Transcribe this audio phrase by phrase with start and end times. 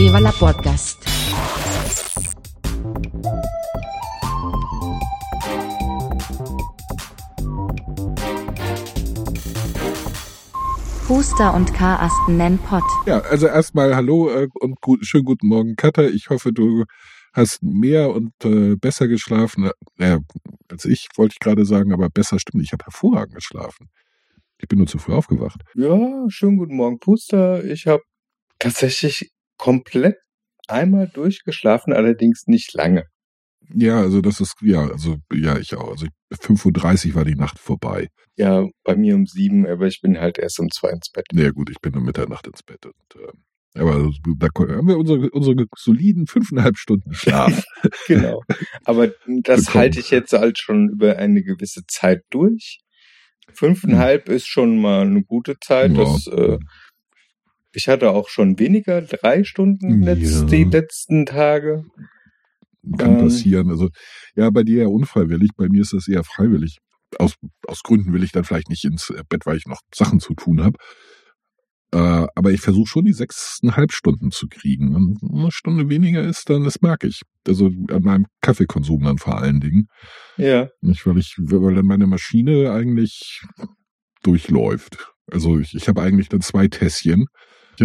[0.00, 0.98] Viva la Podcast.
[11.06, 12.82] Huster und Karasten nennen Pott.
[13.04, 16.04] Ja, also erstmal hallo äh, und gut, schönen guten Morgen, Katha.
[16.04, 16.86] Ich hoffe, du
[17.34, 19.70] hast mehr und äh, besser geschlafen.
[19.96, 20.20] Naja,
[20.70, 22.64] als ich, wollte ich gerade sagen, aber besser stimmt.
[22.64, 23.90] Ich habe hervorragend geschlafen.
[24.56, 25.60] Ich bin nur zu früh aufgewacht.
[25.74, 27.62] Ja, schönen guten Morgen, Puster.
[27.64, 28.02] Ich habe
[28.58, 29.30] tatsächlich
[29.60, 30.16] komplett
[30.68, 33.04] einmal durchgeschlafen, allerdings nicht lange.
[33.74, 35.90] Ja, also das ist, ja, also ja, ich auch.
[35.90, 38.08] Also 5.30 Uhr war die Nacht vorbei.
[38.36, 41.26] Ja, bei mir um sieben, aber ich bin halt erst um zwei ins Bett.
[41.32, 42.86] Naja gut, ich bin um Mitternacht ins Bett.
[42.86, 43.32] Und, äh,
[43.78, 47.62] aber da haben wir unsere, unsere soliden fünfeinhalb Stunden Schlaf.
[48.08, 48.42] genau.
[48.84, 49.74] Aber das Bekommen.
[49.74, 52.80] halte ich jetzt halt schon über eine gewisse Zeit durch.
[53.52, 55.92] Fünfeinhalb ist schon mal eine gute Zeit.
[55.92, 55.98] Ja.
[55.98, 56.58] Das, äh,
[57.72, 60.46] ich hatte auch schon weniger, drei Stunden letzt, Ja.
[60.46, 61.84] die letzten Tage.
[62.98, 63.18] Kann Ähm.
[63.20, 63.70] passieren.
[63.70, 63.88] Also
[64.34, 66.78] ja, bei dir ja unfreiwillig, bei mir ist das eher freiwillig.
[67.18, 67.34] Aus,
[67.66, 70.62] aus Gründen will ich dann vielleicht nicht ins Bett, weil ich noch Sachen zu tun
[70.62, 70.76] habe.
[71.92, 74.94] Äh, aber ich versuche schon die sechseinhalb Stunden zu kriegen.
[74.94, 77.22] Und eine Stunde weniger ist dann, das merke ich.
[77.48, 79.88] Also an meinem Kaffeekonsum dann vor allen Dingen.
[80.36, 80.68] Ja.
[80.82, 83.42] Nicht, weil ich, weil dann meine Maschine eigentlich
[84.22, 85.12] durchläuft.
[85.30, 87.26] Also ich, ich habe eigentlich dann zwei Tässchen.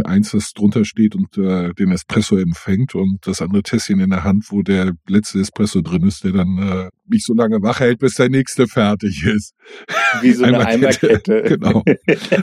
[0.03, 4.23] Eins, das drunter steht und äh, den Espresso empfängt und das andere Tässchen in der
[4.23, 7.99] Hand, wo der letzte Espresso drin ist, der dann äh, mich so lange wach hält,
[7.99, 9.53] bis der nächste fertig ist.
[10.21, 10.65] Wie so eine.
[10.65, 11.43] Eimerkette.
[11.55, 11.83] Genau.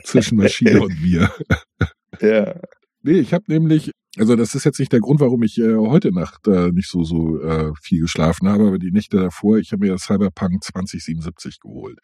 [0.05, 1.31] Zwischen Maschine und mir.
[2.21, 2.61] ja.
[3.03, 6.13] Nee, ich habe nämlich, also das ist jetzt nicht der Grund, warum ich äh, heute
[6.13, 9.85] Nacht äh, nicht so so äh, viel geschlafen habe, aber die Nächte davor, ich habe
[9.85, 11.99] mir das Cyberpunk 2077 geholt.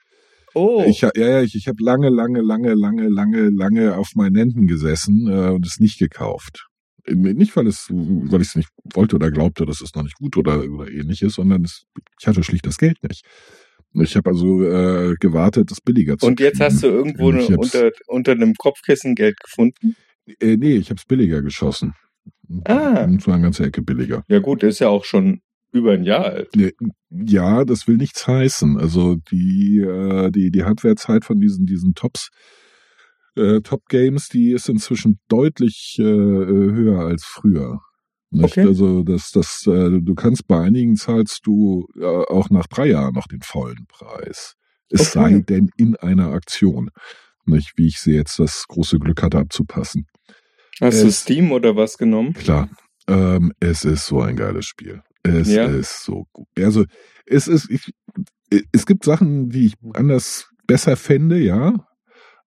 [0.59, 0.85] Oh.
[0.89, 4.67] Ich, ja, ja, ich, ich habe lange, lange, lange, lange, lange, lange auf meinen Händen
[4.67, 6.67] gesessen äh, und es nicht gekauft.
[7.05, 10.17] Äh, Nicht, weil es, weil ich es nicht wollte oder glaubte, dass es noch nicht
[10.17, 11.85] gut oder, oder ähnliches, sondern es,
[12.21, 13.25] ich hatte schlicht das Geld nicht.
[13.95, 17.19] Ich habe also äh, gewartet, das billiger zu Und jetzt hast du kriegen.
[17.19, 19.95] irgendwo ne, unter, unter einem Kopfkissen Geld gefunden?
[20.41, 21.95] Äh, nee, ich habe es billiger geschossen.
[22.65, 23.05] Ah.
[23.05, 24.25] Und zwar eine ganze Ecke billiger.
[24.29, 25.41] Ja gut, ist ja auch schon
[25.73, 26.51] über ein Jahr alt.
[27.11, 28.79] Ja, das will nichts heißen.
[28.79, 32.31] Also die, äh, die, die Hardwarezeit von diesen, diesen Tops,
[33.37, 37.81] äh, Top Games, die ist inzwischen deutlich äh, äh, höher als früher.
[38.31, 38.59] Nicht?
[38.59, 38.67] Okay.
[38.67, 43.15] Also das, das, äh, du kannst bei einigen zahlst du äh, auch nach drei Jahren
[43.15, 44.55] noch den vollen Preis.
[44.91, 45.33] Es Okay.
[45.33, 46.91] sei denn in einer Aktion.
[47.47, 50.07] Nicht, wie ich sie jetzt das große Glück hatte abzupassen.
[50.81, 52.35] Hast du Es- Steam oder was genommen?
[52.35, 52.69] Klar,
[53.09, 55.03] ähm, es ist so ein geiles Spiel.
[55.23, 55.67] Es Ja.
[55.67, 56.47] ist so gut.
[56.59, 56.85] Also
[57.27, 57.93] es ist, ich,
[58.73, 61.87] es gibt Sachen, die ich anders besser fände, ja.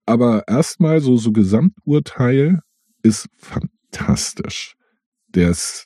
[0.06, 2.60] Aber erstmal so so Gesamturteil
[3.04, 4.74] ist fantastisch.
[5.30, 5.86] Das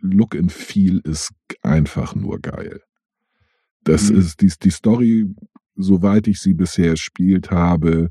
[0.00, 1.30] Look and Feel ist
[1.62, 2.80] einfach nur geil.
[3.84, 4.18] Das Mhm.
[4.18, 5.26] ist die, die Story,
[5.76, 8.10] soweit ich sie bisher gespielt habe,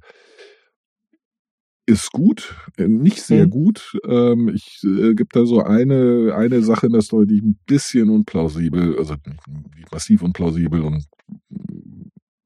[1.85, 3.49] ist gut, äh, nicht sehr Mhm.
[3.49, 3.97] gut.
[4.07, 8.09] Ähm, ich äh, gibt da so eine eine Sache in der Story, die ein bisschen
[8.09, 9.15] unplausibel, also
[9.91, 11.05] massiv unplausibel und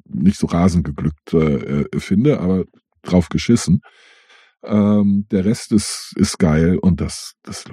[0.06, 2.66] nicht so rasend geglückt äh, äh, finde, aber
[3.04, 3.82] drauf geschissen.
[4.64, 7.66] Ähm, der Rest ist ist geil und das das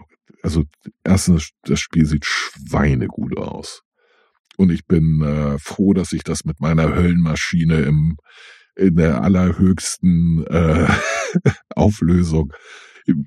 [0.42, 0.64] also
[1.02, 3.80] erstens das Spiel sieht schweinegut aus
[4.58, 8.16] und ich bin äh, froh, dass ich das mit meiner Höllenmaschine im
[8.76, 10.86] in der allerhöchsten äh,
[11.74, 12.52] Auflösung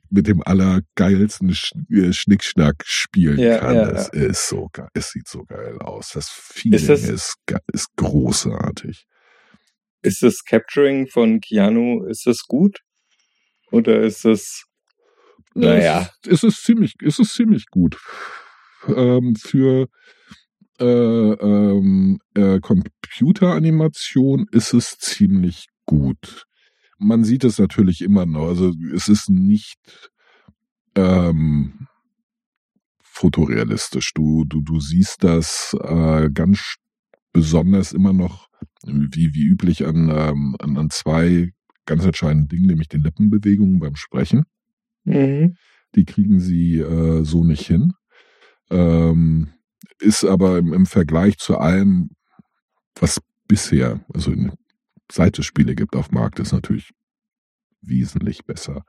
[0.09, 3.75] mit dem allergeilsten Sch äh, Schnickschnack spielen Ja, kann.
[3.75, 4.21] ja, es ja.
[4.23, 4.87] ist so geil.
[4.93, 6.09] Es sieht so geil aus.
[6.13, 7.35] Das Feeling das- ist,
[7.73, 9.05] ist großartig.
[10.01, 12.79] Ist das Capturing von Keanu, ist das gut?
[13.71, 14.63] Oder ist das,
[15.53, 17.97] naja, Es, es ist ziemlich, es ist ziemlich gut.
[18.87, 19.87] Ähm, für
[20.79, 26.45] äh, ähm, äh, Computeranimation ist es ziemlich gut.
[26.99, 28.47] Man sieht es natürlich immer noch.
[28.47, 30.11] Also es ist nicht
[30.95, 31.88] ähm,
[33.01, 34.13] fotorealistisch.
[34.13, 36.75] Du, du, du siehst das äh, ganz
[37.33, 38.47] besonders immer noch,
[38.83, 41.51] wie, wie üblich, an, ähm, an, an zwei
[41.85, 44.44] ganz entscheidenden Dingen, nämlich den Lippenbewegungen beim Sprechen.
[45.03, 45.56] mhm.
[45.95, 47.94] Die kriegen sie äh, so nicht hin.
[48.69, 49.50] Ähm,
[50.00, 52.09] ist aber im, im Vergleich zu allem,
[53.00, 54.33] was bisher, also
[55.12, 56.89] seit es Spiele gibt auf dem Markt, ist natürlich
[57.81, 58.81] wesentlich besser.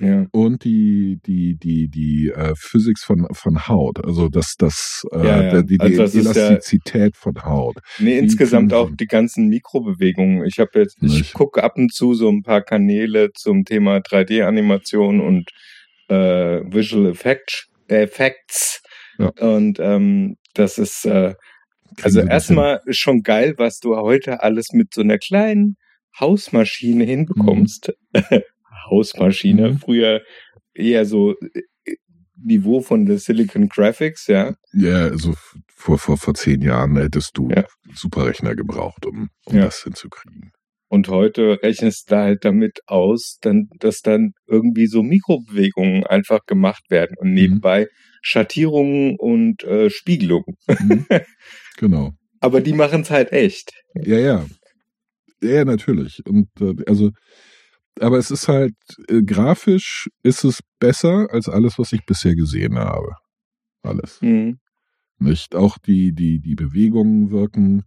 [0.00, 0.26] ja.
[0.32, 5.42] Und die, die, die, die äh, Physics von, von Haut, also das, das, äh, Ja,
[5.42, 5.50] ja.
[5.52, 7.76] der- die, Also das ist ja- Elastizität von Haut.
[7.98, 10.44] Nee, insgesamt auch die ganzen Mikrobewegungen.
[10.44, 15.20] Ich habe jetzt, ich gucke ab und zu so ein paar Kanäle zum Thema 3D-Animation
[15.20, 15.48] und
[16.08, 16.14] äh,
[16.64, 17.68] Visual Effects.
[17.88, 18.81] Effects.
[19.18, 19.28] Ja.
[19.40, 21.34] Und ähm, das ist äh,
[22.02, 25.76] also erstmal schon geil, was du heute alles mit so einer kleinen
[26.18, 27.92] Hausmaschine hinbekommst.
[28.90, 29.78] Hausmaschine, Mhm.
[29.78, 30.22] früher
[30.74, 31.62] eher so äh,
[32.44, 34.54] Niveau von der Silicon Graphics, ja.
[34.72, 35.34] Ja, also
[35.68, 37.64] vor, vor, vor zehn Jahren hättest du Ja.
[37.94, 39.66] Superrechner gebraucht, um, um Ja.
[39.66, 40.50] das hinzukriegen.
[40.88, 46.84] Und heute rechnest du halt damit aus, dann, dass dann irgendwie so Mikrobewegungen einfach gemacht
[46.90, 47.86] werden und nebenbei
[48.22, 50.56] Schattierungen und äh, Spiegelungen.
[50.66, 51.06] Mhm.
[51.76, 52.14] genau.
[52.40, 53.72] Aber die machen es halt echt.
[53.94, 54.46] Ja, ja.
[55.42, 56.24] Ja, natürlich.
[56.24, 57.10] Und äh, also,
[58.00, 58.74] aber es ist halt,
[59.08, 63.16] äh, grafisch ist es besser als alles, was ich bisher gesehen habe.
[63.82, 64.22] Alles.
[64.22, 64.58] Mhm.
[65.18, 65.54] Nicht?
[65.54, 67.84] Auch die, die, die Bewegungen wirken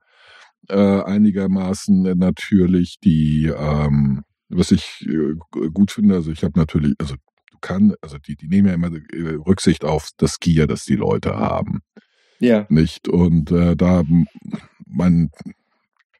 [0.70, 2.98] äh, einigermaßen natürlich.
[3.04, 5.36] Die, ähm, was ich äh,
[5.74, 7.16] gut finde, also ich habe natürlich, also
[7.66, 10.96] du kannst, also die, die nehmen ja immer äh, Rücksicht auf das Gear, das die
[10.96, 11.82] Leute haben.
[12.40, 13.08] Ja, Nicht?
[13.08, 14.04] Und äh, da
[14.88, 15.30] mein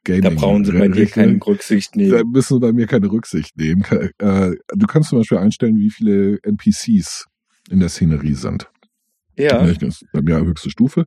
[0.04, 2.30] Gaming da brauchen sie bei dir keine Rücksicht da nehmen.
[2.32, 3.84] müssen sie bei mir keine Rücksicht nehmen.
[4.18, 7.26] Äh, du kannst zum Beispiel einstellen, wie viele NPCs
[7.70, 8.70] in der Szenerie sind.
[9.36, 9.82] Ja, Nicht?
[9.82, 11.04] Das ist bei mir höchste Stufe.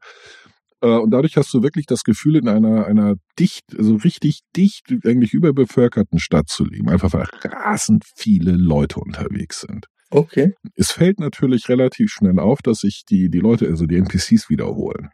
[0.81, 4.93] Äh, Und dadurch hast du wirklich das Gefühl, in einer, einer dicht, also richtig dicht,
[5.05, 6.89] eigentlich überbevölkerten Stadt zu leben.
[6.89, 9.87] Einfach weil rasend viele Leute unterwegs sind.
[10.11, 10.53] Okay.
[10.75, 15.09] Es fällt natürlich relativ schnell auf, dass sich die, die Leute, also die NPCs wiederholen.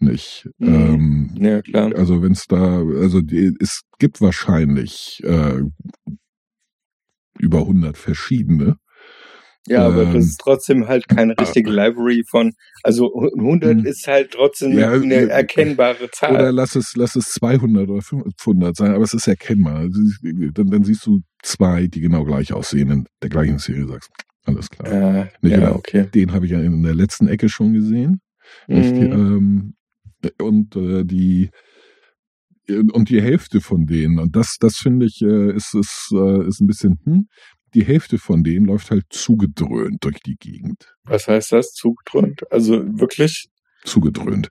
[0.00, 0.48] Nicht?
[0.58, 0.74] Mhm.
[0.74, 1.92] Ähm, Ja, klar.
[1.96, 5.62] also wenn es da, also die, es gibt wahrscheinlich äh,
[7.38, 8.76] über 100 verschiedene.
[9.66, 12.52] Ja, aber ähm, das ist trotzdem halt keine richtige Library von,
[12.82, 13.84] also 100 Mhm.
[13.86, 16.32] ist halt trotzdem Ja, eine äh, erkennbare Zahl.
[16.34, 19.76] Oder lass es, lass es 200 oder 500 sein, aber es ist erkennbar.
[19.76, 24.10] Also, Dann, dann siehst du zwei, die genau gleich aussehen in der gleichen Serie, sagst,
[24.46, 24.90] alles klar.
[24.90, 25.74] äh, Nicht ja, genau.
[25.74, 26.06] okay.
[26.14, 28.20] Den habe ich ja in der letzten Ecke schon gesehen.
[28.68, 28.94] Mhm.
[29.12, 29.74] Ähm,
[30.40, 31.50] und äh, die
[32.70, 36.60] und die Hälfte von denen, und das, das finde ich, äh, ist, ist, äh, ist
[36.60, 37.26] ein bisschen, hm,
[37.74, 40.94] die Hälfte von denen läuft halt zugedröhnt durch die Gegend.
[41.04, 41.72] Was heißt das?
[41.72, 42.50] Zugdröhnt?
[42.52, 43.48] Also wirklich,
[43.84, 44.48] Zugedröhnt.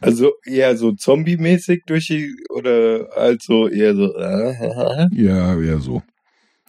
[0.00, 6.02] also eher so Zombie-mäßig durch die, oder also eher so, äh, Ja, ja, so.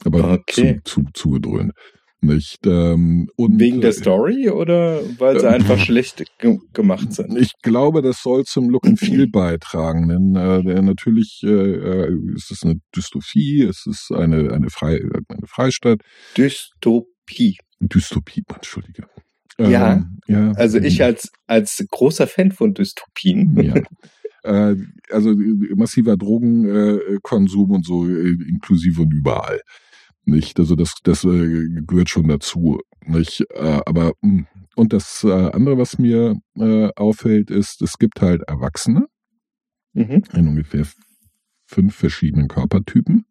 [0.06, 0.80] Aber Okay.
[0.86, 1.74] zu, zu, zugedröhnt.
[2.22, 2.66] Nicht?
[2.66, 7.38] Ähm, und, wegen der äh, Story oder weil sie äh, einfach schlecht ge gemacht sind?
[7.38, 12.52] Ich glaube, das soll zum Look and Feel beitragen, denn äh, natürlich äh, äh, ist
[12.52, 16.02] es eine Dystopie, es ist eine eine, Frei, eine Freistadt,
[16.38, 17.58] Dystopie.
[17.80, 19.04] Dystopie, Entschuldige.
[19.58, 20.06] Ja.
[20.28, 20.52] ja.
[20.54, 23.58] Also ich als, als großer Fan von Dystopien.
[23.62, 23.76] ja.
[24.44, 24.76] Äh,
[25.10, 25.36] also
[25.76, 29.60] massiver Drogenkonsum Konsum und so inklusive und überall.
[30.30, 32.80] Nicht, also das das äh, gehört schon dazu.
[33.06, 34.46] Nicht, äh, aber mh.
[34.76, 39.08] und das äh, andere, was mir äh, auffällt, ist, es gibt halt Erwachsene
[39.94, 40.24] Mhm.
[40.34, 40.86] in ungefähr
[41.66, 43.26] fünf verschiedenen Körpertypen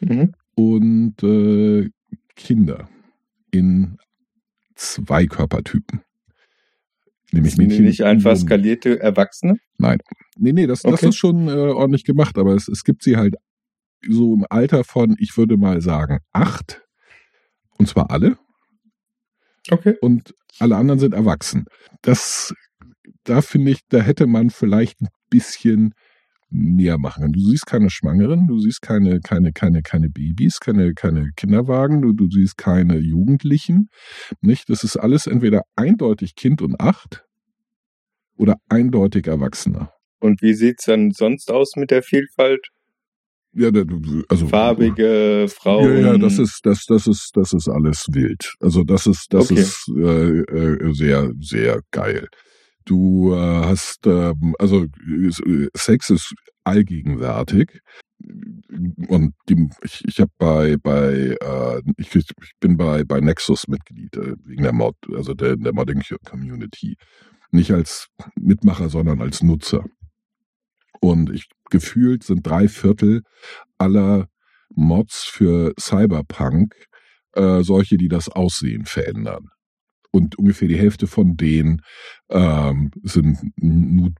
[0.00, 0.32] Mhm.
[0.54, 1.90] und äh,
[2.36, 2.88] Kinder
[3.50, 3.96] in
[4.76, 6.02] zwei Körpertypen.
[7.32, 9.58] Nämlich Sind Mädchen nicht einfach skalierte Erwachsene?
[9.78, 11.08] Nee, nee, das, das Okay.
[11.08, 13.34] ist schon äh, ordentlich gemacht, aber es, es gibt sie halt
[14.08, 16.82] so im Alter von, ich würde mal sagen, acht.
[17.78, 18.38] Und zwar alle.
[19.70, 19.96] Okay.
[20.00, 21.64] Und alle anderen sind erwachsen.
[22.02, 22.54] Das,
[23.24, 25.92] da finde ich, da hätte man vielleicht ein bisschen
[26.48, 27.32] mehr machen können.
[27.32, 32.12] Du siehst keine Schwangeren, du siehst keine, keine, keine, keine Babys, keine, keine Kinderwagen, du,
[32.12, 33.88] du siehst keine Jugendlichen.
[34.40, 34.70] Nicht?
[34.70, 37.24] Das ist alles entweder eindeutig Kind und acht
[38.36, 39.92] oder eindeutig Erwachsener.
[40.20, 42.68] Und wie sieht's dann sonst aus mit der Vielfalt?
[43.58, 43.70] Ja,
[44.28, 45.84] also Farbige Frauen.
[46.02, 48.54] Ja, ja, das ist, das, das ist, das ist alles wild.
[48.60, 49.60] Also das ist, das Okay.
[49.60, 52.28] ist äh, äh, sehr, sehr geil.
[52.84, 56.34] Du äh, hast, ähm, also äh, Sex ist
[56.64, 57.80] allgegenwärtig.
[59.08, 62.26] Und die, ich, ich habe bei, bei äh, ich, ich
[62.60, 66.96] bin bei, bei Nexus Mitglied, äh, wegen der Mod, also der, der Modding Community.
[67.52, 68.08] Nicht als
[68.38, 69.84] Mitmacher, sondern als Nutzer.
[71.00, 73.22] Und ich gefühlt sind drei Viertel
[73.78, 74.28] aller
[74.74, 76.74] Mods für Cyberpunk
[77.36, 79.48] äh, solche, die das Aussehen verändern.
[80.10, 81.82] Und ungefähr die Hälfte von denen
[82.30, 84.16] ähm, sind Nude-Mods.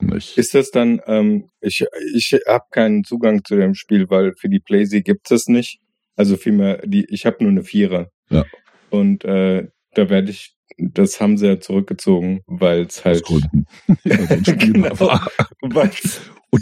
[0.00, 0.36] nicht?
[0.36, 4.58] Ist das dann, ähm, ich, ich habe keinen Zugang zu dem Spiel, weil für die
[4.58, 5.78] Playsee gibt es nicht.
[6.16, 8.08] Also vielmehr, die, ich habe nur eine Vierer.
[8.30, 8.44] Ja.
[8.90, 13.22] Und äh, da werde ich, das haben sie ja zurückgezogen, weil es halt.
[13.28, 15.28] Unspielbar
[15.60, 15.74] Genau.
[15.74, 16.20] weil's,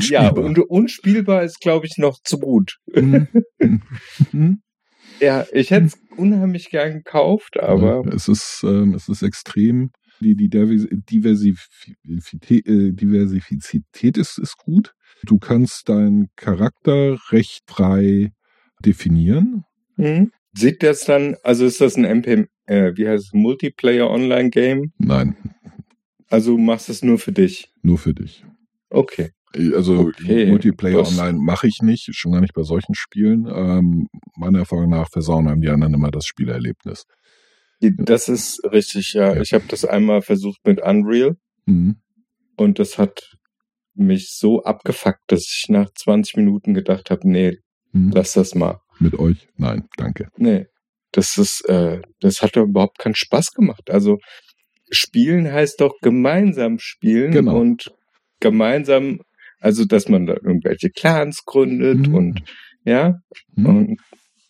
[0.08, 0.44] ja, Unspielbar.
[0.44, 2.78] und unspielbar ist, glaube ich, noch zu gut.
[2.94, 3.28] Mhm.
[4.32, 4.60] Mhm.
[5.20, 8.02] Ja, ich hätte es unheimlich gern gekauft, aber.
[8.04, 9.90] Ja, es ist, ähm, es ist extrem.
[10.20, 11.66] Die, die Diversität,
[12.66, 14.94] äh, Diversifizität ist, ist gut.
[15.24, 18.32] Du kannst deinen Charakter recht frei
[18.84, 19.64] definieren.
[19.96, 20.30] Mhm.
[20.56, 24.92] Sieht das dann, also ist das ein MP, äh, wie heißt es, Multiplayer Online Game?
[24.98, 25.36] Nein.
[26.30, 27.68] Also machst es nur für dich?
[27.82, 28.44] Nur für dich.
[28.90, 29.30] Okay.
[29.74, 33.46] Also Okay, Multiplayer das- Online mache ich nicht, schon gar nicht bei solchen Spielen.
[33.48, 37.04] Ähm, meiner Erfahrung nach versauen einem die anderen immer das Spielerlebnis.
[37.80, 39.34] Das ist richtig, ja.
[39.34, 39.40] Ja.
[39.42, 41.96] Ich habe das einmal versucht mit Unreal Mhm.
[42.56, 43.36] und das hat
[43.94, 47.58] mich so abgefuckt, dass ich nach 20 Minuten gedacht habe, nee,
[47.92, 48.10] Mhm.
[48.12, 48.80] lass das mal.
[48.98, 49.48] Mit euch?
[49.56, 50.28] Nein, danke.
[50.36, 50.66] Nee,
[51.14, 53.88] das ist, äh, das hat doch überhaupt keinen Spaß gemacht.
[53.90, 54.18] Also
[54.90, 57.58] spielen heißt doch gemeinsam spielen Genau.
[57.60, 57.92] und
[58.40, 59.20] gemeinsam,
[59.60, 62.14] also dass man da irgendwelche Clans gründet Mhm.
[62.14, 62.42] und
[62.84, 63.20] ja,
[63.56, 63.66] Mhm.
[63.66, 64.00] und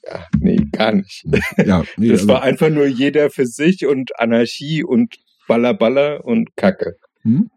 [0.06, 1.24] ja, nee, gar nicht.
[1.64, 5.14] Ja, nee, Das also, war einfach nur jeder für sich und Anarchie und
[5.46, 6.94] Baller Baller und Kacke.
[7.22, 7.50] Hm?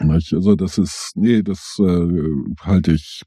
[0.00, 0.32] Nicht?
[0.34, 2.08] Also das ist, nee, das äh,
[2.62, 3.22] halte ich,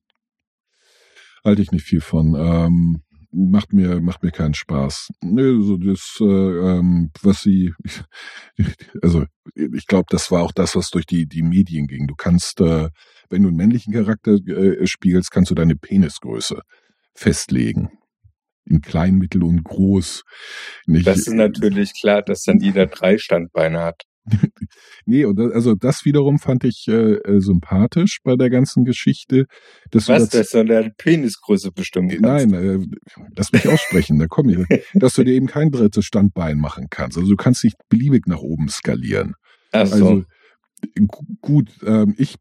[1.43, 2.35] halte ich nicht viel von.
[2.35, 3.01] Ähm,
[3.31, 5.09] macht mir, macht mir keinen Spaß.
[5.21, 7.73] Nee, so das, äh, ähm, was sie,
[9.01, 12.07] also ich glaube, das war auch das, was durch die die Medien ging.
[12.07, 12.89] Du kannst, äh,
[13.29, 16.61] wenn du einen männlichen Charakter äh, spielst, kannst du deine Penisgröße
[17.13, 17.91] festlegen.
[18.65, 20.23] In klein, mittel und groß.
[20.85, 24.03] Nicht, Das ist natürlich klar, dass dann jeder drei Standbeine hat.
[25.05, 29.45] Nee, und das, also das wiederum fand ich äh, äh, sympathisch bei der ganzen Geschichte.
[29.91, 32.21] Dass du Was, das, dass du deine Penisgröße bestimmen kannst?
[32.21, 32.79] Nein, äh,
[33.35, 34.57] lass mich aussprechen, da komm ich.
[34.93, 37.17] Dass du dir eben kein drittes Standbein machen kannst.
[37.17, 39.33] Also du kannst nicht beliebig nach oben skalieren.
[39.71, 39.93] Ach so.
[39.93, 40.23] Also
[40.95, 42.35] gu- gut, ähm, ich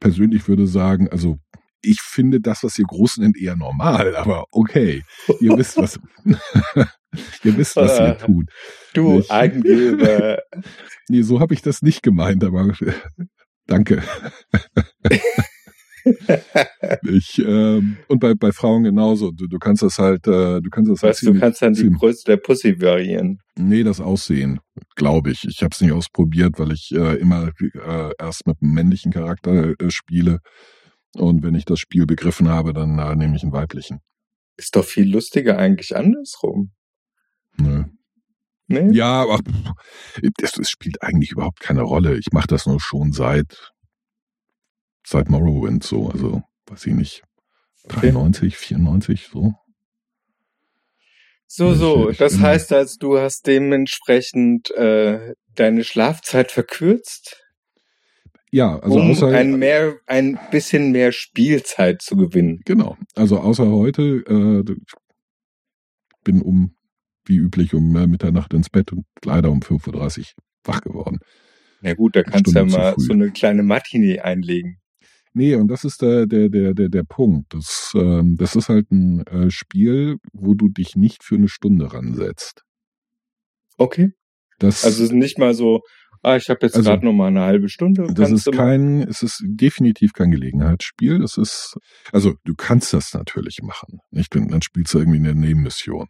[0.00, 1.38] persönlich würde sagen, also
[1.82, 5.02] ich finde das, was ihr groß nennt, eher normal, aber okay.
[5.40, 5.98] Ihr wisst, was
[7.44, 8.12] ihr wisst, was ihr Ah.
[8.14, 8.46] tut.
[8.94, 9.30] du nicht.
[9.30, 10.38] Angeber.
[11.10, 12.74] Nee, so habe ich das nicht gemeint, aber
[13.66, 14.02] danke.
[17.10, 19.30] ich, ähm, und bei, bei Frauen genauso.
[19.30, 21.90] Du, du kannst das halt, äh, du kannst das halt Weißt du, kannst dann die
[21.90, 23.38] Größe der Pussy variieren.
[23.56, 24.60] Nee, das Aussehen,
[24.96, 25.44] glaube ich.
[25.48, 29.70] Ich habe es nicht ausprobiert, weil ich äh, immer äh, erst mit einem männlichen Charakter
[29.80, 30.38] äh, spiele.
[31.18, 34.00] Und wenn ich das Spiel begriffen habe, dann äh, nehme ich einen weiblichen.
[34.56, 36.72] Ist doch viel lustiger eigentlich andersrum.
[37.56, 37.84] Nö.
[38.66, 38.90] Ne?
[38.92, 39.38] Ja, aber
[40.36, 42.18] das, das spielt eigentlich überhaupt keine Rolle.
[42.18, 43.72] Ich mache das nur schon seit
[45.06, 47.22] seit Morrowind so, also weiß ich nicht,
[47.84, 48.10] Okay.
[48.10, 49.54] 93, 94 so.
[51.46, 52.10] So, so.
[52.12, 57.42] Das bin- heißt also, du hast dementsprechend äh, deine Schlafzeit verkürzt,
[58.50, 62.60] Ja, also um außer ein mehr, ein bisschen mehr Spielzeit zu gewinnen.
[62.64, 64.74] genau, also außer heute äh,
[66.24, 66.74] bin um
[67.24, 70.24] wie üblich um äh, Mitternacht ins Bett und leider um 5:30 Uhr
[70.64, 71.18] wach geworden.
[71.80, 74.78] Na gut, da kannst du ja mal so eine kleine Matinee einlegen.
[75.34, 77.54] Nee, und das ist der, der, der, der, der Punkt.
[77.54, 81.92] Das, ähm, das ist halt ein äh, Spiel, wo du dich nicht für eine Stunde
[81.92, 82.62] ransetzt.
[83.76, 84.10] Okay.
[84.58, 85.82] Das, Also es ist nicht mal so,
[86.22, 88.06] ah, ich habe jetzt Also, gerade noch mal eine halbe Stunde.
[88.12, 91.18] das ist kein, es ist definitiv kein Gelegenheitsspiel.
[91.18, 91.76] Das ist,
[92.12, 94.00] also du kannst das natürlich machen.
[94.10, 94.34] Nicht?
[94.34, 96.08] Dann dann spielst du irgendwie eine Nebenmission.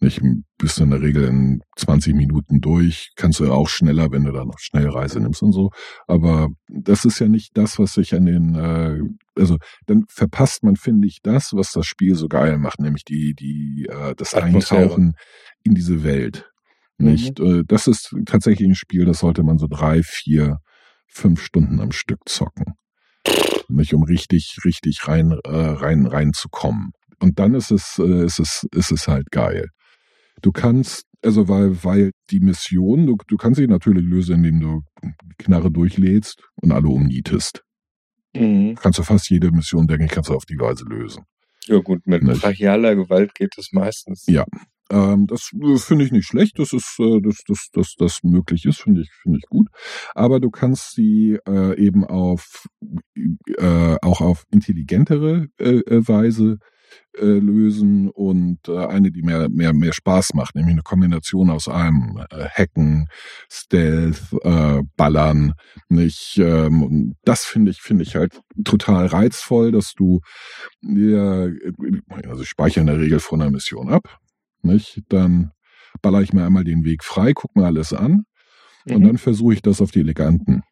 [0.00, 0.20] Nicht?
[0.58, 4.32] Bist du in der Regel in 20 Minuten durch, kannst du auch schneller, wenn du
[4.32, 5.70] da noch Schnellreise nimmst und so.
[6.08, 8.98] Aber das ist ja nicht das, was sich an den, äh,
[9.38, 13.34] also dann verpasst man, finde ich, das, was das Spiel so geil macht, nämlich die,
[13.34, 14.82] die, äh, das Atmosphäre.
[14.82, 15.14] Eintauchen
[15.62, 16.51] in diese Welt.
[17.04, 17.40] Nicht?
[17.40, 20.58] Äh, Das ist tatsächlich ein Spiel, das sollte man so drei, vier,
[21.08, 22.74] fünf Stunden am Stück zocken.
[23.68, 26.92] Nicht um richtig, richtig rein, äh, rein, reinzukommen.
[27.20, 29.68] Und dann ist es, äh, ist es, ist es halt geil.
[30.42, 34.82] Du kannst, also weil, weil die Mission, du, du kannst sie natürlich lösen, indem du
[35.02, 37.62] die Knarre durchlädst und alle umnietest.
[38.34, 38.74] Mhm.
[38.74, 41.24] Kannst du fast jede Mission, denke ich, kannst du auf die Weise lösen.
[41.66, 44.24] Ja gut, mit brachialer Gewalt geht es meistens.
[44.26, 44.44] Ja.
[44.92, 48.66] Ähm, das äh, finde ich nicht schlecht, das ist, äh, dass das, das, das möglich
[48.66, 49.68] ist, finde ich, finde ich gut.
[50.14, 52.66] Aber du kannst sie äh, eben auf
[53.56, 56.58] äh, auch auf intelligentere äh, äh, Weise
[57.16, 61.68] äh, lösen und äh, eine, die mehr, mehr, mehr Spaß macht, nämlich eine Kombination aus
[61.68, 63.08] allem äh, Hacken,
[63.50, 65.54] Stealth, äh, Ballern,
[65.88, 66.36] nicht?
[66.38, 70.20] Ähm, das finde ich, finde ich halt total reizvoll, dass du
[70.82, 71.48] ja,
[72.24, 74.18] also ich speichere in der Regel von einer Mission ab,
[74.64, 75.02] nicht?
[75.08, 75.52] Dann
[76.00, 78.24] baller ich mir einmal den Weg frei, guck mir alles an
[78.88, 79.04] und Mhm.
[79.06, 80.62] dann versuche ich das auf die eleganten,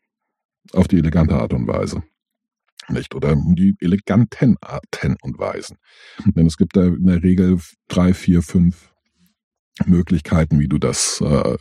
[0.72, 2.02] auf die elegante Art und Weise.
[2.88, 3.14] Nicht?
[3.14, 5.76] Oder die eleganten Arten und Weisen.
[6.34, 8.92] Denn es gibt da in der Regel drei, vier, fünf
[9.86, 11.56] Möglichkeiten, wie du das äh,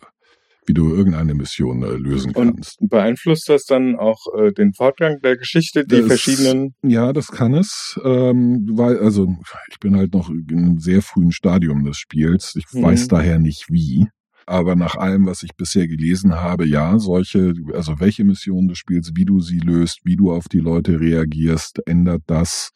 [0.69, 2.79] wie du irgendeine Mission äh, lösen kannst.
[2.79, 6.75] Und beeinflusst das dann auch äh, den Fortgang der Geschichte, die Das- verschiedenen?
[6.83, 9.35] Ja, das kann es, ähm, weil, also
[9.71, 12.53] ich bin halt noch in einem sehr frühen Stadium des Spiels.
[12.55, 12.83] Ich Mhm.
[12.83, 14.07] weiß daher nicht wie.
[14.45, 19.13] Aber nach allem, was ich bisher gelesen habe, ja, solche, also welche Missionen du spielst,
[19.15, 22.71] wie du sie löst, wie du auf die Leute reagierst, ändert das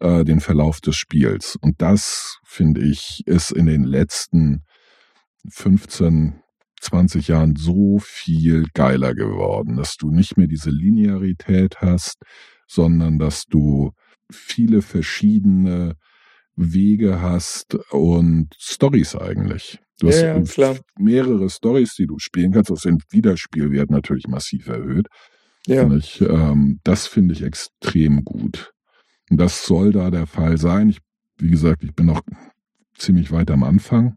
[0.00, 1.56] äh, den Verlauf des Spiels.
[1.60, 4.62] Und das, finde ich, ist in den letzten
[5.48, 6.40] 15,
[6.84, 12.16] 20 Jahren so viel geiler geworden, dass du nicht mehr diese Linearität hast,
[12.66, 13.92] sondern dass du
[14.30, 15.94] viele verschiedene
[16.56, 19.78] Wege hast und Stories eigentlich.
[20.00, 20.76] Du hast Ja, ja, klar.
[20.98, 22.70] mehrere Stories, die du spielen kannst.
[22.70, 25.06] Das den Wiederspielwert natürlich massiv erhöht.
[25.66, 25.84] Ja.
[25.84, 26.20] Nicht?
[26.20, 28.72] Ähm, das finde ich extrem gut.
[29.30, 30.90] Und das soll da der Fall sein.
[30.90, 30.98] Ich,
[31.38, 32.20] wie gesagt, ich bin noch
[32.98, 34.16] ziemlich weit am Anfang.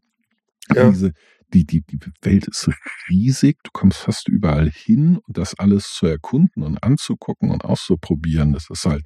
[0.75, 0.89] Ja.
[0.89, 1.13] Diese,
[1.53, 2.69] die, die, die Welt ist
[3.09, 3.57] riesig.
[3.63, 8.69] Du kommst fast überall hin und das alles zu erkunden und anzugucken und auszuprobieren, das
[8.69, 9.05] ist halt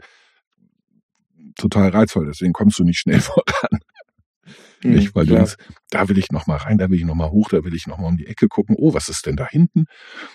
[1.55, 2.25] total reizvoll.
[2.27, 3.79] Deswegen kommst du nicht schnell voran.
[4.83, 5.55] Mhm, Nicht, weil du denkst,
[5.89, 7.87] da will ich noch mal rein, da will ich noch mal hoch, da will ich
[7.87, 8.75] noch mal um die Ecke gucken.
[8.77, 9.85] Oh, was ist denn da hinten?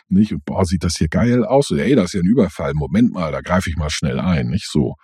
[0.08, 0.32] Nicht?
[0.32, 1.70] Und boah, sieht das hier geil aus.
[1.70, 2.72] Ey, das ist ja ein Überfall.
[2.75, 4.48] Moment mal, da greife ich mal schnell ein.
[4.48, 4.94] Nicht so.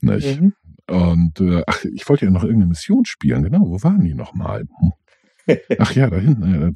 [0.00, 0.40] Nicht?
[0.40, 0.54] Mhm.
[0.88, 3.44] Und äh, ach, ich wollte ja noch irgendeine Mission spielen.
[3.44, 4.60] Genau, wo waren die noch mal?
[4.60, 4.92] Hm.
[5.78, 6.72] Ach ja, da hinten, äh,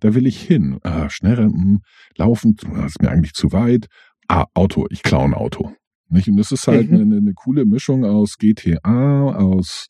[0.00, 0.78] da, will ich hin.
[0.82, 1.80] Ah, schneller, hm,
[2.16, 3.86] laufen, das ist mir eigentlich zu weit.
[4.28, 5.72] Ah, Auto, ich klaue ein Auto.
[6.10, 6.28] Nicht?
[6.28, 7.00] Und das ist halt Mhm.
[7.00, 9.86] eine, eine coole Mischung aus GTA, aus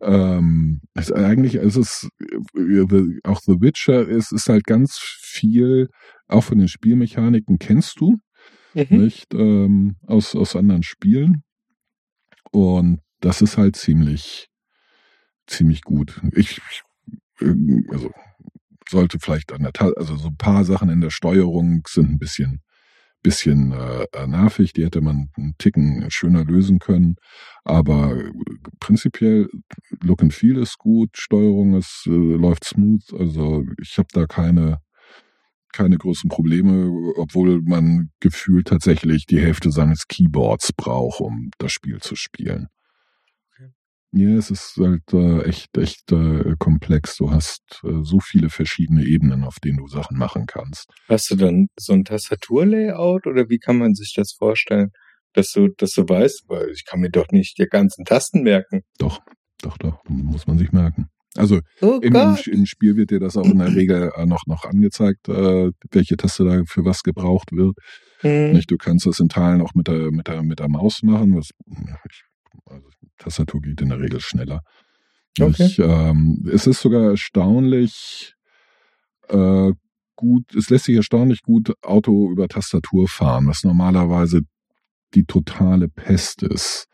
[0.00, 5.88] ähm, es, eigentlich ist es äh, auch The Witcher, es ist halt ganz viel,
[6.28, 8.16] auch von den Spielmechaniken kennst du,
[8.74, 8.86] Mhm.
[8.90, 9.34] nicht?
[9.34, 11.42] Ähm, aus, aus anderen Spielen.
[12.50, 14.48] Und das ist halt ziemlich,
[15.46, 16.20] ziemlich gut.
[16.32, 16.82] Ich, ich
[17.40, 18.10] also
[18.88, 22.62] sollte vielleicht an der also so ein paar Sachen in der Steuerung sind ein bisschen
[23.20, 27.16] bisschen äh, nervig, die hätte man einen Ticken schöner lösen können,
[27.64, 28.16] aber
[28.78, 29.48] prinzipiell
[30.02, 34.78] Look and Feel ist gut, Steuerung ist äh, läuft smooth, also ich habe da keine
[35.72, 42.00] keine großen Probleme, obwohl man gefühlt tatsächlich die Hälfte seines Keyboards braucht, um das Spiel
[42.00, 42.68] zu spielen.
[44.12, 47.16] Ja, es ist halt äh, echt, echt äh, komplex.
[47.16, 50.86] Du hast äh, so viele verschiedene Ebenen, auf denen du Sachen machen kannst.
[51.08, 54.90] Hast du dann so ein Tastaturlayout oder wie kann man sich das vorstellen?
[55.34, 58.80] Dass du, dass du weißt, weil ich kann mir doch nicht die ganzen Tasten merken.
[58.98, 59.20] Doch,
[59.60, 61.08] doch, doch, muss man sich merken.
[61.36, 64.46] Also Oh im, im, im Spiel wird dir das auch in der Regel äh, noch,
[64.46, 67.76] noch angezeigt, äh, welche Taste da für was gebraucht wird.
[68.22, 68.52] Mhm.
[68.52, 68.70] Nicht?
[68.70, 71.36] Du kannst das in Teilen auch mit der, mit der, mit der Maus machen.
[71.36, 72.22] Was, ich,
[72.64, 72.88] also
[73.18, 74.60] Tastatur geht in der Regel schneller.
[75.40, 75.64] Okay.
[75.64, 78.34] Ich, ähm, es ist sogar erstaunlich
[79.28, 79.72] äh,
[80.16, 84.40] gut, es lässt sich erstaunlich gut Auto über Tastatur fahren, was normalerweise
[85.14, 86.86] die totale Pest ist.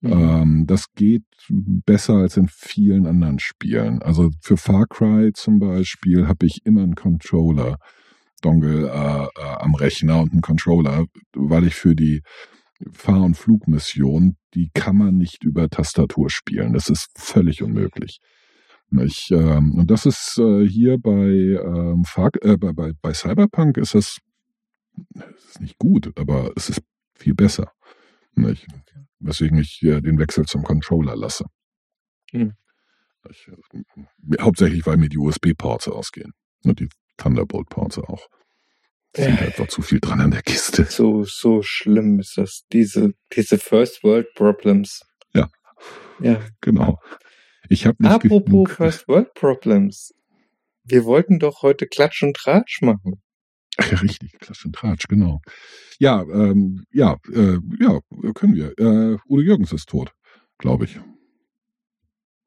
[0.00, 0.12] Mhm.
[0.12, 4.02] Ähm, das geht besser als in vielen anderen Spielen.
[4.02, 7.78] Also für Far Cry zum Beispiel habe ich immer einen Controller.
[8.40, 12.22] Dongle äh, äh, am Rechner und einen Controller, weil ich für die
[12.92, 16.72] Fahr- und Flugmission, die kann man nicht über Tastatur spielen.
[16.72, 18.20] Das ist völlig unmöglich.
[18.90, 22.04] Ich, ähm, und das ist äh, hier bei, ähm,
[22.40, 24.18] äh, bei, bei, Cyberpunk ist das,
[25.14, 26.82] es ist nicht gut, aber es ist
[27.14, 27.70] viel besser.
[28.34, 28.66] Nicht?
[29.18, 31.44] Weswegen ich äh, den Wechsel zum Controller lasse.
[32.30, 32.54] Hm.
[33.28, 36.32] Ich, äh, hauptsächlich, weil mir die USB-Ports ausgehen.
[36.64, 36.88] Und die
[37.18, 38.26] Thunderbolt-Ports auch.
[39.16, 39.46] Sind Ja.
[39.46, 40.84] einfach zu viel dran an der Kiste.
[40.84, 42.64] So, so schlimm ist das.
[42.72, 45.02] Diese, diese First World Problems.
[45.34, 45.50] Ja.
[46.20, 46.40] Ja.
[46.60, 46.98] Genau.
[47.68, 48.70] Ich habe nicht Apropos.
[48.72, 50.14] First World Problems.
[50.84, 53.20] Wir wollten doch heute Klatsch und Tratsch machen.
[53.76, 55.40] Ach ja, richtig, Klatsch und Tratsch, genau.
[55.98, 58.00] Ja, ähm, ja, äh, ja,
[58.34, 58.72] können wir.
[58.78, 60.12] Äh, Udo Jürgens ist tot,
[60.58, 60.98] glaube ich.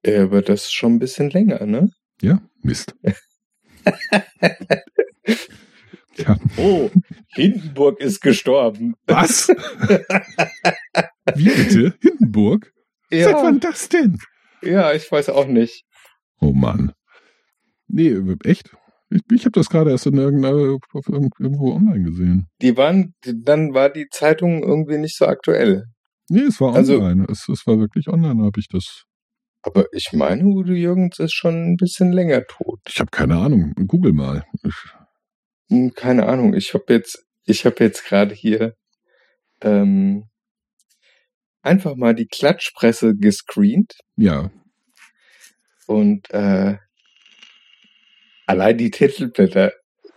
[0.06, 1.91] Ja, aber das ist schon ein bisschen länger, ne?
[2.21, 2.95] Ja, Mist.
[6.27, 6.89] ja, Oh,
[7.34, 8.95] Hindenburg ist gestorben.
[9.07, 9.47] was?
[11.36, 11.93] Wie bitte?
[12.01, 12.71] Hindenburg?
[13.12, 14.17] Seit wann das denn?
[14.62, 15.84] ja, ich weiß auch nicht.
[16.39, 16.93] Oh Mann.
[17.88, 18.69] Nee, echt?
[19.10, 22.47] Ich, ich habe das gerade erst in irgendeiner, irgendwo online gesehen.
[22.62, 25.84] Die waren, dann war die Zeitung irgendwie nicht so aktuell.
[26.29, 27.25] Nee, es war Also- online.
[27.29, 29.03] es, es war wirklich online, habe ich das.
[29.63, 32.79] Aber ich meine, Udo Jürgens ist schon ein bisschen länger tot.
[32.88, 33.73] Ich habe keine Ahnung.
[33.88, 34.43] Google mal.
[34.63, 34.73] Ich,
[35.71, 36.53] Hm, Keine Ahnung.
[36.53, 38.75] Ich habe jetzt, ich habe jetzt gerade hier
[39.62, 40.25] ähm,
[41.62, 43.93] einfach mal die Klatschpresse gescreent.
[44.17, 44.51] Ja.
[45.88, 46.75] Und äh,
[48.45, 49.71] allein die Titelblätter,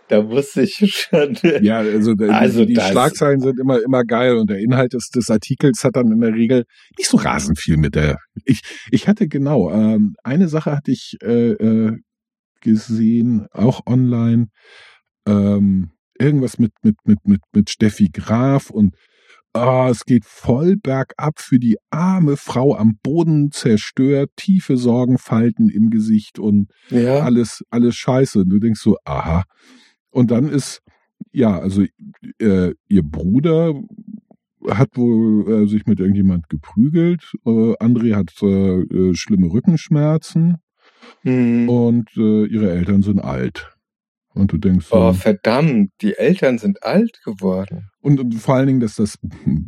[0.09, 0.75] da wusste ich
[1.09, 1.37] schon.
[1.61, 5.83] Ja, also, also die Schlagzeilen sind immer immer geil und der Inhalt des, des Artikels
[5.83, 6.65] hat dann in der Regel
[6.97, 8.17] nicht so rasend viel mit der.
[8.43, 11.97] Ich ich hatte genau ähm, eine Sache hatte ich äh, äh,
[12.61, 14.47] gesehen, auch online.
[15.27, 18.95] Ähm, irgendwas mit mit mit mit mit Steffi Graf und
[19.55, 25.89] oh, es geht voll bergab für die arme Frau am Boden zerstört, tiefe Sorgenfalten im
[25.89, 27.19] Gesicht und ja.
[27.19, 28.39] alles, alles scheiße.
[28.39, 29.43] Und du denkst so, aha.
[30.11, 30.81] Und dann ist,
[31.31, 31.83] ja, also
[32.39, 33.73] äh, ihr Bruder
[34.69, 37.33] hat wohl äh, sich mit irgendjemand geprügelt.
[37.45, 40.57] Äh, André hat äh, äh schlimme Rückenschmerzen
[41.23, 41.69] mhm.
[41.69, 43.74] und äh, ihre Eltern sind alt.
[44.35, 47.89] Und du denkst so, Oh, verdammt, die Eltern sind alt geworden.
[48.01, 49.17] Und, und vor allen Dingen, dass das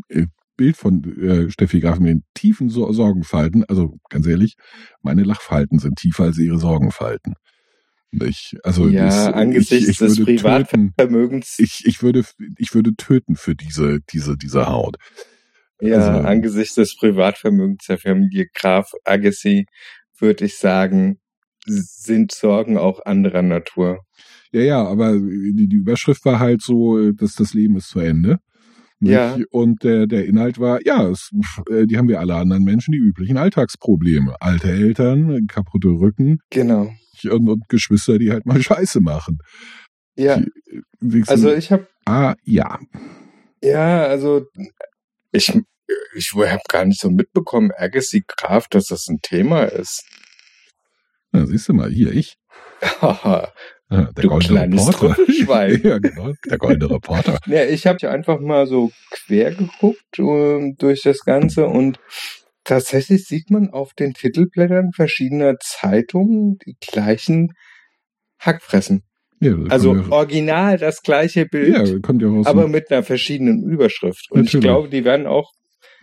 [0.09, 0.27] äh,
[0.57, 4.55] Bild von äh, Steffi Graf mit den tiefen so Sorgenfalten, also ganz ehrlich,
[5.01, 7.35] meine Lachfalten sind tiefer als ihre Sorgenfalten.
[8.11, 11.55] Ich, also ja, das, angesichts ich, ich des Privatvermögens.
[11.59, 12.23] Ich, ich würde,
[12.57, 14.97] ich würde töten für diese, diese, diese Haut.
[15.79, 19.65] Ja, also, angesichts des Privatvermögens der Familie Graf Agassi
[20.17, 21.19] würde ich sagen,
[21.67, 23.99] sind Sorgen auch anderer Natur.
[24.51, 28.39] Ja, ja, aber die, die Überschrift war halt so, dass das Leben ist zu Ende.
[28.99, 29.13] Nicht?
[29.13, 29.37] Ja.
[29.51, 31.29] Und der, der Inhalt war, ja, es,
[31.69, 34.35] äh, die haben wir alle anderen Menschen die üblichen Alltagsprobleme.
[34.39, 36.39] Alte Eltern, kaputte Rücken.
[36.49, 36.91] Genau.
[37.25, 39.37] Und, und Geschwister, die halt mal Scheiße machen.
[40.15, 40.41] Ja.
[40.99, 41.87] Die, also ich habe.
[42.05, 42.79] Ah, ja.
[43.61, 44.45] Ja, also
[45.31, 45.53] ich,
[46.15, 50.03] ich habe gar nicht so mitbekommen, Agassi Graf, dass das ein Thema ist.
[51.37, 52.35] Na, siehst du mal, hier ich.
[52.81, 53.51] Ja,
[53.89, 55.15] der du goldene Reporter.
[55.87, 57.39] ja, genau, der goldene Reporter.
[57.45, 61.99] ja, ich habe ja einfach mal so quer geguckt uh, durch das Ganze und
[62.63, 67.53] tatsächlich sieht man auf den Titelblättern verschiedener Zeitungen die gleichen
[68.39, 69.03] Hackfressen.
[69.39, 74.25] Ja, also ja, original das gleiche Bild, ja, ja aber mit einer verschiedenen Überschrift.
[74.31, 74.55] Und Natürlich.
[74.55, 75.51] ich glaube, die werden auch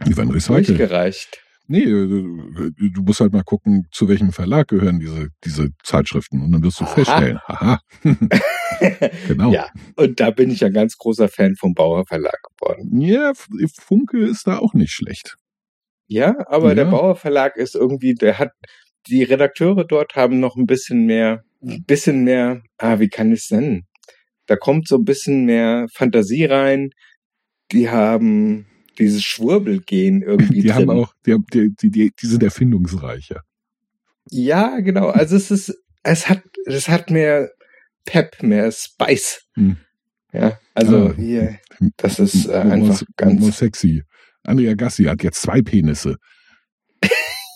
[0.06, 1.43] die werden durchgereicht.
[1.66, 6.42] Nee, du, du, musst halt mal gucken, zu welchem Verlag gehören diese, diese Zeitschriften.
[6.42, 6.94] Und dann wirst du Aha.
[6.94, 7.80] feststellen, haha.
[9.28, 9.50] genau.
[9.50, 13.00] Ja, und da bin ich ein ganz großer Fan vom Bauer Verlag geworden.
[13.00, 13.32] Ja,
[13.80, 15.36] Funke ist da auch nicht schlecht.
[16.06, 16.74] Ja, aber ja.
[16.74, 18.50] der Bauer Verlag ist irgendwie, der hat,
[19.06, 23.40] die Redakteure dort haben noch ein bisschen mehr, ein bisschen mehr, ah, wie kann ich
[23.40, 23.86] es nennen?
[24.46, 26.90] Da kommt so ein bisschen mehr Fantasie rein.
[27.72, 28.66] Die haben
[28.98, 30.62] dieses Schwurbelgehen irgendwie.
[30.62, 30.74] Die drin.
[30.74, 33.42] haben auch, die, die, die, die sind erfindungsreicher.
[34.30, 35.08] Ja, genau.
[35.08, 37.50] Also es ist, es hat, es hat mehr
[38.04, 39.42] Pep, mehr Spice.
[39.54, 39.76] Hm.
[40.32, 41.58] Ja, also ah, hier,
[41.96, 44.02] das ist äh, einfach ganz sexy.
[44.42, 46.16] Andrea Gassi hat jetzt zwei Penisse.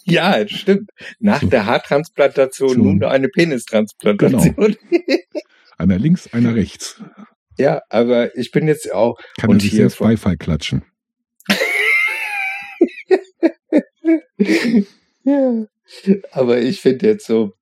[0.05, 0.90] ja, stimmt.
[1.18, 1.48] Nach so.
[1.48, 2.83] der Haartransplantation so.
[2.83, 4.55] nun eine Penistransplantation.
[4.55, 4.77] Genau.
[5.79, 7.03] einer links, einer rechts.
[7.59, 9.18] Ja, aber ich bin jetzt auch.
[9.38, 10.85] Kann und sich hier selbst Beifall klatschen.
[15.24, 15.66] Ja.
[16.33, 17.53] Aber ich finde jetzt so,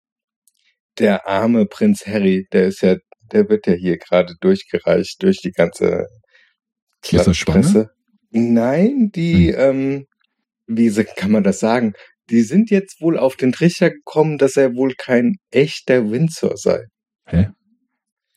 [0.98, 2.96] der arme Prinz Harry, der ist ja,
[3.32, 6.06] der wird ja hier gerade durchgereicht durch die ganze
[7.02, 7.90] Ist er schwanger?
[8.30, 9.58] Nein, die, hm.
[9.58, 10.06] ähm,
[10.66, 11.94] wie kann man das sagen?
[12.28, 16.84] Die sind jetzt wohl auf den Trichter gekommen, dass er wohl kein echter Windsor sei.
[17.26, 17.50] Hä?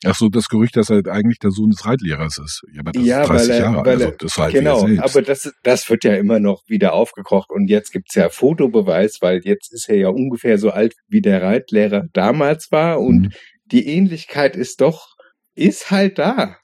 [0.04, 2.62] Ach so, das Gerücht, dass er eigentlich der Sohn des Reitlehrers ist.
[2.72, 5.52] Ja, aber das ja, ist 30 weil er, Jahre, also das halt Genau, aber das,
[5.62, 9.88] das wird ja immer noch wieder aufgekocht und jetzt gibt's ja Fotobeweis, weil jetzt ist
[9.90, 13.32] er ja ungefähr so alt, wie der Reitlehrer damals war und mhm.
[13.66, 15.08] die Ähnlichkeit ist doch,
[15.54, 16.56] ist halt da.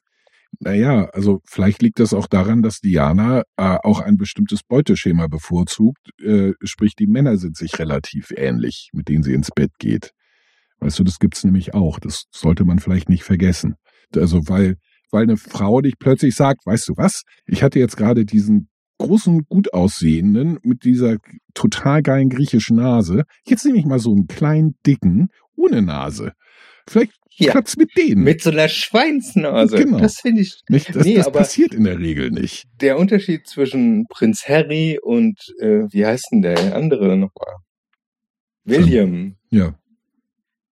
[0.59, 6.09] Naja, also vielleicht liegt das auch daran, dass Diana äh, auch ein bestimmtes Beuteschema bevorzugt,
[6.23, 10.13] äh, sprich die Männer sind sich relativ ähnlich, mit denen sie ins Bett geht.
[10.81, 11.99] Weißt du, das gibt's nämlich auch.
[11.99, 13.75] Das sollte man vielleicht nicht vergessen.
[14.15, 14.77] Also, weil,
[15.11, 17.23] weil eine Frau dich plötzlich sagt, weißt du was?
[17.47, 21.17] Ich hatte jetzt gerade diesen großen, gut aussehenden mit dieser
[21.55, 23.25] total geilen griechischen Nase.
[23.47, 26.33] Jetzt nehme ich mal so einen kleinen, dicken, ohne Nase.
[26.89, 28.23] Vielleicht ja, Platz mit denen.
[28.23, 29.77] Mit so einer Schweinsnase.
[29.77, 29.99] Genau.
[29.99, 30.63] Das finde ich.
[30.69, 32.65] Nicht, das, nee, das passiert in der Regel nicht.
[32.81, 37.57] Der Unterschied zwischen Prinz Harry und, äh, wie heißt denn der andere nochmal?
[38.65, 39.37] William.
[39.51, 39.77] Ja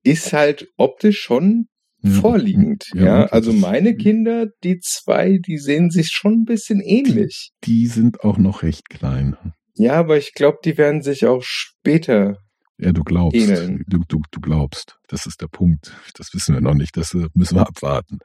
[0.03, 1.67] ist halt optisch schon
[2.05, 2.85] vorliegend.
[2.93, 3.25] Ja, ja.
[3.27, 7.51] also meine Kinder, die zwei, die sehen sich schon ein bisschen ähnlich.
[7.63, 9.37] Die, die sind auch noch recht klein.
[9.75, 12.37] Ja, aber ich glaube, die werden sich auch später
[12.83, 13.35] Ja, du glaubst.
[13.35, 13.83] ähneln.
[13.87, 14.97] Du, du, du glaubst.
[15.07, 15.95] Das ist der Punkt.
[16.15, 16.97] Das wissen wir noch nicht.
[16.97, 18.19] Das äh, müssen wir abwarten.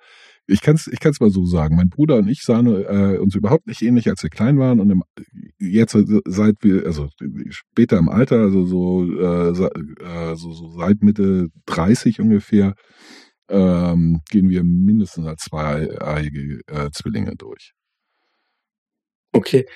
[0.46, 1.76] Ich kann es ich kann's mal so sagen.
[1.76, 4.80] Mein Bruder und ich sahen äh, uns überhaupt nicht ähnlich, als wir klein waren.
[4.80, 5.02] Und im,
[5.58, 7.08] jetzt, äh, seit wir, also
[7.50, 12.74] später im Alter, also so, äh, äh, so, so seit Mitte 30 ungefähr,
[13.50, 17.72] ähm, gehen wir mindestens als zweieiige äh, Zwillinge durch.
[19.32, 19.66] Okay.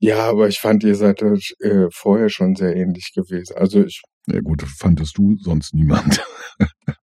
[0.00, 3.56] Ja, aber ich fand, ihr seid äh, vorher schon sehr ähnlich gewesen.
[3.56, 6.22] Also ich, Ja gut, fandest du sonst niemand.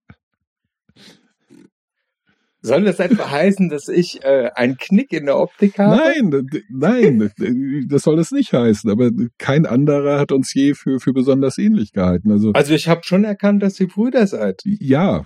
[2.65, 5.95] soll das etwa heißen, dass ich äh, einen Knick in der Optik habe?
[5.95, 7.31] Nein, nein,
[7.89, 8.89] das soll es nicht heißen.
[8.89, 12.31] Aber kein anderer hat uns je für, für besonders ähnlich gehalten.
[12.31, 14.61] Also, Also ich habe schon erkannt, dass ihr Brüder seid.
[14.65, 15.25] ja.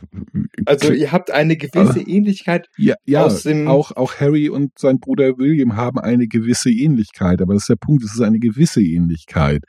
[0.66, 2.68] Also ihr habt eine gewisse Ähnlichkeit.
[2.78, 7.42] ja, ja aus dem- auch, auch Harry und sein Bruder William haben eine gewisse Ähnlichkeit.
[7.42, 9.62] Aber das ist der Punkt, es ist eine gewisse Ähnlichkeit.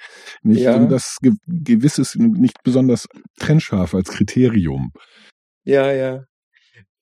[0.42, 0.78] Nicht, Ja.
[0.86, 3.06] Das Ge Gewiss ist nicht besonders
[3.38, 4.90] trennscharf als Kriterium.
[5.64, 6.24] Ja, ja.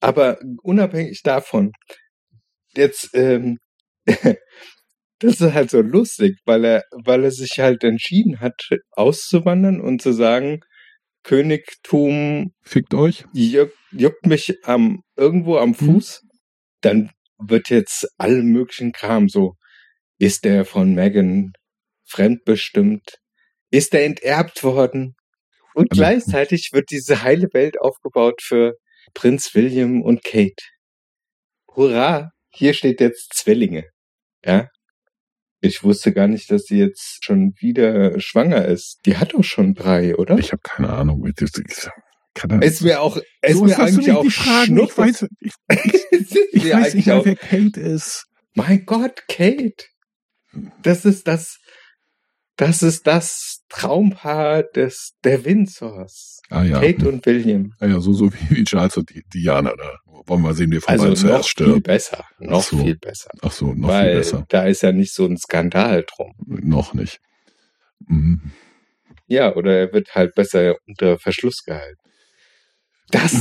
[0.01, 1.73] Aber unabhängig davon,
[2.77, 3.59] jetzt, ähm,
[4.07, 8.55] das ist halt so lustig, weil er, weil er sich halt entschieden hat,
[8.93, 10.61] auszuwandern und zu sagen,
[11.25, 13.25] Königtum Fickt euch?
[13.33, 16.23] juckt, juckt mich am, irgendwo am Fuß,
[16.81, 19.55] dann wird jetzt alle möglichen Kram so,
[20.19, 21.53] ist der von Megan
[22.07, 23.19] fremdbestimmt?
[23.71, 25.15] Ist er enterbt worden?
[25.75, 28.75] Und Also- gleichzeitig wird diese heile Welt aufgebaut für
[29.15, 30.65] Prinz William und Kate.
[31.75, 32.31] Hurra!
[32.51, 33.85] Hier steht jetzt Zwillinge.
[34.45, 34.69] Ja?
[35.61, 39.01] Ich wusste gar nicht, dass sie jetzt schon wieder schwanger ist.
[39.07, 40.39] Die hat doch schon drei, oder?
[40.39, 41.29] Ich habe keine Ahnung.
[42.35, 44.79] Kann ist mir auch, ist So mir eigentlich auch die Fragen.
[44.89, 45.53] Ich weiß, ich,
[46.53, 48.27] ich mir weiß nicht auch, wer Kate ist.
[48.55, 49.85] mein Gott, Kate.
[50.83, 51.59] Das ist das,
[52.59, 56.41] das ist das Traumpaar des, der Windsors.
[56.51, 56.81] Ah ja.
[56.81, 57.73] Kate und William.
[57.81, 59.97] Ah ja, so, so wie, wie Charles und Di- Diana da.
[60.27, 61.87] Wollen wir sehen, wer von Also beiden noch zuerst viel stirbt.
[61.87, 62.25] besser.
[62.39, 62.79] Noch so.
[62.79, 63.31] viel besser.
[63.41, 64.47] Ach so, noch Weil viel besser.
[64.51, 66.35] da ist ja nicht so ein Skandal drum.
[66.47, 67.21] Noch nicht.
[68.07, 68.53] Mhm.
[69.27, 72.01] Ja, oder er wird halt besser unter Verschluss gehalten.
[73.11, 73.35] Das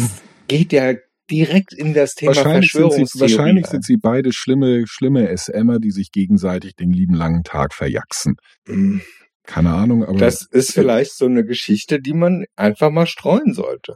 [0.48, 0.94] geht ja
[1.30, 3.22] direkt in das Thema Wahrscheinlich, sind sie, Verschwörungstheorie.
[3.22, 3.72] wahrscheinlich ein.
[3.72, 8.36] sind sie beide schlimme, schlimme SMer, die sich gegenseitig den lieben langen Tag verjaxen.
[8.68, 9.00] Mm.
[9.44, 13.96] Keine Ahnung, aber Das ist vielleicht so eine Geschichte, die man einfach mal streuen sollte.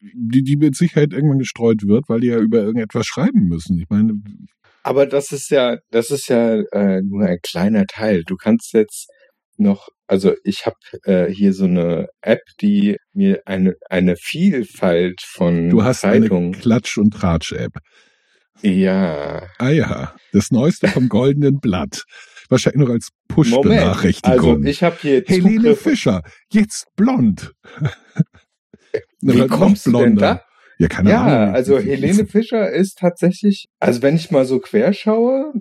[0.00, 3.78] die, die mit Sicherheit irgendwann gestreut wird, weil die ja über irgendetwas schreiben müssen.
[3.78, 4.12] Ich meine,
[4.82, 8.24] Aber das ist ja, das ist ja äh, nur ein kleiner Teil.
[8.24, 9.08] Du kannst jetzt
[9.56, 15.68] noch, also ich habe äh, hier so eine App, die mir eine eine Vielfalt von
[15.70, 16.52] du hast eine Zeitungen.
[16.54, 17.74] Klatsch- und Tratsch-App.
[18.62, 22.02] Ja, Ah ja, das Neueste vom Goldenen Blatt.
[22.48, 23.10] Wahrscheinlich noch als.
[23.28, 24.56] Push-Benachrichtigung.
[24.56, 25.80] Also ich habe hier Helene Zugriff.
[25.82, 27.52] Fischer, jetzt blond.
[27.78, 27.92] Na,
[29.34, 30.42] Wie noch kommst du denn da?
[30.78, 31.54] Ja, keine ja, Ahnung.
[31.54, 35.52] also Helene Fischer ist tatsächlich, also wenn ich mal so querschaue,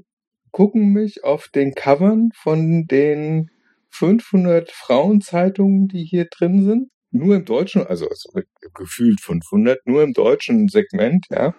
[0.52, 3.50] gucken mich auf den Covern von den
[3.90, 8.30] 500 Frauenzeitungen, die hier drin sind, nur im deutschen, also, also
[8.74, 11.56] gefühlt 500, nur im deutschen Segment, ja.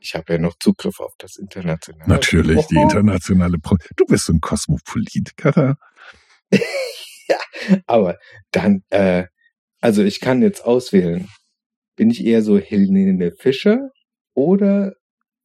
[0.00, 2.08] Ich habe ja noch Zugriff auf das internationale.
[2.08, 2.84] Natürlich, die Oho.
[2.84, 5.76] internationale Pro Du bist so ein Kosmopolit, Katha.
[7.86, 8.18] Aber
[8.52, 9.24] dann, äh,
[9.80, 11.28] also ich kann jetzt auswählen,
[11.96, 13.90] bin ich eher so Helene Fischer
[14.34, 14.92] oder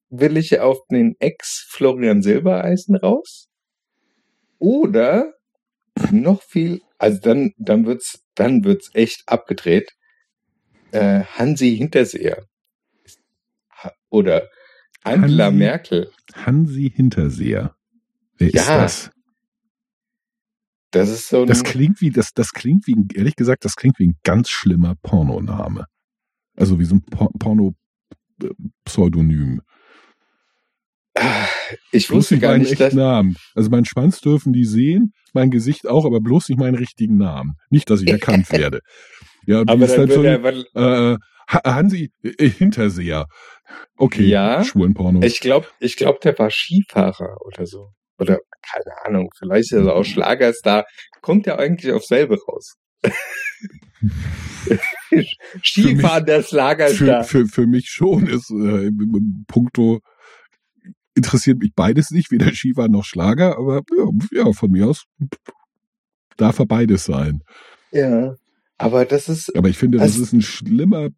[0.10, 3.48] will ich auf den Ex Florian Silbereisen raus?
[4.60, 5.34] Oder
[6.12, 9.92] noch viel, also dann, dann wird's, dann wird's echt abgedreht.
[10.92, 12.46] Äh, Hansi Hinterseher.
[14.10, 14.50] Oder
[15.04, 16.12] Angela Hansi- Merkel.
[16.34, 17.76] Hansi Hinterseher.
[18.38, 19.12] Wer ist Ja, das?
[20.92, 23.98] Das ist so ein, Das klingt wie, das, das klingt wie, ehrlich gesagt, das klingt
[24.00, 25.86] wie ein ganz schlimmer Pornoname.
[26.58, 29.62] Also wie so ein Por Porno-Pseudonym.
[31.16, 31.48] Ah,
[31.92, 33.36] ich Bloß wusste nicht gar meinen nicht, echten dass, Namen.
[33.56, 37.54] Also meinen Schwanz dürfen die sehen, mein Gesicht auch, aber bloß nicht meinen richtigen Namen.
[37.70, 38.80] Nicht, dass ich erkannt werde.
[39.46, 41.18] Ja, aber dann schon, er, weil, äh,
[41.52, 43.26] Ha- Hansi äh, Hinterseher.
[43.98, 45.22] Okay, Ja, Schwulenporno.
[45.24, 47.90] Ich glaube, ich glaub, der war Skifahrer oder so.
[48.20, 50.86] Oder keine Ahnung, vielleicht ist er auch Schlagerstar.
[51.22, 52.76] Kommt ja eigentlich auf selbe raus.
[55.64, 57.24] Skifahren der für, Schlagerstar.
[57.24, 58.90] für, für mich schon ist äh,
[59.48, 60.00] puncto
[61.16, 64.06] interessiert mich beides nicht, weder Skifahren noch Schlager, aber ja,
[64.46, 65.06] ja, von mir aus
[66.38, 67.44] darf er beides sein.
[67.92, 68.36] Ja.
[68.78, 71.10] Aber das ist, Aber ich finde, das Also- ist ein schlimmer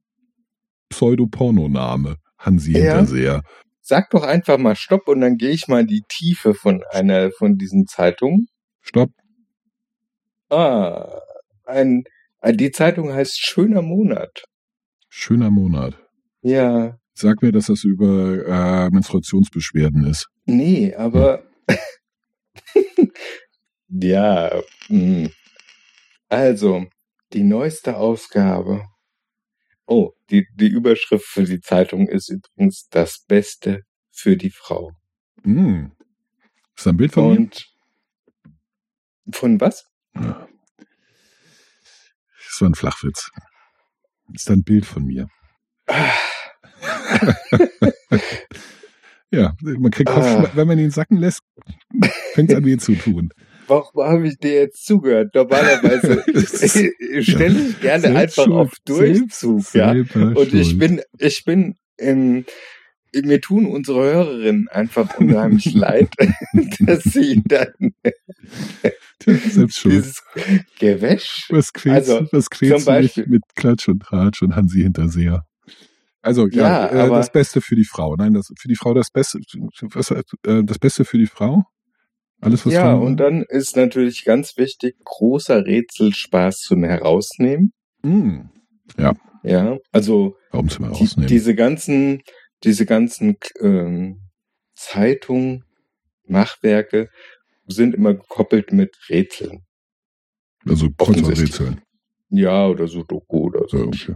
[0.89, 2.97] Pseudopornoname, Hansi Ja.
[2.97, 3.41] Hinterseher.
[3.81, 7.31] sag doch einfach mal Stopp und dann gehe ich mal in die Tiefe von einer
[7.31, 8.47] von diesen Zeitungen.
[8.81, 9.11] Stopp.
[10.49, 11.19] Ah,
[11.65, 12.03] ein,
[12.45, 14.43] Die Zeitung heißt Schöner Monat.
[15.09, 15.97] Schöner Monat.
[16.41, 20.27] Ja, Sag mir, dass das über äh, Menstruationsbeschwerden ist.
[20.45, 21.43] nee, aber
[23.87, 25.29] ja, mh.
[26.29, 26.85] also
[27.33, 28.85] die neueste Ausgabe.
[29.85, 34.91] Oh, die, die Überschrift für die Zeitung ist übrigens das Beste für die Frau.
[35.43, 35.91] Hm.
[36.75, 37.37] Ist da ein Bild von mir?
[37.37, 37.65] Und
[39.31, 39.85] von was?
[40.13, 40.47] Das
[42.61, 43.29] war ein Flachwitz.
[44.33, 45.27] Ist da ein Bild von mir?
[49.31, 50.13] Ja, man kriegt Ah.
[50.13, 51.39] Kopfschmerzen, wenn man ihn sacken lässt,
[52.33, 53.29] fängt es an weh zu tun.
[53.67, 55.33] Warum habe ich dir jetzt zugehört?
[55.33, 56.23] Normalerweise
[57.23, 58.51] stelle ich gerne einfach schuld.
[58.55, 60.21] auf Durchzug, Selbst- ja.
[60.21, 62.45] Und ich bin, ich bin, ähm,
[63.15, 66.09] mir tun unsere Hörerinnen einfach unheimlich leid,
[66.81, 67.73] dass sie dann
[69.25, 70.21] dieses
[70.79, 71.47] Gewäsch.
[71.49, 75.43] Was quälst, Also, was quälst zum Beispiel- mit Klatsch und Tratsch und Hansi Hinterseher?
[76.23, 78.15] Also, ja, Ja, äh, das Beste für die Frau.
[78.15, 79.39] Nein, das für die Frau das Beste,
[79.81, 80.23] was, äh,
[80.63, 81.63] das Beste für die Frau?
[82.41, 87.71] Alles, was Ja, und dann ist natürlich ganz wichtig, großer Rätselspaß zum Herausnehmen.
[88.03, 88.41] Mm,
[88.97, 91.27] Ja, also warum zum die, Herausnehmen?
[91.27, 92.21] diese ganzen,
[92.63, 94.29] diese ganzen ähm,
[94.75, 95.63] Zeitungen,
[96.25, 97.09] Machwerke
[97.67, 99.63] sind immer gekoppelt mit Rätseln.
[100.65, 100.89] also.
[100.97, 101.81] Kreuzworträtseln.
[102.29, 103.87] Ja, oder Sudoku oder So, so.
[103.87, 104.15] okay.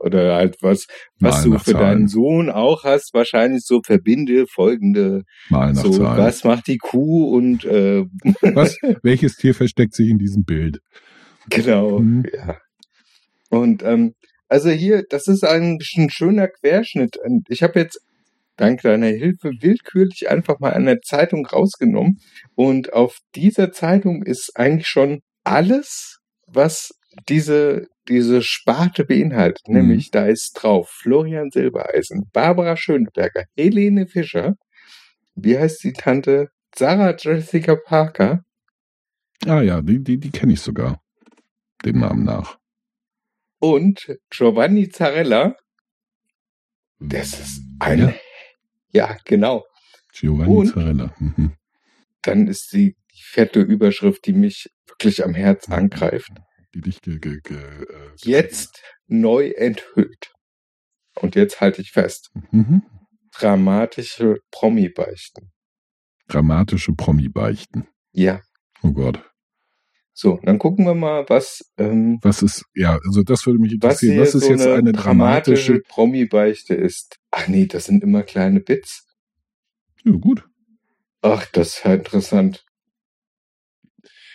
[0.00, 0.86] Oder halt was,
[1.18, 1.86] was Mal du für Zahlen.
[1.86, 6.18] deinen Sohn auch hast, wahrscheinlich so verbinde folgende, Mal nach so Zahlen.
[6.24, 8.04] was macht die Kuh und äh,
[8.42, 8.76] Was?
[9.02, 10.80] Welches Tier versteckt sich in diesem Bild?
[11.48, 12.24] genau, Mhm.
[12.32, 12.58] ja.
[13.48, 14.14] Und ähm,
[14.48, 17.16] also hier, das ist ein, ein schöner Querschnitt.
[17.24, 18.00] Und Ich habe jetzt
[18.56, 22.18] dank deiner Hilfe willkürlich einfach mal eine Zeitung rausgenommen
[22.54, 26.90] und auf dieser Zeitung ist eigentlich schon alles, was
[27.28, 29.68] diese diese Sparte beinhaltet.
[29.68, 29.74] Mhm.
[29.76, 34.54] Nämlich da ist drauf Florian Silbereisen, Barbara Schöneberger, Helene Fischer,
[35.34, 36.48] wie heißt die Tante?
[36.74, 38.42] Sarah Jessica Parker
[39.46, 41.00] Ah ja, die, die, die kenne ich sogar.
[41.84, 42.58] Den Namen nach.
[43.58, 45.56] und Giovanni Zarella.
[46.98, 48.14] Das ist ein, Ja,
[48.92, 49.64] ja, genau.
[50.12, 50.66] Giovanni Und?
[50.74, 51.14] Zarella.
[51.18, 51.52] Mhm.
[52.22, 56.30] Dann ist die, die fette Überschrift, die mich wirklich am Herz angreift.
[56.74, 60.32] Die dich ge, ge, ge, äh, Jetzt neu enthüllt.
[61.16, 62.30] Und jetzt halte ich fest.
[62.52, 62.82] Mhm.
[63.32, 65.50] Dramatische Promi-Beichten.
[66.28, 67.88] Dramatische Promi-Beichten.
[68.12, 68.40] Ja.
[68.82, 69.22] Oh Gott.
[70.12, 74.02] So, dann gucken wir mal, was, ähm, Was ist, ja, also das würde mich was
[74.02, 74.12] interessieren.
[74.12, 77.18] hier Was, ist so jetzt eine dramatische, Promi-Beichte ist.
[77.30, 79.06] Ach nee, das sind immer kleine Bits.
[80.04, 80.46] ja, gut.
[81.22, 82.64] Ach, das ist ja interessant.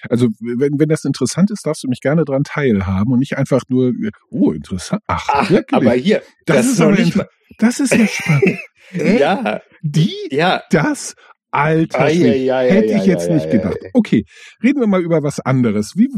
[0.09, 3.61] Also, wenn, wenn das interessant ist, darfst du mich gerne dran teilhaben und nicht einfach
[3.67, 3.91] nur,
[4.29, 5.01] oh, interessant.
[5.07, 5.73] Ach, Ach, wirklich?
[5.73, 7.17] aber hier, das, das ist aber nicht
[7.57, 8.59] Das ist ja spannend.
[8.93, 9.19] Äh?
[9.19, 10.61] Ja, Die, ja.
[10.69, 11.15] das,
[11.51, 12.53] alter Schwede.
[12.53, 13.77] ei, ei, Hätte ich jetzt nicht gedacht.
[13.93, 14.25] Okay,
[14.63, 15.93] reden wir mal über was anderes.
[15.95, 16.09] Wie,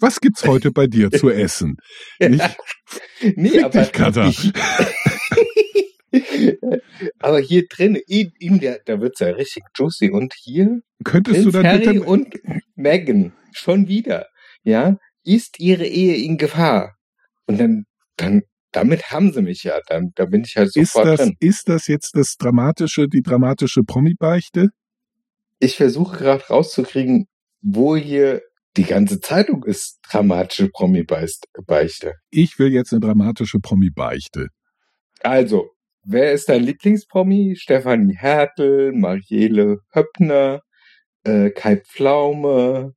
[0.00, 1.76] was gibt's heute bei dir zu essen?
[2.18, 2.56] Nicht?
[3.36, 3.82] Nee, aber
[4.28, 4.52] ich,
[7.18, 10.10] aber hier drin, in, in der, da wird's ja richtig juicy.
[10.10, 12.34] Und hier Könntest du Prinz dann Harry bitte, und
[12.74, 14.26] Meghan schon wieder.
[14.62, 16.96] Ja, ist ihre Ehe in Gefahr?
[17.46, 17.84] Und dann,
[18.16, 18.42] dann,
[18.72, 19.78] damit haben sie mich ja.
[19.88, 21.36] Dann, da bin ich halt ist sofort das, drin.
[21.40, 24.70] ist das jetzt das dramatische, die dramatische Promi-Beichte?
[25.58, 27.26] Ich versuche gerade rauszukriegen,
[27.60, 28.42] wo hier
[28.76, 32.14] die ganze Zeitung ist dramatische Promi-Beichte.
[32.30, 34.48] Ich will jetzt eine dramatische Promi-Beichte.
[35.20, 35.70] Also,
[36.08, 37.56] wer ist dein Lieblingspromi?
[37.56, 40.62] Stefanie Hertel, Marielle Höppner,
[41.24, 42.94] äh, Kai Pflaume,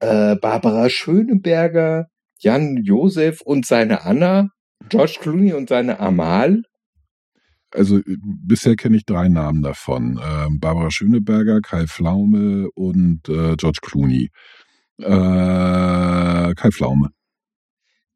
[0.00, 4.48] äh, Barbara Schöneberger, Jan Josef und seine Anna,
[4.88, 6.62] George Clooney und seine Amal.
[7.70, 10.20] Also äh, bisher kenne ich drei Namen davon.
[10.22, 14.30] Ähm, Barbara Schöneberger, Kai Pflaume und äh, George Clooney.
[14.98, 17.10] Äh, Kai Pflaume.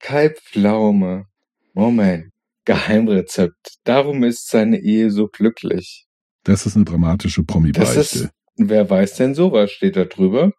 [0.00, 1.26] Kai Pflaume.
[1.74, 2.32] Moment.
[2.68, 3.78] Geheimrezept.
[3.84, 6.04] Darum ist seine Ehe so glücklich.
[6.44, 7.98] Das ist eine dramatische Das Promi-Beichte.
[7.98, 10.52] ist, wer weiß denn sowas, steht da drüber?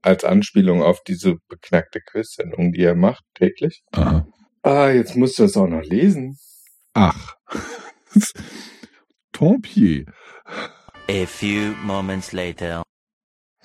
[0.00, 3.82] Als Anspielung auf diese beknackte Quiz-Sendung, die er macht täglich.
[3.90, 4.28] Aha.
[4.62, 6.38] Ah, jetzt musst du das auch noch lesen.
[6.94, 7.34] Ach.
[9.32, 10.04] Tompier.
[11.10, 12.84] A few moments later.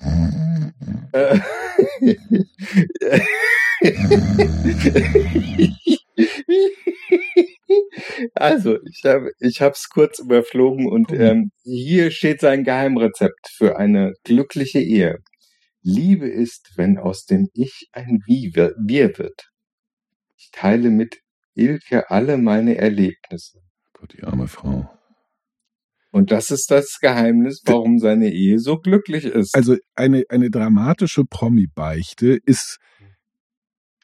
[8.34, 14.12] Also, ich habe ich hab's kurz überflogen und ähm, hier steht sein Geheimrezept für eine
[14.24, 15.18] glückliche Ehe.
[15.82, 19.50] Liebe ist, wenn aus dem Ich ein wir wird.
[20.36, 21.18] Ich teile mit
[21.54, 23.60] Ilke alle meine Erlebnisse.
[23.92, 24.90] Gott, die arme Frau.
[26.10, 29.54] Und das ist das Geheimnis, warum seine Ehe so glücklich ist.
[29.54, 32.78] Also eine, eine dramatische Promi-Beichte ist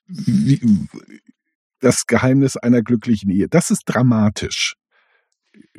[0.09, 0.61] wie,
[1.81, 3.49] das Geheimnis einer glücklichen Ehe.
[3.49, 4.75] Das ist dramatisch.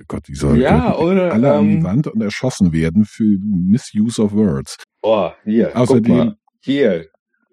[0.07, 4.21] Gott, die soll Ja, oder, alle an die ähm, Wand und erschossen werden für Misuse
[4.21, 4.77] of Words.
[5.01, 6.37] oh, hier, Außerdem- guck mal.
[6.59, 7.07] Hier,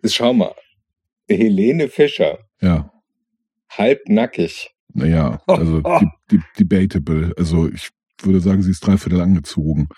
[0.05, 0.55] schau mal.
[1.29, 2.91] Helene Fischer, Ja,
[3.71, 4.71] halbnackig.
[4.95, 7.33] naja, also die, die, debatable.
[7.39, 7.91] Also ich
[8.23, 9.89] würde sagen, sie ist dreiviertel angezogen.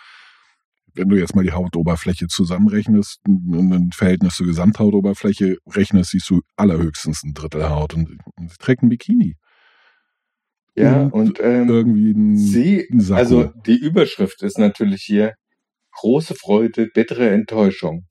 [0.94, 6.40] Wenn du jetzt mal die Hautoberfläche zusammenrechnest und ein Verhältnis zur Gesamthautoberfläche rechnest, siehst du
[6.56, 9.36] allerhöchstens ein Drittel Haut und, und sie trägt ein Bikini.
[10.76, 15.34] Ja, Und und ähm, Irgendwie ein, sie, ein also die Überschrift ist natürlich hier
[15.92, 18.06] große Freude, bittere Enttäuschung.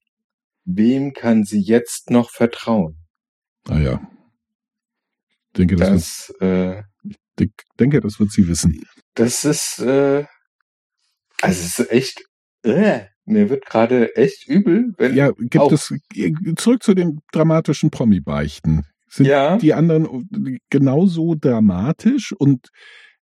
[0.65, 2.97] Wem kann sie jetzt noch vertrauen?
[3.67, 4.01] naja.
[5.47, 6.83] Ich denke, das, wird, Das, äh,
[7.39, 7.49] ich
[7.79, 8.83] denke, das wird sie wissen.
[9.15, 10.25] das ist, äh,
[11.41, 12.21] also es ist echt,
[12.63, 15.71] äh, mir wird gerade echt übel, wenn, Ja, gibt Auch.
[15.71, 15.93] es,
[16.57, 18.85] zurück zu den dramatischen Promi-Beichten.
[19.07, 22.69] Sind ja, die anderen genauso dramatisch und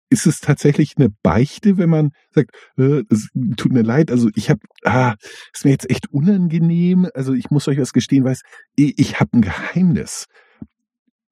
[0.10, 4.50] ist es tatsächlich eine Beichte, wenn man sagt, äh, es tut mir leid, also ich
[4.50, 5.16] habe, ah,
[5.54, 8.42] ist mir jetzt echt unangenehm, also ich muss euch was gestehen, weiß,
[8.76, 10.26] ich, ich habe ein Geheimnis,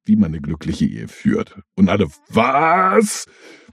[0.05, 1.59] wie man eine glückliche Ehe führt.
[1.75, 3.25] Und alle, was?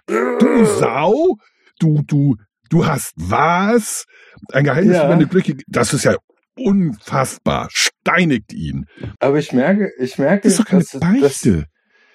[0.07, 1.37] Du Sau?
[1.79, 2.37] Du, du,
[2.71, 4.07] du hast was?
[4.53, 5.05] Ein Geheimnis Ja.
[5.05, 6.17] über eine glückliche, das ist ja
[6.57, 8.87] unfassbar, steinigt ihn.
[9.19, 10.91] aber ich merke, ich merke, Das doch dass,
[11.21, 11.49] dass,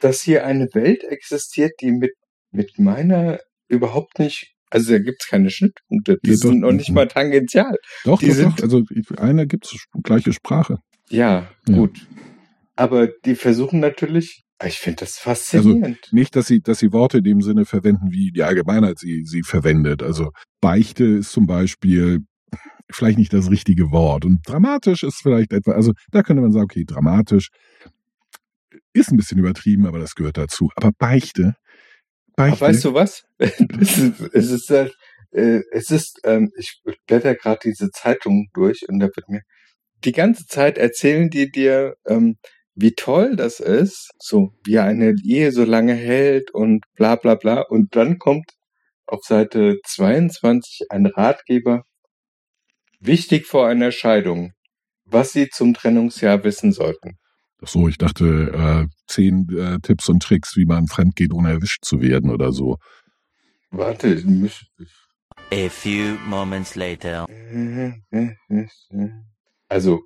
[0.01, 2.11] dass hier eine Welt existiert, die mit,
[2.51, 6.41] mit meiner überhaupt nicht, also da gibt's keine Schnittpunkte, die Ja, doch.
[6.49, 7.75] sind noch nicht mal tangential.
[8.03, 8.63] Doch, Die doch, sind- doch.
[8.63, 8.83] Also
[9.17, 10.77] einer gibt's gleiche Sprache.
[11.09, 11.75] Ja, Ja.
[11.75, 12.07] gut.
[12.75, 16.09] Aber die versuchen natürlich, ich finde das faszinierend.
[16.11, 19.43] Nicht, dass sie, dass sie Worte in dem Sinne verwenden, wie die Allgemeinheit sie, sie
[19.43, 20.01] verwendet.
[20.01, 20.31] Also
[20.61, 22.21] Beichte ist zum Beispiel
[22.91, 24.25] vielleicht nicht das richtige Wort.
[24.25, 27.49] Und dramatisch ist vielleicht etwa, also da könnte man sagen, okay, dramatisch
[28.93, 30.69] ist ein bisschen übertrieben, aber das gehört dazu.
[30.75, 31.55] Aber Beichte,
[32.35, 33.23] Aber Beichte, weißt du was?
[33.37, 38.99] es ist, es ist, äh, es ist ähm, ich blätter gerade diese Zeitung durch und
[38.99, 39.41] da wird mir
[40.05, 42.37] die ganze Zeit erzählen die dir, ähm,
[42.75, 47.61] wie toll das ist, so wie eine Ehe so lange hält und bla bla bla.
[47.61, 48.51] Und dann kommt
[49.07, 51.83] auf Seite 22 ein Ratgeber,
[52.99, 54.51] wichtig vor einer Scheidung,
[55.05, 57.17] was sie zum Trennungsjahr wissen sollten.
[57.61, 61.51] Ach so, ich dachte, äh, zehn äh, Tipps und Tricks, wie man fremd geht, ohne
[61.51, 62.77] erwischt zu werden oder so.
[63.71, 64.65] Warte, ich muss,
[65.51, 67.27] A few moments later.
[69.69, 70.01] Also,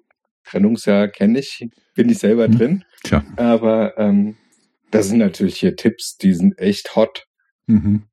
[0.49, 2.57] Trennungsjahr kenne ich, bin ich selber Hm.
[2.57, 2.83] drin.
[3.03, 3.23] Tja.
[3.37, 4.35] Aber ähm,
[4.91, 7.25] das sind natürlich hier Tipps, die sind echt hot.
[7.67, 8.03] Mhm.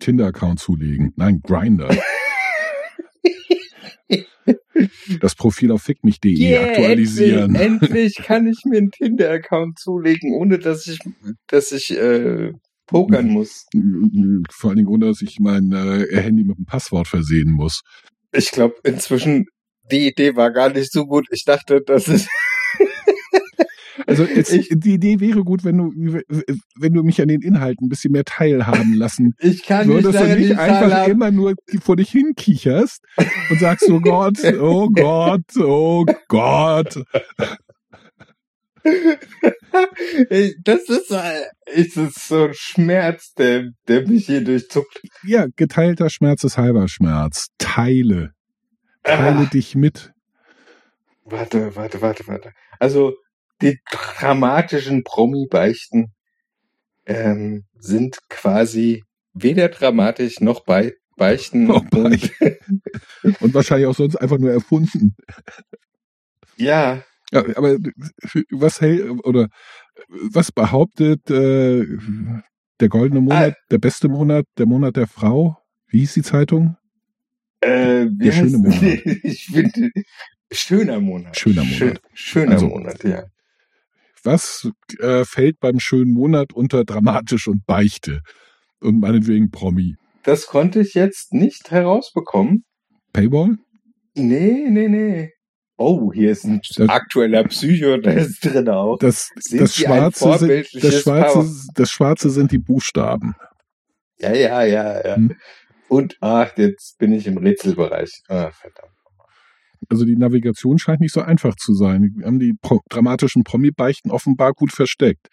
[0.00, 1.12] Tinder-Account zulegen.
[1.16, 1.88] Nein, Grinder.
[5.20, 7.54] Das Profil auf fickmich.de Yeah, aktualisieren.
[7.54, 10.98] Endlich, endlich kann ich mir einen Tinder-Account zulegen, ohne dass ich,
[11.46, 12.52] dass ich äh,
[12.86, 13.66] pokern muss.
[14.50, 17.82] Vor allen Dingen ohne, dass ich mein äh, Handy mit einem Passwort versehen muss.
[18.32, 19.46] Ich glaube, inzwischen,
[19.92, 21.26] die Idee war gar nicht so gut.
[21.30, 22.28] Ich dachte, das ist.
[24.06, 25.92] Also jetzt, Ich- die Idee wäre gut, wenn du,
[26.76, 30.12] wenn du mich an den Inhalten ein bisschen mehr teilhaben lassen Ich kann nicht und
[30.14, 31.12] lange nicht einfach teilhaben.
[31.12, 33.00] immer nur vor dich hinkicherst
[33.50, 37.04] und sagst, oh Gott, oh Gott, oh Gott.
[40.64, 45.00] Das ist, äh, ist es so ein Schmerz, der, der mich hier durchzuckt.
[45.24, 47.48] Ja, geteilter Schmerz ist halber Schmerz.
[47.58, 48.32] Teile.
[49.02, 49.44] Teile Ah.
[49.46, 50.12] dich mit.
[51.24, 52.52] Warte, warte, warte, warte.
[52.78, 53.14] Also
[53.60, 56.12] die dramatischen Promi-Beichten
[57.06, 61.64] ähm, sind quasi weder dramatisch noch bei Beichten.
[61.64, 62.58] Noch Und, Beichten.
[63.40, 65.14] Und wahrscheinlich auch sonst einfach nur erfunden.
[66.56, 67.76] ja, Ja, aber
[68.50, 69.48] was hält oder
[70.08, 71.86] was behauptet äh,
[72.80, 75.56] der goldene Monat, der beste Monat, der Monat der Frau?
[75.86, 76.76] Wie hieß die Zeitung?
[77.62, 78.82] Äh, Der schöne Monat.
[79.22, 79.90] ich finde
[80.52, 81.36] schöner Monat.
[81.38, 81.76] Schöner Monat.
[81.78, 83.24] Schön, schöner Also- Monat, ja.
[84.24, 88.20] Was äh, fällt beim schönen Monat unter dramatisch und Beichte?
[88.80, 89.96] Und meinetwegen Promi.
[90.22, 92.64] Das konnte ich jetzt nicht herausbekommen.
[93.12, 93.58] Paywall?
[94.14, 95.32] Nee, nee, nee.
[95.76, 98.98] Oh, hier ist ein Das- aktueller Psychotest drin auch.
[98.98, 103.34] Das, Sind das, Schwarze sind, das, Schwarze, das Schwarze sind die Buchstaben.
[104.20, 105.16] Ja, ja, ja, ja.
[105.16, 105.34] Hm.
[105.92, 108.22] Und ach, jetzt bin ich im Rätselbereich.
[108.28, 108.92] Ah, verdammt.
[109.90, 112.14] Also die Navigation scheint nicht so einfach zu sein.
[112.16, 115.28] Wir haben die pro dramatischen Promi-Beichten offenbar gut versteckt.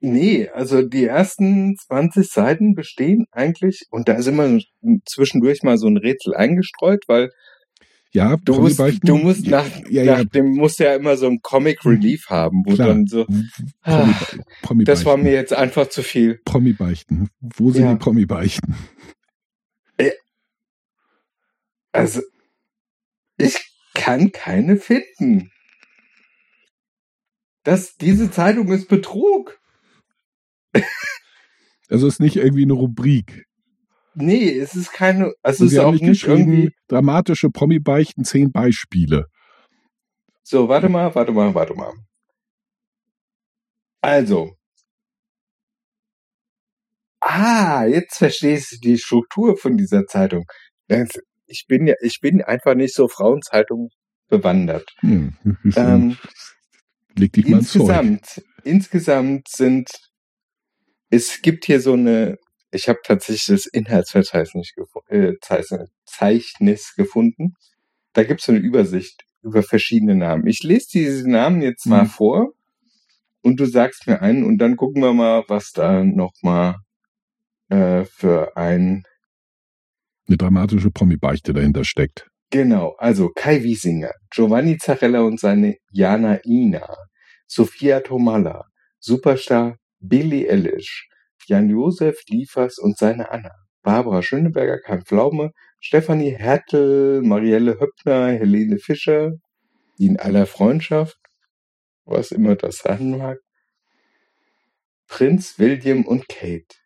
[0.00, 4.58] Nee, also die ersten 20 Seiten bestehen eigentlich, und da ist immer
[5.04, 7.28] zwischendurch mal so ein Rätsel eingestreut, weil
[8.12, 9.06] Ja, du musst, Promi-Beichten.
[9.06, 12.62] du musst nach, ja, ja, nach dem musst ja immer so ein Comic Relief haben,
[12.64, 12.88] wo klar.
[12.88, 13.26] dann so,
[13.82, 14.14] Promi,
[14.62, 16.40] Promi das war mir jetzt einfach zu viel.
[16.46, 17.28] Promi-Beichten.
[17.40, 17.92] Wo sind Ja.
[17.92, 18.76] die Promi-Beichten?
[21.92, 22.22] Also,
[23.36, 23.58] ich
[23.94, 25.50] kann keine finden.
[27.64, 29.60] Das, diese Zeitung ist Betrug.
[31.92, 33.46] Also ist nicht irgendwie eine Rubrik.
[34.14, 38.52] Nee, es ist keine, also es ist auch nicht nicht geschrieben, irgendwie, dramatische Promi-Beichten, zehn
[38.52, 39.26] Beispiele.
[40.44, 41.92] so, warte mal, warte mal, warte mal.
[44.02, 44.54] Also.
[47.20, 50.44] Ah, jetzt verstehst du die Struktur von dieser Zeitung.
[50.86, 51.10] Das-
[51.50, 53.90] Ich bin ja, ich bin einfach nicht so Frauenzeitung
[54.28, 54.88] bewandert.
[55.00, 55.34] Hm,
[55.76, 56.16] Ähm,
[57.16, 57.80] leg dich mal ins Zeug.
[57.80, 59.90] insgesamt, insgesamt sind,
[61.10, 62.38] es gibt hier so eine,
[62.70, 64.72] ich habe tatsächlich das Inhaltsverzeichnis
[65.08, 65.32] äh,
[66.06, 67.54] Zeichnis- gefunden.
[68.12, 70.46] Da gibt es so eine Übersicht über verschiedene Namen.
[70.46, 72.08] Ich lese diese Namen jetzt mal Mhm.
[72.08, 72.52] vor
[73.42, 76.76] und du sagst mir einen und dann gucken wir mal, was da nochmal
[77.70, 79.04] äh, für ein
[80.30, 82.30] Eine dramatische Promi-Beichte dahinter steckt.
[82.50, 86.86] Genau, also Kai Wiesinger, Giovanni Zarella und seine Jana Ina,
[87.48, 88.66] Sophia Tomalla,
[89.00, 91.08] Superstar Billy Eilish,
[91.46, 93.50] Jan-Josef Liefers und seine Anna,
[93.82, 95.50] Barbara Schöneberger, Kai Pflaume,
[95.80, 99.32] Stefanie Hertel, Marielle Höppner, Helene Fischer,
[99.98, 101.18] die in aller Freundschaft,
[102.04, 103.40] was immer das sein mag,
[105.08, 106.76] Prinz William und Kate,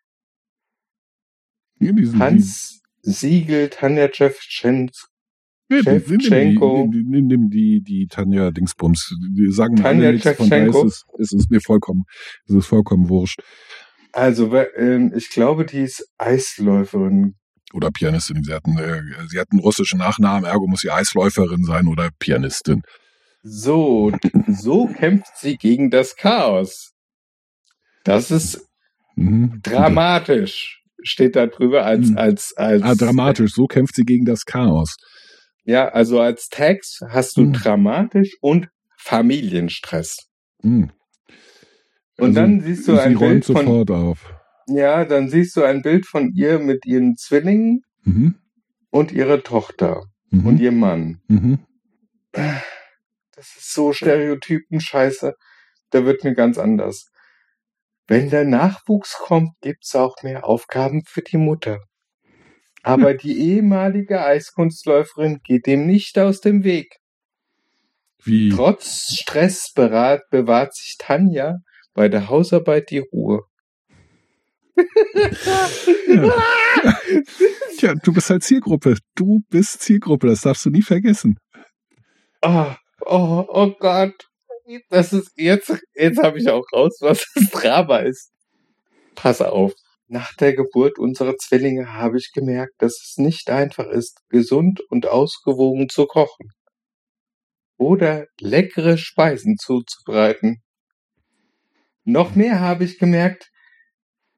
[2.17, 4.07] Hans Siegel, Tanja
[6.91, 9.15] die, nimm nimm die, die Tanja Dingsbums.
[9.35, 12.03] Die sagen Tanja nichts, von daher ist es, ist es mir vollkommen,
[12.45, 13.41] ist es vollkommen wurscht.
[14.11, 17.35] Also, ähm, ich glaube, die ist Eisläuferin.
[17.73, 18.43] Oder Pianistin.
[18.43, 22.83] Sie hatten, äh, sie hatten russischen Nachnamen, ergo muss sie Eisläuferin sein oder Pianistin.
[23.43, 24.11] So,
[24.47, 26.93] so kämpft sie gegen das Chaos.
[28.03, 28.67] Das ist
[29.15, 29.61] Mhm.
[29.63, 32.17] dramatisch, steht da drüber als, Mhm.
[32.17, 32.81] als, als.
[32.83, 33.51] Ah, dramatisch.
[33.53, 34.95] So kämpft sie gegen das Chaos.
[35.63, 37.53] Ja, also als Text hast du Mhm.
[37.53, 40.27] dramatisch und Familienstress.
[40.63, 40.91] Und
[42.17, 44.33] Also, dann siehst du ein Bild von, sofort auf.
[44.67, 48.35] ja, dann siehst du ein Bild von ihr mit ihren Zwillingen Mhm.
[48.89, 50.45] und ihrer Tochter Mhm.
[50.45, 51.21] und ihrem Mann.
[51.27, 51.59] Mhm.
[52.31, 55.33] Das ist so Stereotypen-Scheiße.
[55.91, 57.07] Da wird mir ganz anders.
[58.07, 61.79] Wenn der Nachwuchs kommt, gibt's auch mehr Aufgaben für die Mutter.
[62.83, 66.97] Aber die ehemalige Eiskunstläuferin geht dem nicht aus dem Weg.
[68.23, 68.49] Wie?
[68.49, 71.57] Trotz Stress berat, bewahrt sich Tanja
[71.95, 73.41] bei der Hausarbeit die Ruhe.
[76.07, 76.39] Ja.
[77.77, 78.97] Tja, du bist halt Zielgruppe.
[79.15, 80.27] Du bist Zielgruppe.
[80.27, 81.37] Das darfst du nie vergessen.
[82.41, 84.13] Ah, oh, oh Gott.
[84.89, 88.31] Das ist jetzt, jetzt habe ich auch raus, was das Drama ist.
[89.15, 89.73] Pass auf.
[90.07, 95.07] Nach der Geburt unserer Zwillinge habe ich gemerkt, dass es nicht einfach ist, gesund und
[95.07, 96.51] ausgewogen zu kochen.
[97.77, 100.61] Oder leckere Speisen zuzubereiten.
[102.03, 103.49] Noch mehr habe ich gemerkt,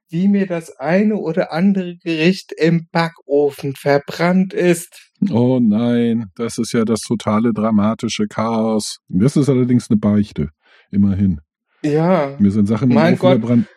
[0.10, 5.12] wie mir das eine oder andere Gericht im Backofen verbrannt ist.
[5.30, 8.97] Oh nein, das ist ja das totale dramatische Chaos.
[9.10, 10.49] Das ist allerdings eine Beichte.
[10.91, 11.41] Immerhin.
[11.84, 12.36] Ja.
[12.39, 13.39] Mir sind Sachen im Mein Ofen Gott.
[13.39, 13.68] verbrannt.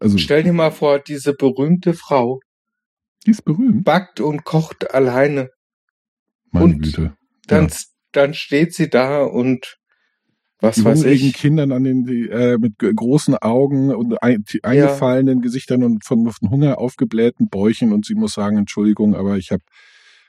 [0.00, 2.40] Also, Stell dir mal vor, diese berühmte Frau
[3.26, 3.84] die ist berühmt.
[3.84, 5.50] backt und kocht alleine.
[6.50, 7.14] Meine und- Güte.
[7.46, 7.76] Dann, Ja.
[8.12, 9.76] dann steht sie da und
[10.64, 11.34] was hungrigen ich.
[11.34, 16.50] Kindern an den, die, äh, mit großen Augen und ein, eingefallenen Gesichtern und von, von
[16.50, 19.62] Hunger aufgeblähten Bäuchen und sie muss sagen, Entschuldigung, aber ich habe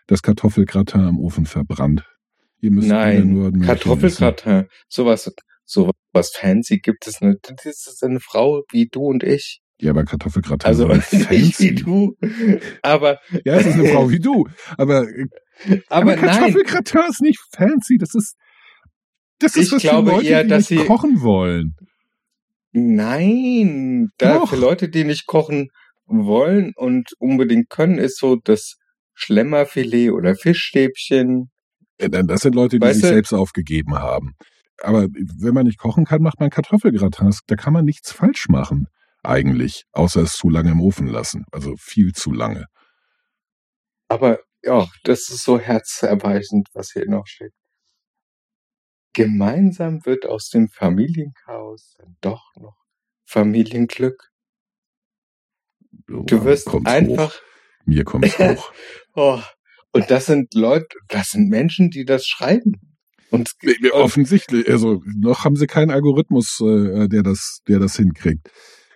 [0.08, 2.04] das Kartoffelgratin im Ofen verbrannt.
[2.62, 3.52] Ihr müsst Nein, nur.
[3.52, 4.66] Kartoffelgratin.
[4.88, 5.32] Sowas,
[5.66, 7.54] sowas fancy gibt es nicht.
[7.64, 9.62] Das ist eine Frau wie du und ich.
[9.80, 11.70] Ja, aber Kartoffelgratin Also ist nicht fancy.
[11.70, 12.16] wie du.
[12.82, 14.48] Aber, Ja, es ist eine Frau wie du.
[14.78, 15.28] Aber, äh,
[15.90, 16.16] aber, aber.
[16.16, 17.98] Kartoffelgratin ist nicht fancy.
[17.98, 18.36] Das ist,
[19.40, 21.76] das ist Ich was glaube für Leute, eher, die dass nicht sie- kochen wollen.
[22.72, 24.10] Nein.
[24.18, 24.50] Da Doch.
[24.50, 25.70] für Leute, die nicht kochen
[26.06, 28.76] wollen und unbedingt können, ist so das
[29.14, 31.50] Schlemmerfilet oder Fischstäbchen.
[31.98, 34.34] Äh, Das sind Leute, die Weißt sich du- selbst aufgegeben haben.
[34.82, 35.08] Aber
[35.40, 37.28] wenn man nicht kochen kann, macht man Kartoffelgratin.
[37.28, 38.88] Das- Da kann man nichts falsch machen,
[39.24, 39.86] eigentlich.
[39.94, 41.46] Außer es zu lange im Ofen lassen.
[41.52, 42.66] Also viel zu lange.
[44.10, 47.54] Aber ja, das ist so herzerweichend, was hier noch steht.
[49.16, 52.78] Gemeinsam wird aus dem Familienchaos dann doch noch
[53.26, 54.30] Familienglück.
[56.08, 57.42] Du wirst Kommt's einfach, Hoch.
[57.86, 58.72] Mir kommt's hoch.
[59.16, 59.42] oh,
[59.92, 62.74] und das sind Leute, das sind Menschen, die das schreiben.
[63.32, 68.48] Und, und Offensichtlich, also noch haben sie keinen Algorithmus, äh, der das, der das hinkriegt,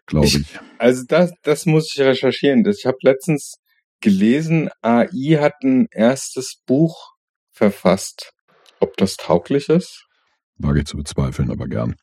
[0.06, 0.60] glaube Ich- ich.
[0.78, 2.64] also das, das muss ich recherchieren.
[2.64, 3.56] Das- Ich habe letztens
[4.02, 7.14] gelesen, AI hat ein erstes Buch
[7.52, 8.32] verfasst.
[8.80, 10.06] Ob das tauglich ist?
[10.60, 11.96] Wage ich zu bezweifeln, aber gern.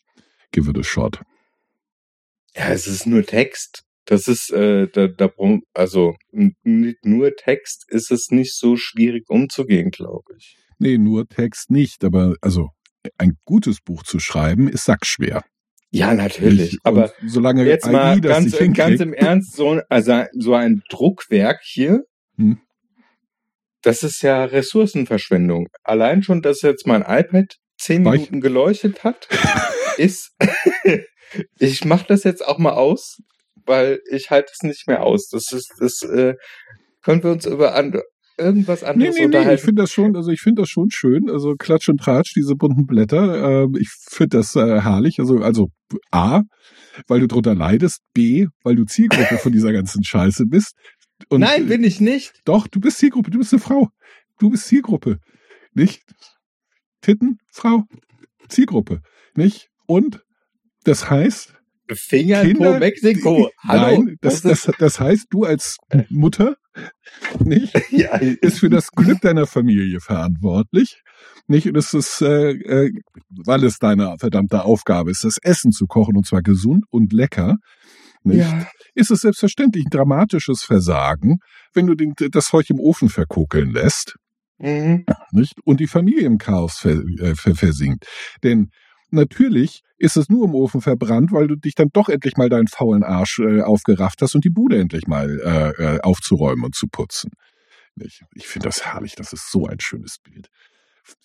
[0.52, 1.20] Give it a shot.
[2.54, 3.82] Ja, es ist nur Text.
[4.06, 5.30] Das ist, äh, da, da,
[5.74, 10.56] also nicht nur Text ist es nicht so schwierig umzugehen, glaube ich.
[10.78, 12.70] Nee, nur Text nicht, aber also
[13.18, 15.44] ein gutes Buch zu schreiben ist sackschwer.
[15.90, 16.72] Ja, natürlich.
[16.72, 16.80] Nicht?
[16.84, 22.04] Aber solange jetzt AI mal ganz, ganz im Ernst, so, also so ein Druckwerk hier,
[22.36, 22.58] Hm.
[23.82, 25.68] das ist ja Ressourcenverschwendung.
[25.82, 28.12] Allein schon, dass jetzt mein iPad zehn Weich.
[28.20, 29.28] Minuten geleuchtet hat,
[29.98, 30.32] ist,
[31.58, 33.18] ich mache das jetzt auch mal aus,
[33.66, 35.28] weil ich halte es nicht mehr aus.
[35.28, 36.34] Das ist, das, äh,
[37.02, 38.00] können wir uns über an,
[38.38, 39.64] irgendwas Nee, anderes nee, nee, ich unterhalten?
[39.64, 41.30] finde das schon, also ich finde das schon schön.
[41.30, 45.18] Also Klatsch und Tratsch, diese bunten Blätter, äh, ich finde das äh, herrlich.
[45.20, 45.68] Also, also
[46.10, 46.42] A,
[47.06, 50.74] weil du drunter leidest, B, weil du Zielgruppe von dieser ganzen Scheiße bist.
[51.28, 52.32] Und, Nein, bin ich nicht.
[52.44, 53.88] Doch, du bist Zielgruppe, du bist eine Frau.
[54.38, 55.18] Du bist Zielgruppe.
[55.72, 56.02] Nicht?
[57.06, 57.84] Titten, Frau,
[58.48, 59.00] Zielgruppe.
[59.36, 59.68] Nicht?
[59.86, 60.24] Und
[60.82, 61.54] das heißt,
[61.94, 63.48] Finger in Kinder, Po Mexiko.
[63.62, 64.02] Hallo.
[64.02, 65.76] Nein, das, das, das heißt, du als
[66.08, 66.56] Mutter,
[67.38, 67.72] nicht?
[67.76, 71.00] ist- ja, ist für das Glück deiner Familie verantwortlich.
[71.46, 71.68] Nicht?
[71.68, 72.90] Und es ist, äh, äh,
[73.44, 77.54] weil es deine verdammte Aufgabe ist, das Essen zu kochen und zwar gesund und lecker.
[78.24, 78.38] Nicht?
[78.40, 78.66] ja.
[78.96, 81.36] Ist es selbstverständlich ein dramatisches Versagen,
[81.72, 84.16] wenn du den, das Zeug im Ofen verkokeln lässt,
[84.58, 85.04] Mhm.
[85.32, 85.54] nicht?
[85.64, 88.06] Und die Familie im Chaos ver, äh, ver, versinkt.
[88.42, 88.70] Denn
[89.10, 92.66] natürlich ist es nur im Ofen verbrannt, weil du dich dann doch endlich mal deinen
[92.68, 96.86] faulen Arsch äh, aufgerafft hast und die Bude endlich mal äh, äh, aufzuräumen und zu
[96.86, 97.30] putzen.
[97.98, 99.14] Ich, ich finde das herrlich.
[99.14, 100.48] Das ist so ein schönes Bild.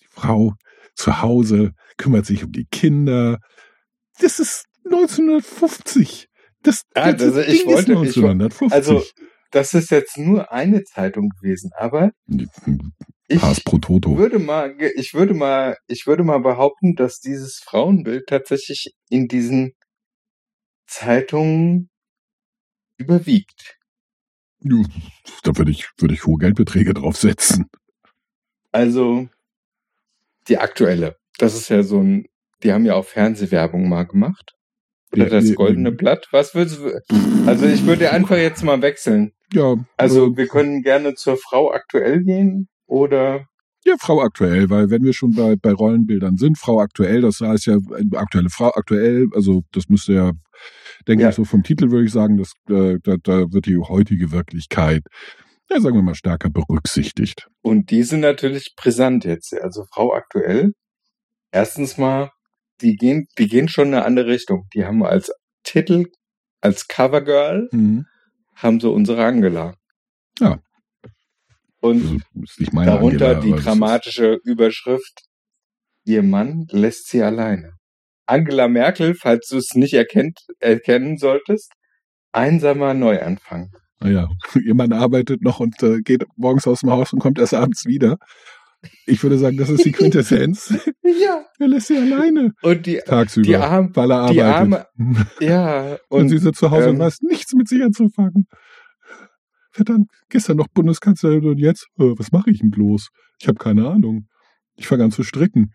[0.00, 0.54] Die Frau
[0.94, 3.38] zu Hause kümmert sich um die Kinder.
[4.20, 6.28] Das ist 1950.
[6.62, 8.72] Das, Ah, das also ich Ding wollte- ich ist wo- 1950.
[8.72, 9.02] Also,
[9.50, 12.12] das ist jetzt nur eine Zeitung gewesen, aber
[13.32, 14.16] ich Pass pro Toto.
[14.16, 19.72] würde mal, ich würde mal, ich würde mal behaupten, dass dieses Frauenbild tatsächlich in diesen
[20.86, 21.90] Zeitungen
[22.98, 23.78] überwiegt.
[24.60, 24.82] Ja,
[25.42, 27.66] Da würde ich, würde ich hohe Geldbeträge draufsetzen.
[28.70, 29.28] Also
[30.48, 31.16] die aktuelle.
[31.38, 32.26] Das ist ja so ein,
[32.62, 34.54] die haben ja auch Fernsehwerbung mal gemacht.
[35.12, 35.92] Oder das goldene.
[35.92, 36.28] Blatt.
[36.30, 37.46] Was würdest du?
[37.46, 39.32] Also ich würde einfach jetzt mal wechseln.
[39.52, 43.46] Ja, Also äh, wir können gerne zur Frau aktuell gehen oder
[43.84, 47.66] ja, Frau aktuell, weil wenn wir schon bei, bei Rollenbildern sind, Frau aktuell, das heißt
[47.66, 50.32] ja äh, aktuelle Frau aktuell, also das müsste ja,
[51.08, 51.30] denke Ja.
[51.30, 55.02] ich, so vom Titel würde ich sagen, dass äh, da, da wird die heutige Wirklichkeit,
[55.68, 57.48] ja, sagen wir mal, stärker berücksichtigt.
[57.62, 59.52] Und die sind natürlich brisant jetzt.
[59.54, 60.72] Also Frau aktuell.
[61.50, 62.30] Erstens mal,
[62.82, 64.68] die gehen, die gehen schon in eine andere Richtung.
[64.74, 65.32] Die haben als
[65.64, 66.04] Titel,
[66.60, 68.06] als Covergirl, Mhm.
[68.54, 69.74] haben sie unsere Angela.
[70.38, 70.58] Ja.
[71.82, 75.24] Und Also ist nicht meine darunter Angela, die dramatische Überschrift,
[76.04, 77.72] ihr Mann lässt sie alleine.
[78.26, 81.72] Angela Merkel, falls du es nicht erkennt, erkennen solltest,
[82.30, 83.72] einsamer Neuanfang.
[83.98, 84.28] Naja,
[84.64, 87.84] ihr Mann arbeitet noch und äh, geht morgens aus dem Haus und kommt erst abends
[87.84, 88.16] wieder.
[89.06, 90.72] Ich würde sagen, das ist die Quintessenz.
[91.02, 91.44] Ja.
[91.58, 94.86] er lässt sie alleine Und die, tagsüber, die arme, weil er die arbeitet.
[95.40, 98.46] ja, Und, und sie sitzt zu Hause und ähm, weiß nichts mit sich anzufangen.
[99.72, 103.08] Verdammt, gestern noch Bundeskanzlerin und jetzt, äh, was mache ich denn bloß?
[103.40, 104.28] Ich habe keine Ahnung.
[104.76, 105.72] Ich fange an zu stricken.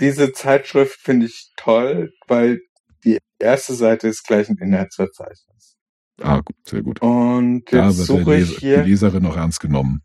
[0.00, 2.60] diese Zeitschrift finde ich toll, weil
[3.04, 5.76] die erste Seite ist gleich ein Inhaltsverzeichnis.
[6.20, 7.00] Ah, gut, sehr gut.
[7.00, 8.82] Und jetzt der suche ich hier.
[8.82, 10.02] die Leserin noch ernst genommen.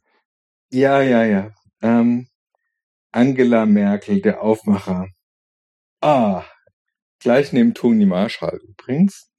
[0.71, 1.53] Ja, ja, ja.
[1.81, 2.27] Ähm,
[3.11, 5.07] Angela Merkel, der Aufmacher.
[6.01, 6.43] Ah,
[7.19, 9.29] gleich neben Toni Marshall übrigens.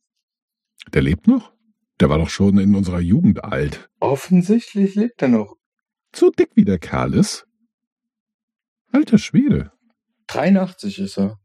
[0.93, 1.56] Der lebt noch?
[2.01, 3.89] Der war doch schon in unserer Jugend alt.
[4.01, 5.57] Offensichtlich lebt er noch.
[6.15, 7.47] So dick wie der Kerl ist.
[8.93, 9.73] Alter Schwede.
[10.29, 11.39] 83 ist er.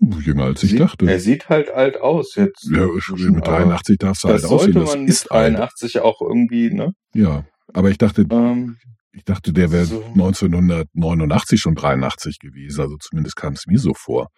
[0.00, 1.10] Jünger als ich Sieht- dachte.
[1.10, 2.68] Er sieht halt alt aus jetzt.
[2.70, 4.72] ja, mit 83 darfst du halt aussehen.
[4.74, 5.54] sollte Das man mit ist alt.
[5.54, 6.92] 83 auch irgendwie, ne?
[7.14, 8.76] Ja, aber ich dachte, Ähm,
[9.12, 10.04] ich dachte, der wäre So.
[10.14, 12.80] 1989 schon 83 gewesen.
[12.80, 14.28] Also zumindest kam es mir so vor.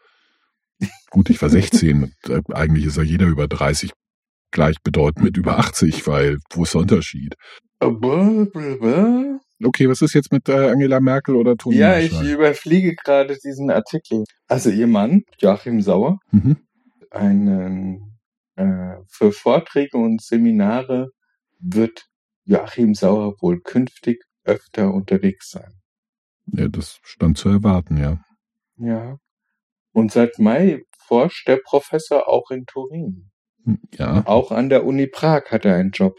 [1.11, 3.92] Gut, ich war 16 und äh, eigentlich ist ja jeder über 30
[4.51, 7.34] gleichbedeutend mit über 80, weil wo ist der Unterschied?
[9.62, 13.70] Okay, was ist jetzt mit äh, Angela Merkel oder Toni Ja, ich überfliege gerade diesen
[13.70, 14.24] Artikel.
[14.48, 16.57] Also ihr Mann, Joachim Sauer, Mhm.
[17.11, 18.18] einen,
[18.57, 21.11] äh, für Vorträge und Seminare
[21.59, 22.07] wird
[22.44, 25.72] Joachim Sauer wohl künftig öfter unterwegs sein.
[26.46, 28.18] Ja, das stand zu erwarten, ja.
[28.76, 29.18] Ja.
[29.92, 33.30] Und seit Mai forscht der Professor auch in Turin.
[33.96, 36.18] Ja, Auch an der Uni Prag hat er einen Job.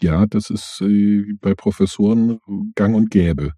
[0.00, 2.38] ja, das ist äh, bei Professoren
[2.74, 3.52] gang und gäbe.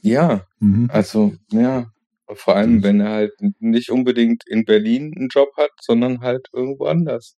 [0.00, 0.88] Ja, Mhm.
[0.92, 1.86] also, ja.
[2.34, 6.84] Vor allem, wenn er halt nicht unbedingt in Berlin einen Job hat, sondern halt irgendwo
[6.84, 7.36] anders.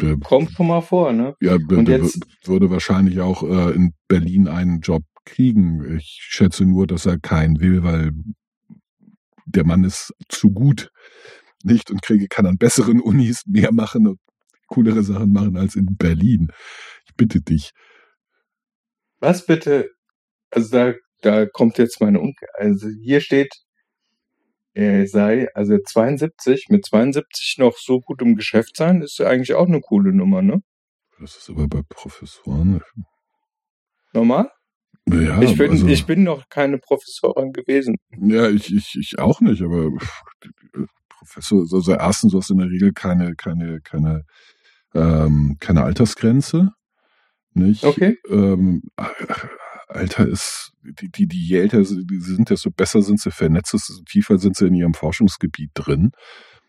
[0.00, 1.34] Der, Kommt schon mal vor, ne?
[1.40, 5.96] ja, der, Und jetzt- würde wahrscheinlich auch äh, in Berlin einen Job kriegen.
[5.96, 8.10] Ich schätze nur, dass er keinen will, weil
[9.46, 10.90] der Mann ist zu gut,
[11.64, 14.20] nicht und kriege kann an besseren Unis mehr machen und
[14.66, 16.48] coolere Sachen machen als in Berlin.
[17.06, 17.72] Ich bitte dich.
[19.18, 19.90] Was bitte?
[20.50, 22.46] Also da, da kommt jetzt meine Unke.
[22.54, 23.52] Also hier steht,
[24.72, 29.66] er sei, also 72, mit 72 noch so gut im Geschäft sein, ist eigentlich auch
[29.66, 30.62] eine coole Nummer, ne?
[31.18, 32.80] Das ist aber bei Professoren.
[34.12, 34.50] Normal?
[35.08, 37.96] Ja, ich, bin, also, ich bin noch keine Professorin gewesen.
[38.16, 39.90] ja, ich, ich, ich auch nicht, aber
[41.20, 44.24] Professor, also erstens, du hast in der Regel keine, keine, keine,
[44.94, 46.70] ähm, keine Altersgrenze.
[47.52, 47.84] Nicht?
[47.84, 48.16] Okay.
[48.28, 48.82] Ähm,
[49.88, 54.02] Alter ist, die, die, die je älter sie sind, desto besser sind sie vernetzt, desto
[54.04, 56.12] tiefer sind sie in ihrem Forschungsgebiet drin.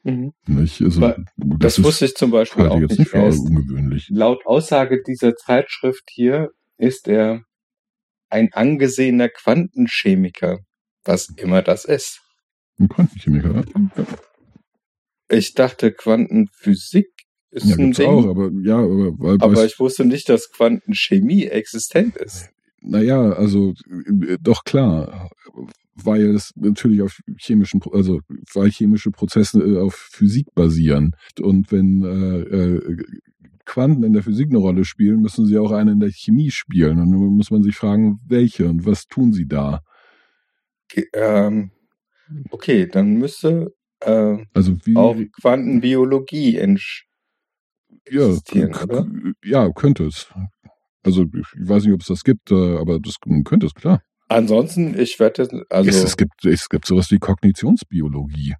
[0.03, 0.33] Mhm.
[0.47, 0.81] Nicht?
[0.81, 2.97] Also, Das, ist wusste ich zum Beispiel auch nicht.
[2.97, 4.07] nicht ungewöhnlich.
[4.09, 7.43] laut Aussage dieser Zeitschrift hier ist er
[8.29, 10.59] ein angesehener Quantenchemiker,
[11.03, 12.21] was immer das ist.
[12.79, 13.53] Ein Quantenchemiker.
[13.53, 14.03] Ja,
[15.31, 17.07] Ich dachte, Quantenphysik
[17.51, 18.07] ist ja ein Ding.
[18.07, 22.49] auch, aber ja, aber, weil, Aber ich wusste nicht, dass Quantenchemie existent ist.
[22.81, 23.73] Naja, also
[24.27, 25.29] äh, doch klar,
[25.95, 28.21] weil es natürlich auf chemischen, also
[28.53, 31.11] weil chemische Prozesse äh, auf Physik basieren.
[31.39, 32.97] Und wenn äh, äh,
[33.65, 36.99] Quanten in der Physik eine Rolle spielen, müssen sie auch eine in der Chemie spielen.
[36.99, 39.81] Und nun muss man sich fragen, welche und was tun sie da?
[40.89, 41.71] Ge- Ähm,
[42.49, 46.57] okay, dann müsste äh, Also wie auch Quantenbiologie
[48.09, 49.07] ja, existieren, k- oder?
[49.43, 50.27] ja, könnte es.
[51.03, 54.01] Also ich weiß nicht, ob es das gibt, äh, aber das könnte es, klar.
[54.27, 58.53] Ansonsten, ich werde jetzt, also es, es, gibt, es gibt sowas wie Kognitionsbiologie.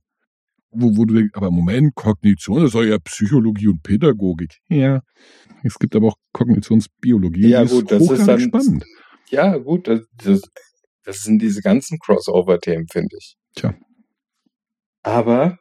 [0.74, 4.58] Wo, wo du denkst, aber Moment, Kognition, das soll ja Psychologie und Pädagogik.
[4.70, 5.02] Ja.
[5.64, 7.50] Es gibt aber auch Kognitionsbiologie.
[7.50, 8.86] Ja, gut, das ist dann- spannend.
[9.30, 10.42] ja gut, das, das,
[11.04, 13.36] das sind diese ganzen Crossover-Themen, finde ich.
[13.56, 13.74] Tja.
[15.04, 15.58] Aber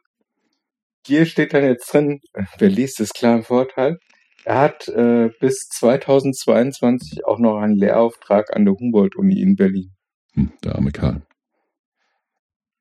[1.05, 2.19] hier steht dann jetzt drin,
[2.57, 3.97] wer liest, ist klar im Vorteil.
[4.43, 9.91] Er hat äh, bis 2022 auch noch einen Lehrauftrag an der Humboldt-Uni in Berlin.
[10.33, 11.21] Hm, der arme Karl.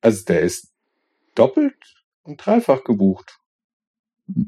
[0.01, 0.73] Also der ist
[1.35, 1.77] doppelt
[2.23, 3.37] und dreifach gebucht.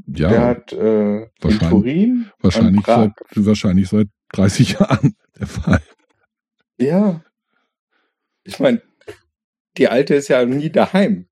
[0.07, 3.13] Ja, Der hat äh, in wahrscheinlich- Turin, wahrscheinlich, in seit,
[3.47, 5.83] wahrscheinlich seit 30 Jahren der Fall.
[6.79, 7.23] Ja.
[8.45, 8.81] Ich meine,
[9.77, 11.29] die Alte ist ja nie daheim.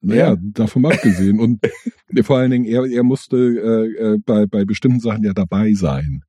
[0.00, 0.36] Naja, Ja.
[0.40, 1.40] davon abgesehen.
[1.40, 1.60] Und
[2.22, 6.22] vor allen Dingen, er, er musste äh, äh, bei, bei bestimmten Sachen ja dabei sein.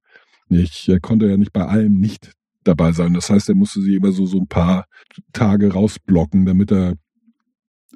[0.49, 2.31] Nicht, er konnte ja nicht bei allem nicht
[2.63, 3.13] dabei sein.
[3.13, 4.85] Das heißt, er musste sich immer so, so ein paar
[5.33, 6.95] Tage rausblocken, damit er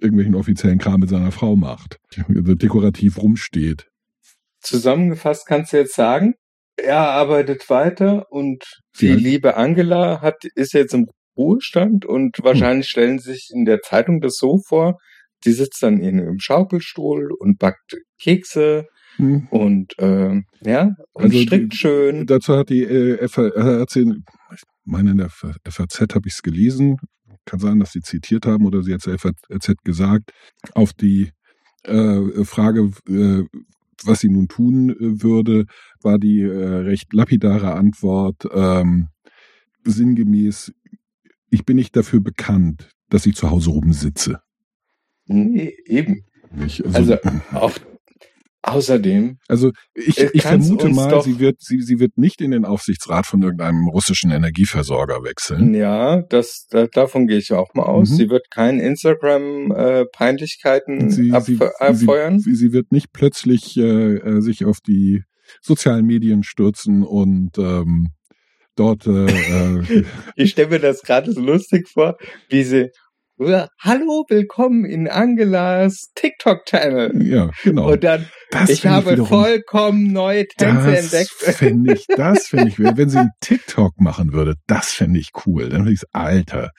[0.01, 1.97] irgendwelchen offiziellen Kram mit seiner Frau macht.
[2.27, 3.87] Also dekorativ rumsteht.
[4.61, 6.35] Zusammengefasst kannst du jetzt sagen,
[6.77, 8.63] er arbeitet weiter und
[8.99, 11.07] die halt- liebe Angela hat, ist jetzt im
[11.37, 14.97] Ruhestand und wahrscheinlich stellen sie sich in der Zeitung das so vor,
[15.45, 18.85] die sitzt dann in einem Schaukelstuhl und backt Kekse
[19.17, 19.47] Hm.
[19.51, 22.25] und äh, ja, und Also die- strickt schön.
[22.25, 24.07] Dazu hat die äh, FAZ, ich
[24.85, 26.97] meine in der FAZ habe ich es gelesen,
[27.45, 30.31] kann sein, dass sie zitiert haben oder sie hat zur FAZ gesagt,
[30.73, 31.29] auf die
[31.83, 33.43] äh, Frage, äh,
[34.03, 35.65] was sie nun tun äh, würde,
[36.01, 39.09] war die äh, recht lapidare Antwort ähm,
[39.83, 40.73] sinngemäß,
[41.51, 44.39] ich bin nicht dafür bekannt, dass ich zu Hause rumsitze.
[45.25, 46.25] Nee, eben.
[46.51, 46.83] Nicht?
[46.93, 47.17] Also
[47.53, 47.71] auch
[48.61, 52.63] außerdem, Also ich, Äh, ich vermute mal, sie wird, sie, sie wird nicht in den
[52.63, 55.73] Aufsichtsrat von irgendeinem russischen Energieversorger wechseln.
[55.73, 58.11] ja, das, da, davon gehe ich auch mal aus.
[58.11, 58.15] Mhm.
[58.15, 62.39] Sie wird kein Instagram-Peinlichkeiten Sie, ab, sie, abfeuern.
[62.39, 65.23] sie, sie wird nicht plötzlich äh, äh, sich auf die
[65.61, 68.09] sozialen Medien stürzen und ähm,
[68.75, 70.03] dort äh, äh,
[70.35, 72.17] Ich stelle mir das gerade so lustig vor,
[72.49, 72.89] wie sie
[73.47, 77.21] Hallo, willkommen in Angelas TikTok-Channel.
[77.25, 77.91] Ja, genau.
[77.91, 81.29] Und dann, das ich habe wiederum- vollkommen neue Tänze das entdeckt.
[81.57, 85.67] fände ich, das fände ich, wenn sie einen TikTok machen würde, das fände ich cool.
[85.67, 86.71] Dann würde ich Alter,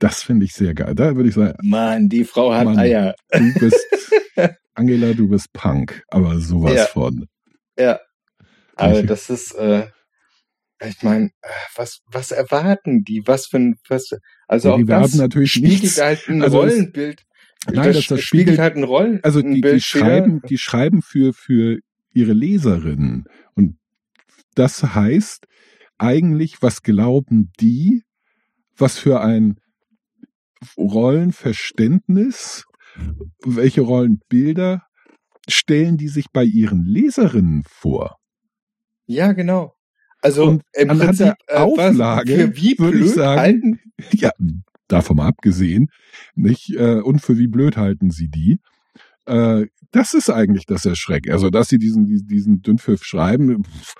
[0.00, 0.96] das finde ich sehr geil.
[0.96, 2.78] Da würde ich sagen, Mann, die Frau hat Mann.
[2.78, 3.14] Eier.
[3.30, 3.78] du bist,
[4.74, 6.86] Angela, du bist Punk, aber sowas Ja.
[6.86, 7.26] von.
[7.78, 8.00] Ja.
[8.74, 9.86] Aber das ist, äh,
[10.86, 11.30] ich meine,
[11.76, 13.22] was, was erwarten die?
[13.26, 14.10] Was für ein, was,
[14.48, 16.00] also Ja, auch die das natürlich spiegelt nichts.
[16.00, 17.22] halt ein Also es- Rollenbild.
[17.72, 19.20] Nein, das, das spiegelt, halt ein Rollen.
[19.22, 21.78] also die, die schreiben, die schreiben für, für
[22.12, 23.24] ihre Leserinnen.
[23.54, 23.78] Und
[24.54, 25.46] das heißt
[25.96, 28.02] eigentlich, was glauben die,
[28.76, 29.56] was für ein
[31.24, 32.64] Rollenverständnis,
[33.44, 34.82] welche Rollenbilder
[35.48, 38.16] stellen die sich bei ihren Leserinnen vor?
[39.06, 39.73] Ja, genau.
[40.24, 43.80] Also Und im anhand Prinzip der äh, Auflage für wie würde ich blöd sagen, halten.
[44.12, 44.30] Ja,
[44.88, 45.88] davon mal abgesehen,
[46.34, 46.70] nicht?
[46.74, 48.58] Äh, und für wie blöd halten sie die?
[49.26, 51.30] Äh, das ist eigentlich das Erschreck.
[51.30, 53.94] Also, dass sie diesen, diesen, Dünnpfiff schreiben, pff,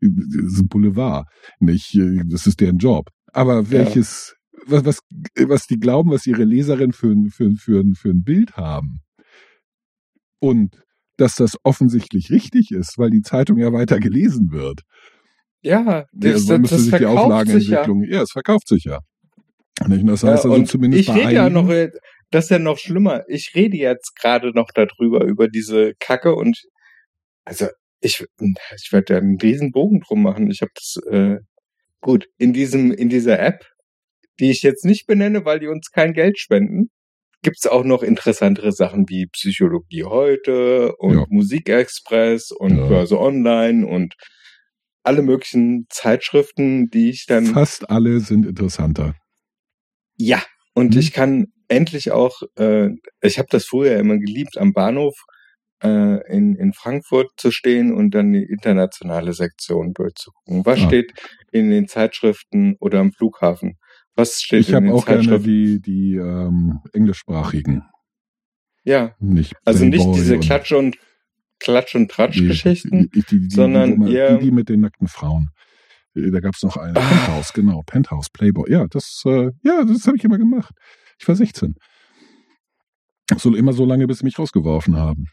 [0.00, 1.26] ist ein Boulevard.
[1.60, 3.10] Nicht, Äh, das ist deren Job.
[3.32, 4.34] Aber welches,
[4.66, 4.98] was, was,
[5.46, 9.00] was die glauben, was ihre Leserin für, ein- für, für, für ein Bild haben.
[10.40, 10.76] Und
[11.16, 14.82] dass das offensichtlich richtig ist, weil die Zeitung ja weiter gelesen wird.
[15.62, 17.08] Ja, Ja, das, so das, das sich die sich ja.
[17.10, 18.22] Auflagenentwicklung, ja.
[18.22, 19.00] es verkauft sich ja.
[19.84, 21.90] Und das Ja, heißt also und zumindest ich bei rede ja noch, äh,
[22.30, 23.24] das ist ja noch schlimmer.
[23.28, 26.60] Ich rede jetzt gerade noch darüber, über diese Kacke und
[27.44, 27.66] also
[28.00, 28.24] ich,
[28.76, 30.50] ich werde da einen riesen Bogen drum machen.
[30.50, 31.36] Ich habe das äh,
[32.00, 33.64] gut in diesem in dieser App,
[34.40, 36.90] die ich jetzt nicht benenne, weil die uns kein Geld spenden,
[37.42, 41.26] gibt's auch noch interessantere Sachen wie Psychologie heute und Ja.
[41.28, 42.86] Musikexpress und Ja.
[42.86, 44.14] Börse Online und
[45.08, 49.14] alle möglichen Zeitschriften, die ich dann Fast alle sind interessanter.
[50.16, 50.42] ja,
[50.74, 51.00] und Mhm.
[51.00, 52.90] ich kann endlich auch, äh,
[53.20, 55.14] ich habe das früher immer geliebt, am Bahnhof
[55.82, 60.64] äh, in, in Frankfurt zu stehen und dann die internationale Sektion durchzugucken.
[60.66, 60.86] Was Ah.
[60.88, 61.12] steht
[61.52, 63.76] in den Zeitschriften oder am Flughafen?
[64.16, 65.44] Was steht Ich in habe den auch gerne Zeitschriften?
[65.48, 67.82] die, die ähm, englischsprachigen.
[68.84, 70.96] ja, Nicht also nicht diese Klatsch- und
[71.60, 73.10] Klatsch- und Tratsch-Geschichten.
[73.14, 75.50] Die, die, die, sondern die, die, mit den nackten Frauen.
[76.14, 76.96] Äh, Da gab's noch eine.
[76.96, 77.08] Ah.
[77.08, 77.82] Penthouse, genau.
[77.84, 78.70] Penthouse, Playboy.
[78.70, 80.74] Ja, das, äh, ja, das habe ich immer gemacht.
[81.18, 81.74] Ich war 16.
[83.36, 85.26] So immer so lange, bis sie mich rausgeworfen haben.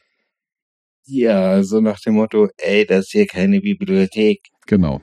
[1.06, 4.42] Ja, so nach dem Motto, ey, das ist hier keine Bibliothek.
[4.66, 5.02] Genau.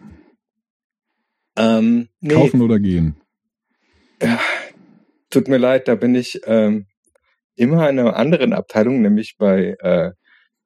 [1.57, 3.17] Ähm, nee, Kaufen oder gehen.
[4.21, 4.41] Ja,
[5.31, 6.87] tut mir leid, da bin ich ähm,
[7.55, 10.13] immer in einer anderen Abteilung, nämlich bei äh,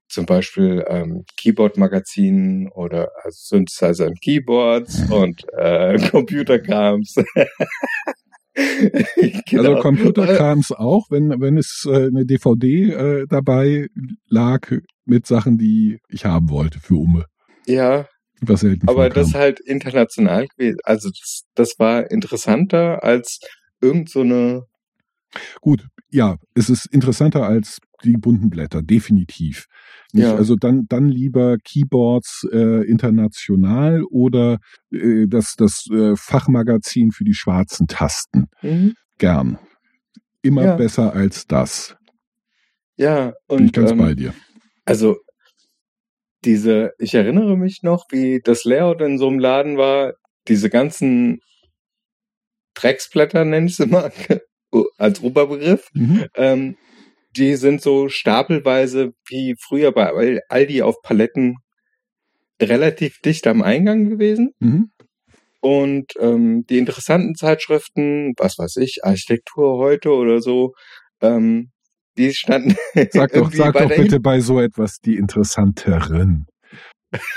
[0.09, 7.16] zum Beispiel ähm, Keyboard-Magazinen oder also Synthesizer und Keyboards und äh, Computerkrams.
[9.50, 9.72] Genau.
[9.72, 13.88] Also Computerkrams auch, wenn, wenn es äh, eine DVD äh, dabei
[14.30, 14.72] lag
[15.04, 17.26] mit Sachen, die ich haben wollte für Umme.
[17.66, 18.09] Ja,
[18.40, 20.78] Was selten aber das halt international gewesen.
[20.84, 23.40] Also das, das war interessanter als
[23.82, 24.64] irgend so eine
[25.61, 29.66] Gut, ja, es ist interessanter als die bunten Blätter, definitiv.
[30.12, 30.34] Ja.
[30.34, 34.59] Also dann, dann lieber Keyboards äh, international oder
[34.92, 38.46] äh, das, das äh, Fachmagazin für die schwarzen Tasten.
[38.62, 38.94] mhm.
[39.18, 39.59] Gern.
[40.42, 40.76] Immer Ja.
[40.76, 41.96] besser als das.
[42.96, 44.34] ja Bin ich und ganz ähm, bei dir.
[44.84, 45.16] Also
[46.44, 50.14] diese, ich erinnere mich noch, wie das Layout in so einem Laden war,
[50.48, 51.40] diese ganzen
[52.74, 54.12] Drecksblätter, nenne ich sie mal,
[54.99, 56.27] als Oberbegriff, Mhm.
[56.35, 56.77] ähm,
[57.37, 61.57] die sind so stapelweise wie früher bei Al- Aldi auf Paletten
[62.61, 64.53] relativ dicht am Eingang gewesen.
[64.61, 64.91] Mhm.
[65.61, 70.73] Und ähm, die interessanten Zeitschriften, was weiß ich, Architektur heute oder so,
[71.21, 71.71] ähm,
[72.17, 72.77] die standen
[73.11, 76.47] Sag doch, sag doch bitte bei so etwas die interessanteren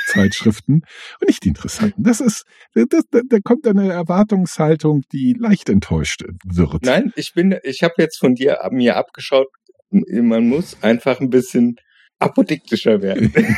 [0.07, 0.81] Zeitschriften
[1.19, 2.03] und nicht die interessanten.
[2.03, 2.43] Das ist,
[2.73, 6.83] das, da, da kommt eine Erwartungshaltung, die leicht enttäuscht wird.
[6.83, 9.47] Nein, ich bin, ich habe jetzt von dir mir abgeschaut,
[9.91, 11.75] man muss einfach ein bisschen
[12.19, 13.33] apodiktischer werden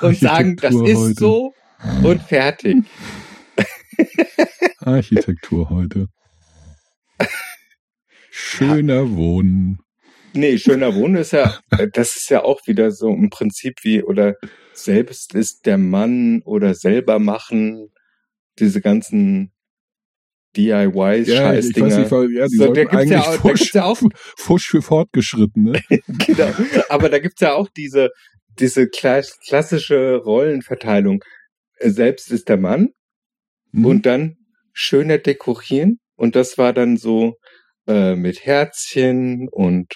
[0.00, 1.14] und sagen, das ist heute.
[1.14, 1.52] so
[2.02, 2.76] und fertig.
[4.78, 6.06] Architektur heute.
[8.30, 9.78] Schöner Wohnen.
[10.34, 14.02] Nee, schöner Wohnen ist ja, äh, das ist ja auch wieder so im Prinzip wie,
[14.02, 14.34] oder
[14.72, 17.88] selbst ist der Mann oder selber machen,
[18.58, 19.52] diese ganzen
[20.56, 22.10] Ja, ich weiß DIY-Scheißdinger.
[22.10, 24.00] weil- ja, die So, da gibt's ja auch- da Fusch, gibt's ja auch-
[24.36, 25.80] Fusch für Fortgeschrittene.
[26.26, 26.52] genau.
[26.88, 28.10] Aber da gibt's ja auch diese,
[28.58, 31.22] diese kla klassische Rollenverteilung.
[31.80, 32.88] Selbst ist der Mann
[33.72, 33.84] Mhm.
[33.86, 34.36] und dann
[34.72, 35.98] schöner dekorieren.
[36.16, 37.34] Und das war dann so
[37.86, 39.94] äh, mit Herzchen und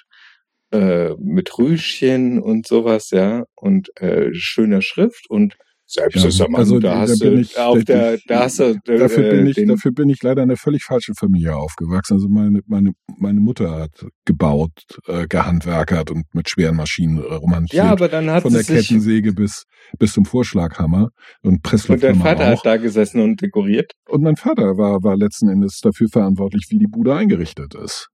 [0.73, 5.55] äh, mit Rüschen und sowas, ja, und äh, schöner Schrift und
[5.85, 8.99] selbst Ja, also da da hast bin du ich- auf der, da hast du äh,
[8.99, 12.15] Dafür bin, ich, dafür bin ich leider in einer völlig falschen Familie aufgewachsen.
[12.15, 13.91] Also meine, meine, meine Mutter hat
[14.25, 14.71] gebaut,
[15.07, 17.85] äh, gehandwerkert und mit schweren Maschinen äh, romantiert.
[17.85, 19.65] ja, aber dann hat Von der Kettensäge bis,
[19.99, 21.11] bis zum Vorschlaghammer
[21.43, 22.59] und und dein Presslufthammer Vater auch.
[22.59, 23.93] hat da gesessen und dekoriert.
[24.09, 28.09] Und mein Vater war, war letzten Endes dafür verantwortlich, wie die Bude eingerichtet ist.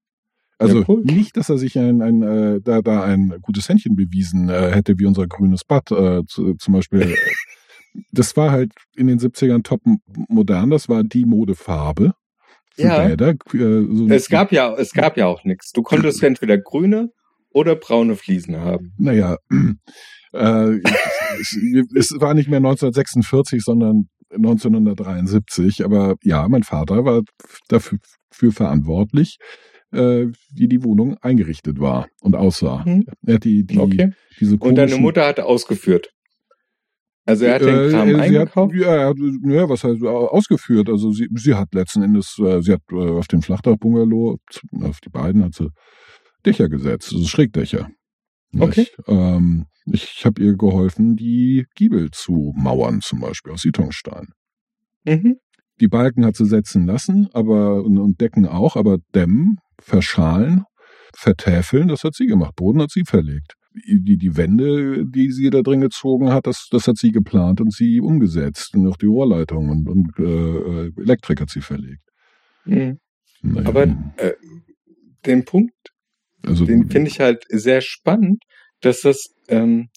[0.58, 1.02] Also Ja, cool.
[1.04, 4.98] nicht, dass er sich ein, ein äh, da, da ein gutes Händchen bewiesen äh, hätte,
[4.98, 7.14] wie unser grünes Bad äh, zu, zum Beispiel.
[8.12, 9.80] Das war halt in den 70ern top
[10.28, 12.12] modern, das war die Modefarbe
[12.76, 13.04] Ja.
[13.08, 13.30] Bäder.
[13.52, 15.72] Äh, so, Es gab ja, es gab ja auch nichts.
[15.72, 17.10] Du konntest entweder grüne
[17.50, 18.92] oder braune Fliesen haben.
[18.98, 19.36] Naja,
[20.32, 20.78] äh,
[21.40, 21.56] es,
[21.96, 25.84] es war nicht mehr 1946, sondern 1973.
[25.84, 27.22] Aber ja, mein Vater war
[27.68, 27.98] dafür
[28.30, 29.38] für verantwortlich,
[29.92, 32.84] äh, wie die Wohnung eingerichtet war und aussah.
[32.86, 33.06] Mhm.
[33.26, 34.12] Er hat die, die, Okay.
[34.40, 36.10] diese Und deine Mutter hat ausgeführt.
[37.26, 38.74] Also er hat den Äh, Kram äh, sie hat, eingekauft.
[38.74, 40.88] ja, er hat, ja, was heißt au- ausgeführt?
[40.88, 44.38] Also sie, sie hat letzten Endes, äh, sie hat äh, auf den Flachdach-Bungalow,
[44.82, 45.68] auf die beiden hat sie
[46.46, 47.90] Dächer gesetzt, also Schrägdächer.
[48.58, 48.82] Okay.
[48.82, 54.28] Ich, ähm, ich habe ihr geholfen, die Giebel zu mauern, zum Beispiel aus Sitonstein.
[55.04, 55.36] Mhm.
[55.80, 60.64] Die Balken hat sie setzen lassen, aber und, und Decken auch, aber dämmen, verschalen,
[61.14, 62.54] vertäfeln, das hat sie gemacht.
[62.56, 63.54] Boden hat sie verlegt.
[63.86, 67.72] Die, die Wände, die sie da drin gezogen hat, das, das hat sie geplant und
[67.72, 68.74] sie umgesetzt.
[68.74, 72.02] Und auch die Rohrleitung und, und äh, Elektrik hat sie verlegt.
[72.64, 72.98] Mhm.
[73.42, 73.82] Naja, Aber
[74.16, 74.32] äh,
[75.26, 75.74] den Punkt,
[76.44, 78.42] also, den finde ich halt sehr spannend,
[78.80, 79.88] dass das ähm,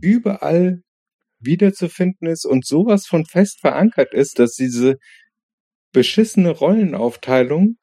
[0.00, 0.82] überall
[1.40, 4.96] wiederzufinden ist und sowas von fest verankert ist, dass diese
[5.96, 7.76] beschissene Rollenaufteilung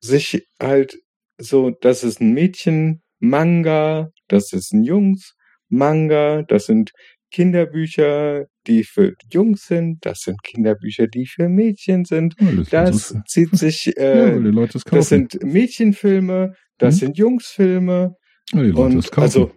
[0.00, 0.98] sich halt
[1.40, 6.90] so, das ist ein Mädchen-Manga, das ist ein Jungs-Manga, das sind
[7.30, 12.34] Kinderbücher, die für Jungs sind, das sind Kinderbücher, die für Mädchen sind.
[12.40, 12.50] Ja,
[12.86, 14.40] das, Das zieht sich, ja, äh,
[14.84, 14.96] kaufen.
[14.96, 16.98] das sind Mädchenfilme, das Mhm.
[16.98, 18.14] sind Jungsfilme.
[18.52, 19.52] ja, die Leute es Und also,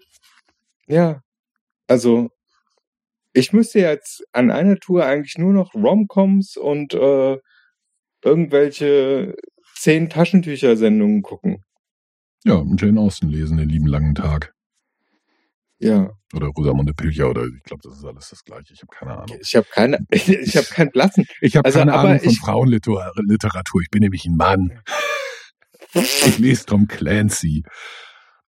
[0.87, 1.21] ja,
[1.87, 2.29] also
[3.33, 7.37] ich müsste jetzt an einer Tour eigentlich nur noch Romcoms und äh,
[8.23, 9.35] irgendwelche
[9.75, 11.63] zehn Taschentücher-Sendungen gucken.
[12.45, 14.53] ja, und Jane Austen lesen, den lieben langen Tag.
[15.79, 18.71] Ja, Oder Rosamunde Pilcher oder ich glaube, das ist alles das Gleiche.
[18.73, 19.37] Ich habe keine Ahnung.
[19.41, 21.25] ich habe keine, ich habe keinen Blassen.
[21.41, 23.81] Ich habe Also, keine Ahnung von ich- Frauenliteratur.
[23.81, 24.79] Ich bin nämlich ein Mann.
[25.93, 27.63] Ich lese Tom Clancy.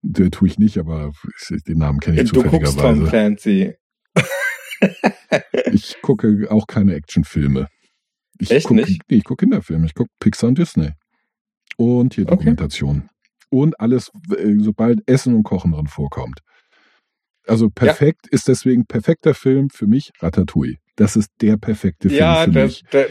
[0.02, 1.12] Der tue ich nicht, aber
[1.68, 3.10] den Namen kenne ich Du guckst Tom zufälligerweise.
[3.10, 3.74] Clancy.
[5.74, 7.68] Ich gucke auch keine Actionfilme.
[8.40, 9.02] Ich Echt guck, nicht?
[9.10, 9.86] Nee, ich gucke Kinderfilme.
[9.86, 10.92] Ich gucke Pixar und Disney.
[11.78, 12.32] Und hier Okay.
[12.36, 13.10] Dokumentation.
[13.50, 16.40] Und alles, äh, sobald Essen und Kochen drin vorkommt.
[17.46, 20.78] Also perfekt ist deswegen perfekter Film für mich Ratatouille.
[20.96, 22.84] Das ist der perfekte Film Ja, für das, mich.
[22.92, 23.08] der,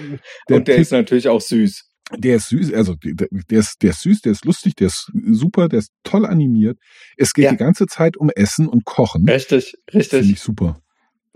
[0.48, 1.88] Der und der Tick- ist natürlich auch süß.
[2.18, 5.10] Der ist süß, also der, der, ist, der ist süß, der ist lustig, der ist
[5.30, 6.78] super, der ist toll animiert.
[7.16, 7.50] Es geht Ja.
[7.52, 9.28] die ganze Zeit um Essen und Kochen.
[9.28, 10.30] Richtig, Finde richtig.
[10.30, 10.78] ich super.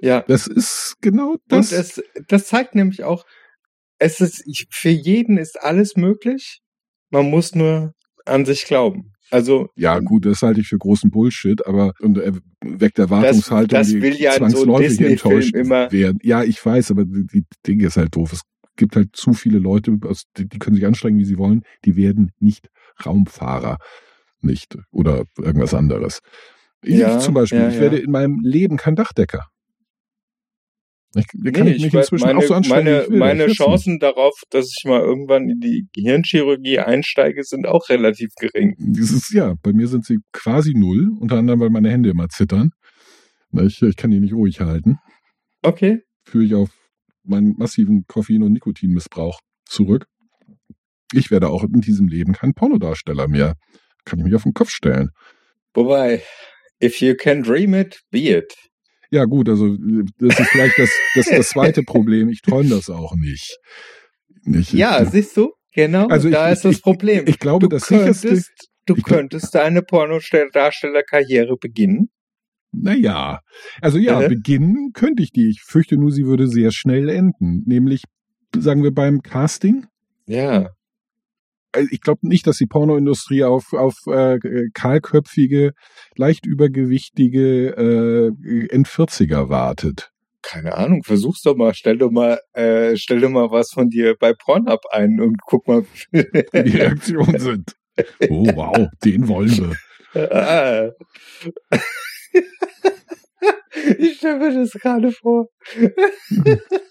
[0.00, 0.22] Ja.
[0.28, 1.72] Das ist genau das.
[1.72, 3.24] Und es, das zeigt nämlich auch,
[3.98, 6.60] es ist, ich- für jeden ist alles möglich.
[7.10, 7.92] Man muss nur
[8.24, 9.12] an sich glauben.
[9.30, 12.34] Also, ja, gut, das halte ich für großen Bullshit, aber und er
[12.64, 16.18] weckt Erwartungshaltung, das die will ja so zwangsläufig Disney-Film enttäuscht immer- werden.
[16.22, 18.32] Ja, ich weiß, aber die, die Dinge ist halt doof.
[18.32, 18.42] Es
[18.76, 19.98] gibt halt zu viele Leute,
[20.36, 22.68] die, die können sich anstrengen, wie sie wollen, die werden nicht
[23.04, 23.78] Raumfahrer.
[24.42, 24.76] Nicht.
[24.92, 26.20] Oder irgendwas anderes.
[26.82, 27.80] Ich Ja, zum Beispiel, ja, ich ja.
[27.80, 29.46] werde in meinem Leben kein Dachdecker.
[31.16, 33.52] Ich, da kann nee, ich mich weiß, inzwischen meine, auch so anstrengen, wie meine, meine
[33.52, 38.74] Chancen darauf, dass ich mal irgendwann in die Gehirnchirurgie einsteige, sind auch relativ gering.
[38.78, 38.98] nicht.
[38.98, 42.70] Dieses, ja, bei mir sind sie quasi null, unter anderem, weil meine Hände immer zittern.
[43.52, 44.98] Ich, ich kann die nicht ruhig halten.
[45.62, 46.02] Okay.
[46.24, 46.70] Führe ich auf
[47.24, 50.06] meinen massiven Koffein- und Nikotinmissbrauch zurück.
[51.12, 53.54] Ich werde auch in diesem Leben kein Pornodarsteller mehr.
[54.04, 55.10] Kann ich mich auf den Kopf stellen.
[55.74, 56.22] Wobei,
[56.82, 58.54] if you can dream it, be it.
[59.10, 59.76] Ja, gut, also
[60.18, 62.28] das ist vielleicht das, das, das zweite Problem.
[62.28, 63.56] Ich träume das auch nicht.
[64.44, 65.52] nicht Ja, ich, siehst du?
[65.72, 67.24] Genau, Also ich- da ist ich- das Problem.
[67.26, 68.28] ich glaube, du das sicherste.
[68.28, 68.50] könntest,
[68.86, 72.08] du ich glaub- könntest deine Pornodarstellerkarriere beginnen.
[72.72, 73.40] Naja,
[73.80, 74.28] also ja, Äh?
[74.28, 75.48] beginnen könnte ich die.
[75.50, 77.62] Ich fürchte nur, sie würde sehr schnell enden.
[77.66, 78.02] Nämlich,
[78.56, 79.86] sagen wir beim Casting.
[80.26, 80.70] Ja.
[81.72, 84.38] Also Ich glaube nicht, dass die Pornoindustrie auf, auf äh,
[84.72, 85.72] kahlköpfige,
[86.16, 90.10] leicht übergewichtige äh, End-40er wartet.
[90.42, 94.14] Keine Ahnung, versuch's doch mal, stell doch mal, äh, stell doch mal was von dir
[94.18, 95.84] bei Pornhub ein und guck mal.
[96.12, 96.22] Wie
[96.62, 97.72] die Reaktionen sind.
[98.28, 99.76] Oh, wow, den wollen wir.
[103.98, 105.48] Ich stelle mir das gerade vor.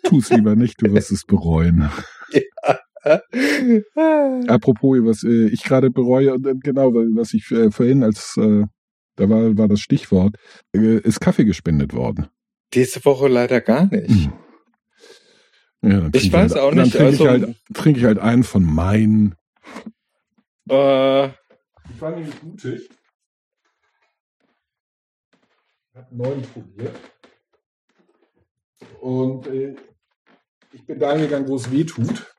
[0.04, 1.90] Tu's lieber nicht, du wirst es bereuen.
[4.48, 8.64] Apropos, was äh, ich gerade bereue, und äh, genau, was ich äh, vorhin als, äh,
[9.16, 10.36] da war, war das Stichwort,
[10.76, 12.28] äh, ist Kaffee gespendet worden.
[12.74, 14.10] Diese Woche leider gar nicht.
[14.10, 14.34] Hm.
[15.84, 18.06] Ja, dann Ich trinke weiß halt, auch dann nicht, Trinke also- ich, halt, trinke ich
[18.06, 19.36] halt einen von meinen.
[20.68, 22.90] Äh, Ich war nämlich mutig.
[25.92, 26.96] Ich habe einen neuen probiert.
[29.00, 29.76] Und äh,
[30.74, 32.35] ich bin da gegangen, wo es weh tut.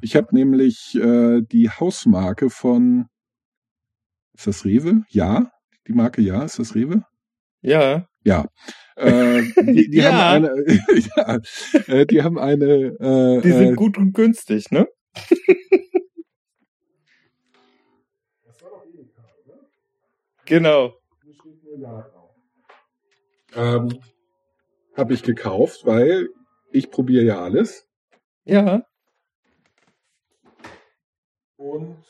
[0.00, 3.06] Ich habe nämlich äh, die Hausmarke von.
[4.34, 5.02] Ist das Rewe?
[5.08, 5.50] Ja.
[5.88, 6.44] Die Marke Ja.
[6.44, 7.02] Ist das Rewe?
[7.62, 8.06] ja.
[8.24, 8.46] Ja.
[8.96, 10.12] Äh, die, die Ja.
[10.12, 10.64] haben eine.
[11.16, 11.38] ja,
[11.86, 12.64] äh, die haben eine.
[12.66, 14.88] Äh, Die sind äh, gut und günstig, ne?
[20.44, 20.94] Genau.
[23.54, 24.00] Ähm,
[24.96, 26.28] habe ich gekauft, weil
[26.72, 27.88] ich probiere ja alles.
[28.44, 28.82] Ja.
[31.56, 32.04] Und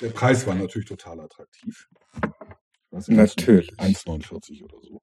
[0.00, 1.86] der Preis war natürlich total attraktiv.
[3.08, 3.70] Natürlich.
[3.78, 5.00] 1,49 oder so.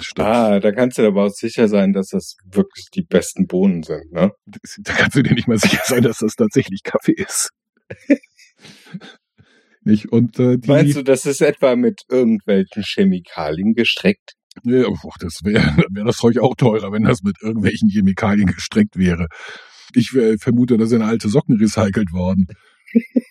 [0.00, 3.82] Statt, Ah, da kannst du aber auch sicher sein, dass das wirklich die besten Bohnen
[3.82, 4.30] sind, ne?
[4.78, 7.50] Da kannst du dir nicht mal sicher sein, dass das tatsächlich Kaffee ist.
[9.82, 10.12] nicht?
[10.12, 14.34] Und äh, die, Meinst du, das ist etwa mit irgendwelchen Chemikalien gestreckt?
[14.64, 18.96] Ja, boah, das wäre wär das Zeug auch teurer, wenn das mit irgendwelchen Chemikalien gestreckt
[18.96, 19.26] wäre.
[19.94, 22.46] Ich äh, vermute, da sind alte Socken recycelt worden.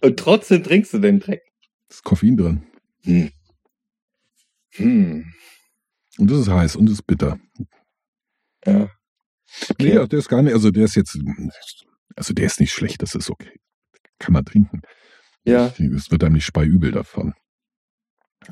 [0.00, 1.42] Und trotzdem trinkst du den Dreck.
[1.88, 2.66] ist Koffein drin.
[3.04, 3.30] Hm.
[4.72, 5.32] Hm.
[6.18, 7.38] Und das ist heiß und das ist bitter.
[8.66, 8.90] Ja.
[9.80, 11.18] Nee, ja, der ist gar nicht, also der ist jetzt,
[12.16, 13.60] also der ist nicht schlecht, das ist okay.
[14.18, 14.82] Kann man trinken.
[15.44, 15.72] Ja.
[15.78, 17.34] Es wird einem nicht speiübel davon.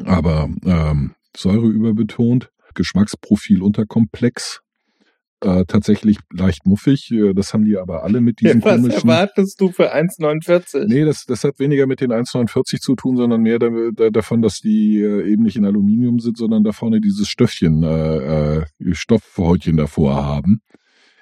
[0.04, 4.60] Aber ähm, Säure überbetont, Geschmacksprofil unterkomplex,
[5.42, 7.10] äh, tatsächlich leicht muffig.
[7.12, 9.08] äh, Das haben die aber alle mit diesen Was komischen.
[9.08, 10.86] erwartest du für 1,49?
[10.86, 14.42] Nee, das, das hat weniger mit den 1,49 zu tun, sondern mehr da, da, davon,
[14.42, 18.64] dass die äh, eben nicht in Aluminium sind, sondern da vorne dieses Stöffchen, äh, äh,
[18.92, 20.60] Stoffhäutchen davor haben.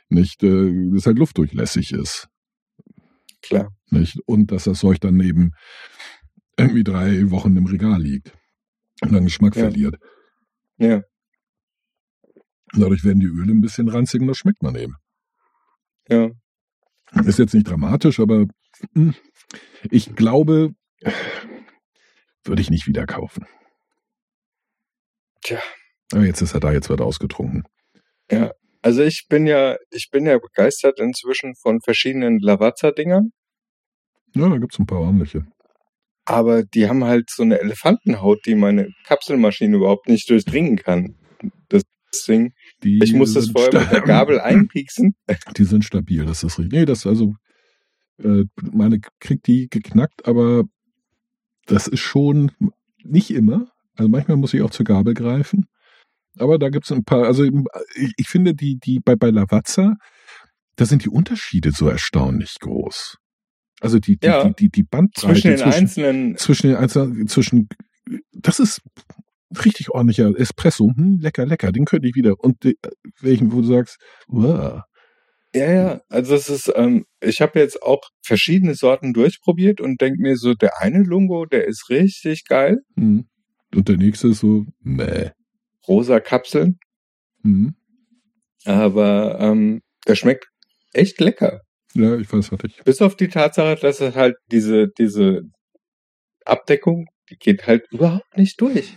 [0.09, 2.29] Nicht, äh, das halt luftdurchlässig ist.
[3.43, 3.71] Klar.
[3.91, 4.19] Nicht?
[4.27, 5.53] Und dass das Zeug dann eben
[6.57, 8.33] irgendwie drei Wochen im Regal liegt
[9.03, 9.63] und dann Geschmack Ja.
[9.65, 9.97] verliert.
[10.79, 11.03] Ja.
[12.77, 14.95] Dadurch werden die Öle ein bisschen ranzig und das schmeckt man eben.
[16.09, 16.31] Ja.
[17.25, 18.47] Ist jetzt nicht dramatisch, aber
[18.95, 19.15] hm,
[19.91, 20.71] ich glaube,
[22.45, 23.47] würde ich nicht wieder kaufen.
[25.43, 25.61] Tja.
[26.13, 27.65] Aber jetzt ist er da, jetzt wird er ausgetrunken.
[28.83, 33.31] Also ich bin ja, ich bin ja begeistert inzwischen von verschiedenen Lavazza-Dingern,
[34.35, 35.47] Ja, da gibt's ein paar ordentliche.
[36.27, 41.17] aber die haben halt so eine Elefantenhaut, die meine Kapselmaschine überhaupt nicht durchdringen kann.
[42.21, 45.15] Deswegen, Die ich muss das vorher mit der Gabel einpieksen.
[45.57, 46.73] Die sind stabil, das ist richtig.
[46.73, 47.35] Nee, das also,
[48.23, 50.65] äh, meine kriegt die geknackt, aber
[51.67, 52.51] das ist schon
[53.03, 53.69] nicht immer.
[53.97, 55.67] Also manchmal muss ich auch zur Gabel greifen.
[56.39, 59.95] Aber da gibt's ein paar, also ich, ich finde, die, die bei, bei Lavazza,
[60.77, 63.19] da sind die Unterschiede so erstaunlich groß.
[63.81, 64.45] Also die, die, Ja.
[64.49, 67.69] die, die, die Bandbreite Zwischen den zwischen, einzelnen, zwischen den einzelnen, zwischen,
[68.33, 68.81] das ist
[69.65, 70.91] richtig ordentlicher Espresso.
[70.97, 72.35] Hm, lecker, lecker, den könnte ich wieder.
[72.39, 72.77] Und die,
[73.21, 73.99] welchen, wo du sagst,
[74.29, 74.83] wow.
[75.55, 80.19] ja, ja, also es ist, ähm, ich habe jetzt auch verschiedene Sorten durchprobiert und denk
[80.19, 83.27] mir so, der eine Lungo, der ist richtig geil, Hm.
[83.75, 85.31] Und der nächste ist so, meh.
[85.89, 86.79] rosa Kapseln,
[87.43, 87.75] Hm.
[88.65, 90.47] aber ähm, der schmeckt
[90.93, 91.61] echt lecker.
[91.95, 92.83] Ja, ich weiß, hatte ich.
[92.85, 95.43] Bis auf die Tatsache, dass es halt diese, diese
[96.45, 98.97] Abdeckung, die geht halt überhaupt nicht durch.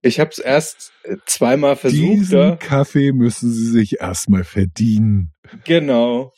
[0.00, 2.56] Ich habe es erst äh, zweimal versucht, Diesen ja.
[2.56, 5.34] Kaffee müssen Sie sich erstmal verdienen.
[5.64, 6.32] Genau.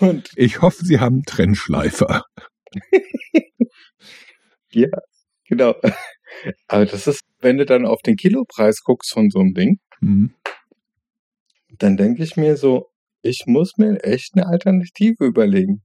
[0.00, 2.24] Und Ich hoffe, Sie haben einen Trennschleifer.
[5.48, 5.74] genau.
[6.68, 10.34] Aber das ist, wenn du dann auf den Kilopreis guckst von so einem Ding, Hm.
[11.78, 12.90] dann denke ich mir so,
[13.22, 15.82] ich muss mir echt eine Alternative überlegen.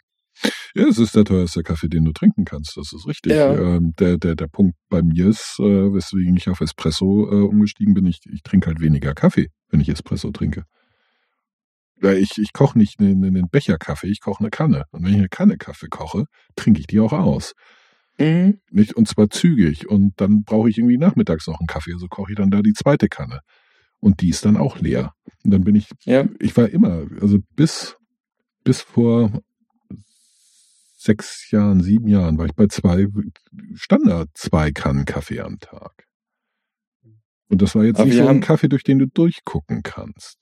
[0.75, 2.75] Ja, es ist der teuerste Kaffee, den du trinken kannst.
[2.77, 3.33] Das ist richtig.
[3.33, 3.53] Ja.
[3.53, 7.93] Ähm, der, der, der Punkt bei mir ist, äh, weswegen ich auf Espresso äh, umgestiegen
[7.93, 10.63] bin, ich, ich trinke halt weniger Kaffee, wenn ich Espresso trinke.
[12.01, 14.85] Ja, ich, ich koche nicht einen, einen Becher Kaffee, ich koche eine Kanne.
[14.91, 17.53] Und wenn ich eine Kanne Kaffee koche, trinke ich die auch aus.
[18.17, 18.59] Mhm.
[18.71, 18.93] Nicht?
[18.93, 19.87] Und zwar zügig.
[19.87, 21.93] Und dann brauche ich irgendwie nachmittags noch einen Kaffee.
[21.93, 23.39] Also koche ich dann da die zweite Kanne.
[23.99, 25.13] Und die ist dann auch leer.
[25.45, 26.25] Und dann bin ich, Ja.
[26.39, 27.95] ich war immer, also bis
[28.65, 29.41] bis vor
[31.03, 33.07] sechs Jahren, sieben Jahren war ich bei zwei,
[33.75, 36.05] Standard zwei Kannen Kaffee am Tag.
[37.49, 40.37] Und das war jetzt Aber nicht so ein Kaffee, durch den du durchgucken kannst.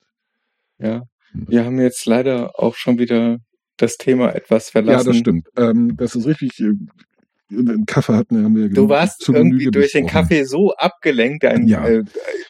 [0.78, 1.02] Ja.
[1.34, 3.38] Wir haben jetzt leider auch schon wieder
[3.76, 4.98] das Thema etwas verlassen.
[5.06, 5.48] Ja, das stimmt.
[5.56, 6.58] Ähm, das ist richtig.
[6.60, 6.72] Äh,
[7.86, 10.06] Kaffee hatten wir, haben wir Du warst irgendwie durch den.
[10.06, 11.86] Kaffee so abgelenkt, dein, Ja.
[11.86, 12.04] äh,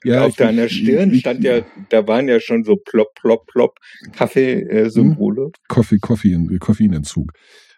[0.05, 3.15] Ja, auf ich- deiner ich- Stirn ich- stand ja, da waren ja schon so plopp,
[3.15, 3.79] plopp, plopp
[4.13, 5.51] Kaffee-Symbole.
[5.69, 7.33] Koffein, Koffein, Koffeinentzug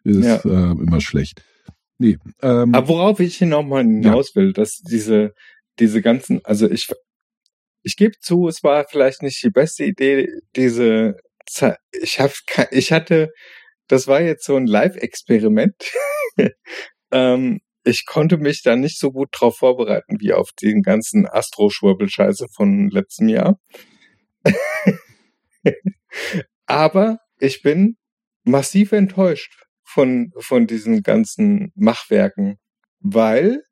[0.04, 0.36] ist Ja.
[0.44, 1.42] äh, immer schlecht.
[1.98, 5.32] Nee, ähm, Aber worauf ich hier nochmal hinaus will, dass diese,
[5.78, 6.88] diese ganzen, also ich,
[7.82, 11.16] ich gebe zu, es war vielleicht nicht die beste Idee, diese,
[11.92, 12.32] ich hab,
[12.70, 13.30] ich hatte,
[13.86, 15.74] das war jetzt so ein Live-Experiment.
[17.12, 22.46] ähm, ich konnte mich da nicht so gut drauf vorbereiten wie auf den ganzen Astro-Schwurbel-Scheiße
[22.50, 23.60] von letztem Jahr.
[26.66, 27.96] Aber ich bin
[28.44, 29.64] massiv enttäuscht
[29.94, 32.56] von, von diesen ganzen Machwerken,
[33.00, 33.62] weil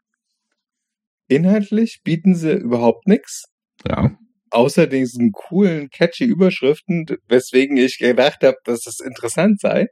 [1.28, 3.44] inhaltlich bieten sie überhaupt nichts,
[3.86, 4.16] ja,
[4.50, 9.88] außer diesen coolen, catchy Überschriften, weswegen ich gedacht habe, dass es interessant sei.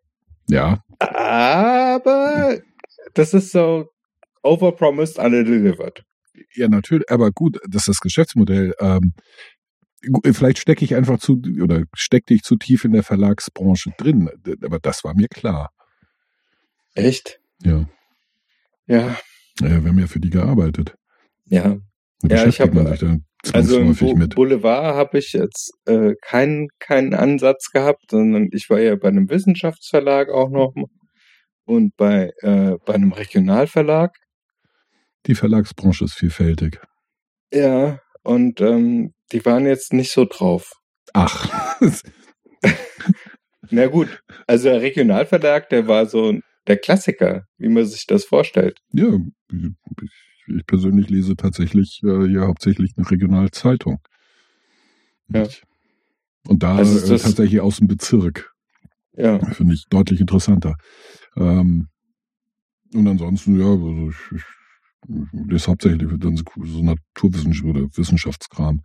[0.48, 2.58] ja, Aber
[3.14, 3.86] das ist so
[4.42, 6.04] overpromised, underdelivered.
[6.54, 7.10] ja, natürlich.
[7.10, 8.74] Aber gut, das ist das Geschäftsmodell.
[8.80, 9.14] Ähm,
[10.32, 14.30] vielleicht stecke ich einfach zu oder steckte ich zu tief in der Verlagsbranche drin.
[14.62, 15.70] Aber das war mir klar.
[16.94, 17.40] Echt?
[17.62, 17.86] Ja,
[18.86, 19.16] Ja,
[19.60, 20.94] ja wir haben ja für die gearbeitet.
[21.46, 21.78] ja.
[22.22, 24.34] Da Ja, ich beschäftigt man hab- sich da Also im mit.
[24.34, 29.30] Boulevard habe ich jetzt äh, keinen keinen Ansatz gehabt, sondern ich war ja bei einem
[29.30, 30.74] Wissenschaftsverlag auch noch
[31.64, 34.14] und bei äh, bei einem Regionalverlag.
[35.26, 36.78] Die Verlagsbranche ist vielfältig.
[37.54, 40.72] Ja, und ähm, die waren jetzt nicht so drauf.
[41.14, 41.80] Ach,
[43.70, 46.38] Na gut, also der Regionalverlag, der war so
[46.70, 48.78] der Klassiker, wie man sich das vorstellt.
[48.92, 49.18] ja,
[49.52, 50.10] ich,
[50.46, 53.98] ich persönlich lese tatsächlich äh, ja hauptsächlich eine Regionalzeitung.
[55.28, 55.46] Ja.
[56.46, 58.52] Und da Also ist äh, das- tatsächlich aus dem Bezirk.
[59.14, 60.76] Ja, Finde ich deutlich interessanter.
[61.36, 61.88] Ähm,
[62.94, 64.44] und ansonsten, ja, also ich, ich
[65.32, 68.80] lese hauptsächlich dann so Naturwissenschaft oder Wissenschaftskram,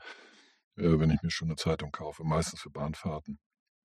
[0.78, 3.38] äh, wenn ich mir schon eine Zeitung kaufe, meistens für Bahnfahrten.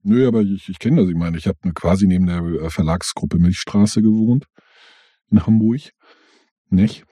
[0.03, 1.11] Nö, aber ich, ich kenne das.
[1.11, 4.47] Ich meine, ich habe quasi neben der äh, Verlagsgruppe Milchstraße gewohnt
[5.31, 5.81] in Hamburg.
[6.71, 7.05] Nicht?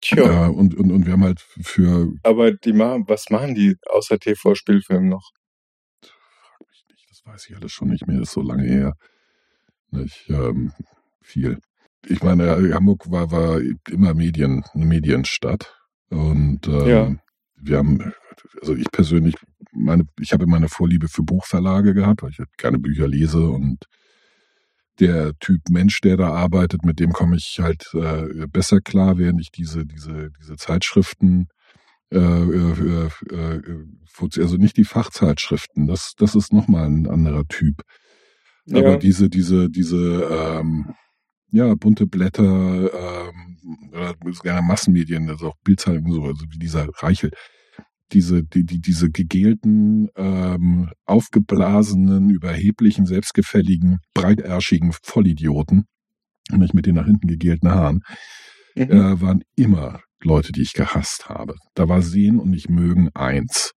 [0.00, 0.46] tja.
[0.46, 4.18] Äh, und, und, und wir haben halt für, Aber die machen, was machen die außer
[4.18, 5.30] TV-Spielfilm noch?
[6.02, 8.94] frag mich nicht, das weiß ich alles schon nicht mehr, ist so lange her.
[9.90, 10.72] Nicht, ähm,
[11.22, 11.58] viel.
[12.06, 15.76] Ich meine, äh, Hamburg war, war immer Medien, eine Medienstadt.
[16.08, 17.14] Und ähm, Ja.
[17.62, 18.12] Wir haben,
[18.60, 19.34] also ich persönlich,
[19.72, 23.84] meine, ich habe meine Vorliebe für Buchverlage gehabt, weil ich halt gerne Bücher lese und
[24.98, 29.40] der Typ Mensch, der da arbeitet, mit dem komme ich halt äh, besser klar, während
[29.40, 31.48] ich diese, diese, diese Zeitschriften,
[32.12, 33.60] äh, äh, äh,
[34.20, 37.82] also nicht die Fachzeitschriften, das, das ist nochmal ein anderer Typ.
[38.72, 38.96] Aber Ja.
[38.96, 40.94] diese, diese, diese, ähm,
[41.52, 42.44] ja, bunte Blätter,
[42.92, 47.30] ähm, oder gerne Massenmedien, also auch Bildzeitungen, so, also wie dieser Reichel,
[48.12, 55.84] diese, die, die, diese gegelten, ähm, aufgeblasenen, überheblichen, selbstgefälligen, breitärschigen Vollidioten,
[56.50, 58.02] nicht mit den nach hinten gegelten Haaren,
[58.76, 58.82] Mhm.
[58.90, 61.54] äh, waren immer Leute, die ich gehasst habe.
[61.74, 63.72] Da war Sehen und nicht mögen eins.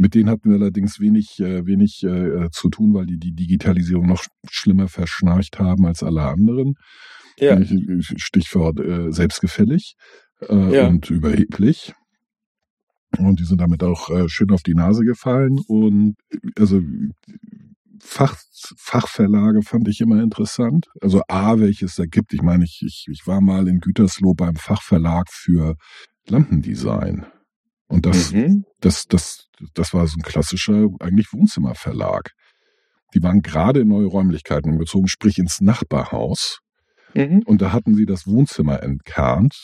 [0.00, 4.06] Mit denen hatten wir allerdings wenig, äh, wenig äh, zu tun, weil die die Digitalisierung
[4.06, 6.74] noch schlimmer verschnarcht haben als alle anderen.
[7.38, 7.60] ja.
[8.00, 9.94] Stichwort äh, selbstgefällig
[10.48, 10.86] äh, Ja.
[10.88, 11.92] und überheblich.
[13.18, 15.58] Und die sind damit auch äh, schön auf die Nase gefallen.
[15.68, 16.80] Und äh, also
[18.02, 18.34] Fach,
[18.78, 20.86] Fachverlage fand ich immer interessant.
[21.02, 22.32] Also A, welches da gibt.
[22.32, 25.74] Ich meine, ich, ich, ich war mal in Gütersloh beim Fachverlag für
[26.26, 27.26] Lampendesign.
[27.90, 28.64] Und das, Mhm.
[28.80, 32.30] das, das, das war so ein klassischer, eigentlich Wohnzimmerverlag.
[33.14, 36.60] Die waren gerade in neue Räumlichkeiten gezogen, sprich ins Nachbarhaus.
[37.14, 37.42] Mhm.
[37.44, 39.54] Und da hatten sie das Wohnzimmer entkernt,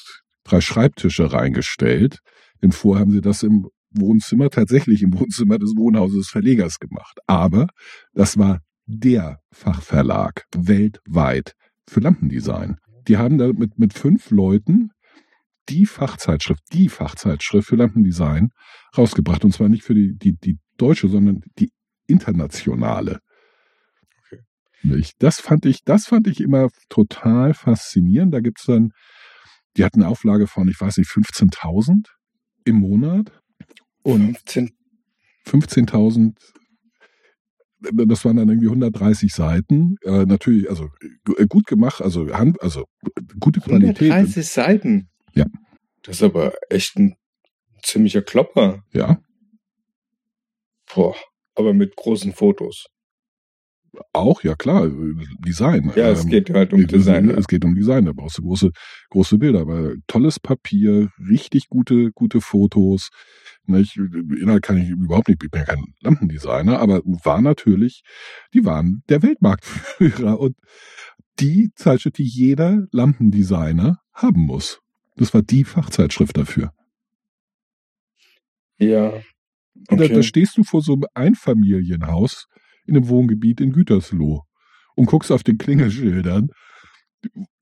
[0.43, 2.19] drei Schreibtische reingestellt,
[2.62, 7.19] denn vorher haben sie das im Wohnzimmer, tatsächlich im Wohnzimmer des Wohnhauses des Verlegers gemacht.
[7.28, 7.69] Aber
[8.12, 11.53] das war der Fachverlag weltweit
[11.89, 12.77] für Lampendesign.
[13.07, 14.90] Die haben da mit, mit fünf Leuten
[15.68, 18.51] die Fachzeitschrift, die Fachzeitschrift für Lampendesign
[18.97, 19.44] rausgebracht.
[19.44, 21.70] Und zwar nicht für die, die, die deutsche, sondern die
[22.06, 23.20] internationale.
[24.32, 24.43] Okay.
[25.18, 28.32] Das fand ich, das fand ich immer total faszinierend.
[28.32, 28.90] Da gibt's dann,
[29.76, 32.06] die hatten eine Auflage von, ich weiß nicht, 15.000
[32.64, 33.32] im Monat.
[34.02, 34.70] Und 15.
[35.47, 36.34] 15.000,
[37.80, 39.97] das waren dann irgendwie 130 Seiten.
[40.02, 40.88] Äh, natürlich, also
[41.48, 42.84] gut gemacht, also Hand, also
[43.38, 44.10] gute Qualität.
[44.10, 45.09] 130 Seiten?
[45.37, 45.45] Ja.
[46.03, 47.15] Das ist aber echt ein
[47.83, 48.83] ziemlicher Klopper.
[48.93, 49.19] Ja,
[50.95, 51.15] Boah.
[51.55, 52.87] Aber mit großen Fotos.
[54.13, 54.91] auch, ja klar,
[55.39, 55.91] Design.
[55.97, 57.31] Ja, es Ähm, geht halt um es- Design.
[57.31, 58.71] Es geht um Design, da brauchst du große,
[59.09, 63.09] große Bilder, aber tolles Papier, richtig gute, gute Fotos.
[63.65, 63.97] Nicht?
[63.97, 68.03] Inhalt kann ich überhaupt nicht, ich bin ja kein Lampendesigner, aber war natürlich,
[68.53, 70.57] die waren der Weltmarktführer und
[71.41, 74.81] die Zeitschrift, die jeder Lampendesigner haben muss.
[75.16, 76.72] Das war die Fachzeitschrift dafür.
[78.78, 79.12] Ja.
[79.88, 80.14] Und da, Okay.
[80.14, 82.47] da stehst du vor so einem Einfamilienhaus
[82.86, 84.43] in einem Wohngebiet in Gütersloh
[84.94, 86.48] und guckst auf den Klingelschildern,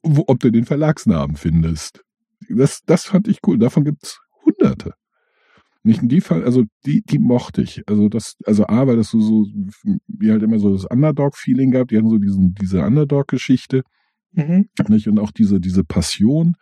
[0.03, 2.03] wo, ob du den Verlagsnamen findest.
[2.49, 3.59] Das, das fand ich cool.
[3.59, 4.93] Davon gibt's hunderte.
[5.83, 7.83] Nicht in die Fall, also die, die mochte ich.
[7.87, 9.47] Also das, also A, weil das so, so,
[10.07, 13.83] wie halt immer so das Underdog-Feeling gab, die hatten so diesen, diese Underdog-Geschichte,
[14.37, 14.69] Mhm.
[14.89, 15.07] nicht?
[15.07, 16.57] Und auch diese, diese Passion,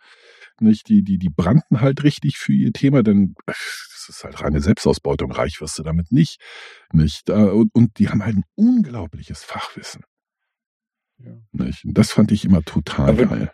[0.61, 0.87] nicht?
[0.89, 5.31] Die, die, die brannten halt richtig für ihr Thema, denn das ist halt reine Selbstausbeutung,
[5.31, 6.39] reich wirst du damit nicht,
[6.91, 7.29] nicht?
[7.29, 10.03] Äh, Und, und die haben halt ein unglaubliches Fachwissen,
[11.19, 11.37] Ja.
[11.51, 11.85] nicht?
[11.85, 13.51] Und das fand ich immer total Aber- geil.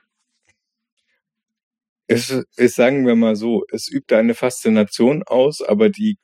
[2.11, 6.17] Es ist, sagen wir mal so, es übt eine Faszination aus, aber die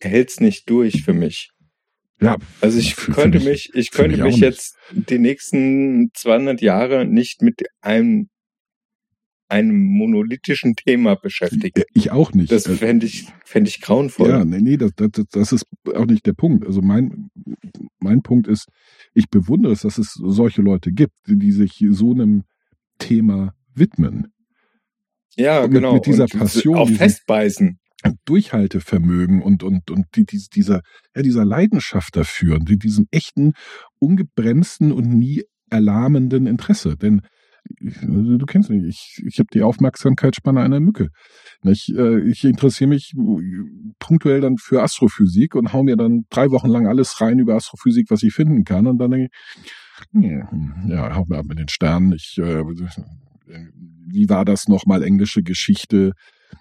[0.00, 1.50] hält's nicht durch für mich.
[2.20, 4.42] Ja, Also ich Für- für könnte mich- mich, ich für könnte mich mich nicht.
[4.42, 8.30] jetzt die nächsten 200 Jahre nicht mit einem,
[9.48, 11.82] einem monolithischen Thema beschäftigen.
[11.94, 12.50] ich auch nicht.
[12.50, 14.28] Das Äh, fände ich, fände ich grauenvoll.
[14.30, 16.66] Ja, nee, nee, das, das, das ist auch nicht der Punkt.
[16.66, 17.28] Also mein,
[18.00, 18.66] mein Punkt ist,
[19.14, 22.42] ich bewundere es, dass es solche Leute gibt, die, sich so einem
[22.98, 24.28] Thema widmen.
[25.36, 25.94] Ja, Mit- genau.
[25.94, 27.78] mit dieser Und Passion, Auch festbeißen.
[28.24, 30.80] Durchhaltevermögen und, und, und die, die, dieser,
[31.14, 33.52] ja, dieser Leidenschaft dafür und die, diesem echten,
[33.98, 36.96] ungebremsten und nie erlahmenden Interesse.
[36.96, 37.22] Denn
[38.02, 41.08] also, du kennst mich, ich, ich habe die Aufmerksamkeitsspanne einer Mücke.
[41.62, 41.90] Nicht?
[41.90, 43.12] Äh, Ich interessiere mich
[43.98, 48.06] punktuell dann für Astrophysik und hau mir dann drei Wochen lang alles rein über Astrophysik,
[48.10, 48.86] was ich finden kann.
[48.86, 50.50] Und dann denke ich, ja,
[50.88, 52.12] ja hau mir ab mit den Sternen.
[52.12, 52.62] Ich, äh,
[54.08, 56.12] wie war das nochmal englische Geschichte?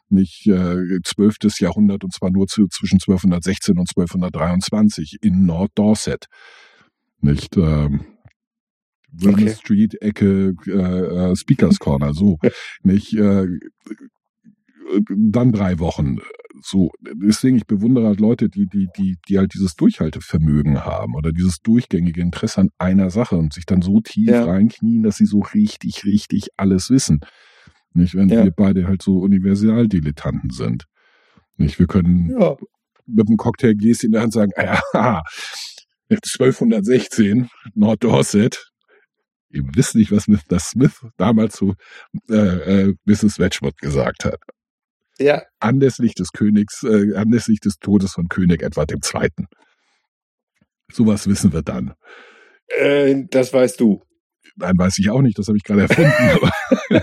[0.09, 1.37] nicht äh, 12.
[1.59, 6.25] Jahrhundert und zwar nur zu, zwischen 1216 und 1223 in Norddorset.
[7.21, 8.01] Nicht ähm,
[9.17, 9.53] Wilmer Okay.
[9.55, 10.71] Street, Ecke, äh,
[11.31, 12.37] äh, Speakers Corner, so.
[12.83, 13.47] nicht äh,
[15.09, 16.17] dann drei Wochen.
[16.61, 21.31] So, deswegen, ich bewundere halt Leute, die, die, die, die halt dieses Durchhaltevermögen haben oder
[21.31, 24.45] dieses durchgängige Interesse an einer Sache und sich dann so tief Ja.
[24.45, 27.19] reinknien, dass sie so richtig, richtig alles wissen.
[27.93, 28.43] Nicht, wenn Ja.
[28.43, 30.85] wir beide halt so Universaldilettanten sind.
[31.57, 32.55] Nicht, wir können Ja.
[33.05, 35.23] mit einem Cocktailgläschen in der Hand sagen, ja,
[36.09, 38.71] 1216, Norddorset.
[39.55, 40.59] Ihr wisst nicht, was Mr.
[40.59, 41.73] Smith damals zu
[42.29, 43.39] äh, äh, Mrs.
[43.39, 44.39] Wedgwood gesagt hat.
[45.17, 49.29] Ja, Anlässlich des Königs, äh, anlässlich des Todes von König Edward II.
[50.91, 51.93] Sowas wissen wir dann.
[52.67, 54.03] äh, das weißt du.
[54.57, 56.49] Nein, weiß ich auch nicht, das habe ich gerade erfunden.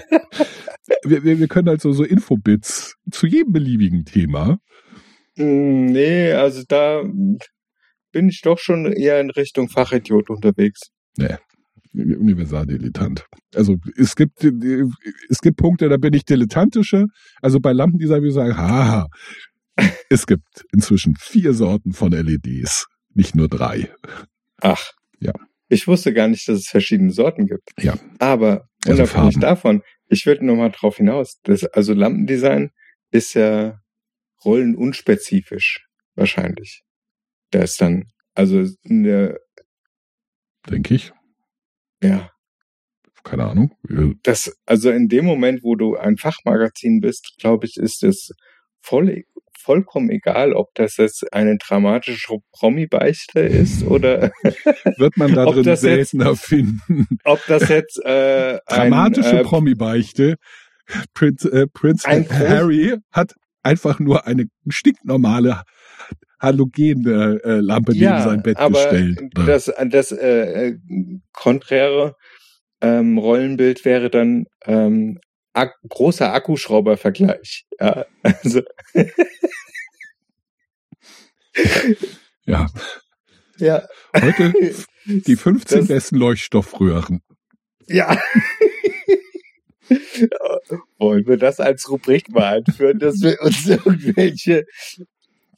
[1.04, 4.58] wir, wir, wir können halt so, so Infobits zu jedem beliebigen Thema.
[5.36, 7.02] Hm, Nee, also da
[8.12, 10.90] bin ich doch schon eher in Richtung Fachidiot unterwegs.
[11.94, 13.26] Universaldilettant.
[13.54, 17.06] Also es gibt es gibt Punkte, da bin ich dilettantischer.
[17.40, 19.08] Also bei Lampendesign würde ich sagen, haha,
[20.08, 23.90] es gibt inzwischen vier Sorten von LEDs, nicht nur drei.
[24.60, 24.92] Ach.
[25.20, 25.32] Ja.
[25.68, 27.70] Ich wusste gar nicht, dass es verschiedene Sorten gibt.
[27.80, 27.94] Ja.
[28.18, 29.40] Aber Also unabhängig Farben.
[29.40, 32.70] davon, ich würde nochmal drauf hinaus, dass, also Lampendesign
[33.10, 33.78] ist ja
[34.44, 36.82] rollenunspezifisch, wahrscheinlich.
[37.50, 38.04] Da ist dann,
[38.34, 39.38] also in der,
[40.70, 41.12] Denke ich.
[42.02, 42.30] Ja,
[43.24, 43.72] Keine Ahnung.
[43.88, 48.30] Äh, das, also in dem Moment, wo du ein Fachmagazin bist, glaube ich, ist es
[48.80, 49.22] voll,
[49.58, 54.32] vollkommen egal, ob das jetzt eine dramatische Promi-Beichte ist oder
[54.98, 57.06] Wird man da drin jetzt- seltener finden.
[57.24, 60.36] ob das jetzt äh, Dramatische äh, Promi-Beichte.
[61.14, 65.62] Prinz, äh, Prinz Harry hat einfach nur eine stinknormale
[66.42, 69.20] halogene äh, Lampe neben sein Bett aber gestellt.
[69.34, 70.78] Das, das äh, äh,
[71.32, 72.16] konträre
[72.80, 75.20] ähm, Rollenbild wäre dann ähm,
[75.54, 77.66] ak großer Akkuschrauber-Vergleich.
[77.78, 78.62] Ja, also,
[82.44, 82.66] ja,
[83.58, 83.86] ja.
[84.20, 84.52] heute
[85.04, 87.20] die 15 Das- besten Leuchtstoffröhren.
[87.86, 88.18] Ja.
[90.98, 94.64] Wollen wir das als Rubrik mal einführen, dass wir uns irgendwelche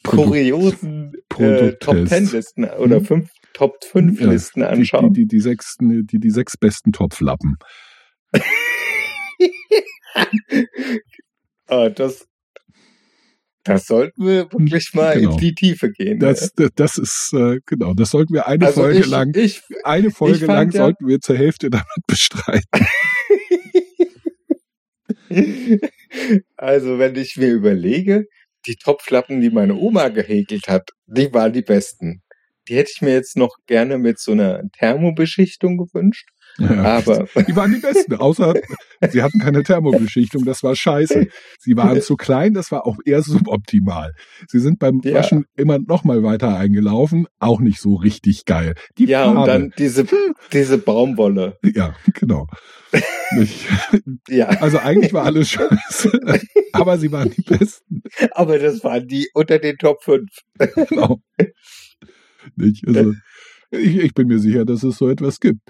[0.05, 1.73] kuriosen äh.
[1.81, 3.05] Top Ten Listen oder Hm?
[3.05, 5.13] fünf Top 5 Ja, Listen anschauen.
[5.13, 7.57] die, die, die, sechs, die, die sechs besten Topflappen.
[11.67, 12.27] Ah, das,
[13.65, 15.33] das sollten wir wirklich mal Genau.
[15.33, 16.19] in die Tiefe gehen.
[16.21, 19.63] Das, das, das ist, äh, genau, das sollten wir eine also Folge ich, lang, ich,
[19.83, 22.87] eine Folge lang ja- sollten wir zur Hälfte damit bestreiten.
[26.57, 28.27] also wenn ich mir überlege,
[28.67, 32.23] die Topflappen, die meine Oma gehäkelt hat, die waren die besten.
[32.69, 36.29] Die hätte ich mir jetzt noch gerne mit so einer Thermobeschichtung gewünscht.
[36.59, 36.99] Ja.
[36.99, 38.55] Aber Die waren die besten, außer
[39.11, 41.27] sie hatten keine Thermobeschichtung, das war scheiße.
[41.59, 44.13] Sie waren zu klein, das war auch eher suboptimal.
[44.49, 45.15] Sie sind beim Ja.
[45.15, 48.75] Waschen immer noch mal weiter eingelaufen, auch nicht so richtig geil.
[48.99, 50.07] Die ja, Farbe, und dann diese,
[50.53, 51.59] diese Baumwolle.
[51.65, 52.47] ja, genau.
[53.37, 53.67] Nicht,
[54.29, 56.13] Ja, also eigentlich war alles scheiße,
[56.73, 58.03] aber sie waren die besten.
[58.31, 60.29] aber das waren die unter den Top 5.
[60.89, 61.21] Genau.
[62.57, 62.87] Nicht?
[62.87, 63.15] Also,
[63.79, 65.61] ich, ich bin mir sicher, dass es so etwas gibt.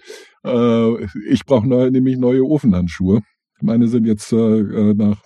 [0.44, 3.20] Äh, ich brauche neu, nämlich neue Ofenhandschuhe.
[3.60, 5.22] Meine sind jetzt äh, äh, nach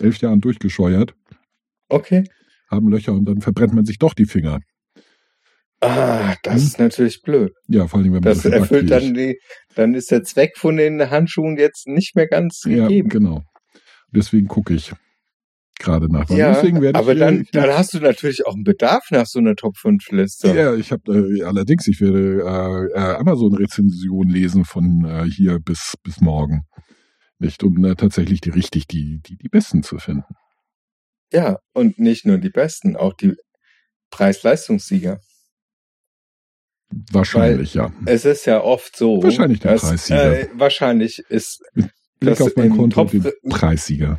[0.00, 1.14] elf Jahren durchgescheuert,
[1.88, 2.24] Okay.
[2.70, 4.60] haben Löcher und dann verbrennt man sich doch die Finger.
[5.80, 6.62] Ah, das Hm?
[6.62, 7.52] ist natürlich blöd.
[7.68, 9.38] Ja, vor allem, wenn man Das viel erfüllt dann die,
[9.74, 12.76] dann ist der Zweck von den Handschuhen jetzt nicht mehr ganz ich.
[12.76, 13.08] Ja, gegeben.
[13.08, 13.42] genau.
[14.14, 14.92] Deswegen gucke ich
[15.82, 16.28] gerade nach.
[16.30, 19.26] Ja, Deswegen werde aber ich, dann, äh, dann hast du natürlich auch einen Bedarf nach
[19.26, 20.48] so einer Top 5 Liste.
[20.54, 25.94] Ja, ich habe äh, allerdings, ich werde äh, äh, Amazon-Rezension lesen von äh, hier bis
[26.02, 26.62] bis morgen,
[27.38, 30.34] nicht um äh, tatsächlich die richtig die die die besten zu finden.
[31.32, 33.34] Ja, und nicht nur die besten, auch die
[34.10, 35.20] Preis-Leistungssieger.
[37.10, 37.90] Wahrscheinlich ja.
[38.04, 39.22] Es ist ja oft so.
[39.22, 40.40] Wahrscheinlich der dass, Preissieger.
[40.40, 44.18] Äh, wahrscheinlich ist, Blick das auf mein Konto Topf- den Preissieger.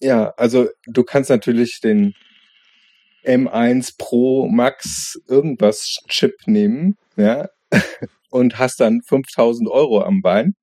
[0.00, 2.14] Ja, also du kannst natürlich den
[3.24, 7.48] M1 Pro Max irgendwas Chip nehmen, ja,
[8.30, 10.54] und hast dann 5000 Euro am Bein.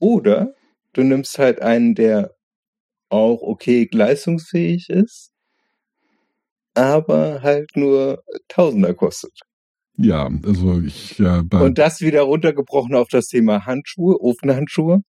[0.00, 0.54] Oder
[0.92, 2.34] du nimmst halt einen, der
[3.08, 5.30] auch okay leistungsfähig ist,
[6.74, 9.38] aber halt nur Tausender kostet.
[9.96, 15.02] Ja, also ich äh, Und das wieder runtergebrochen auf das Thema Handschuhe, Ofenhandschuhe.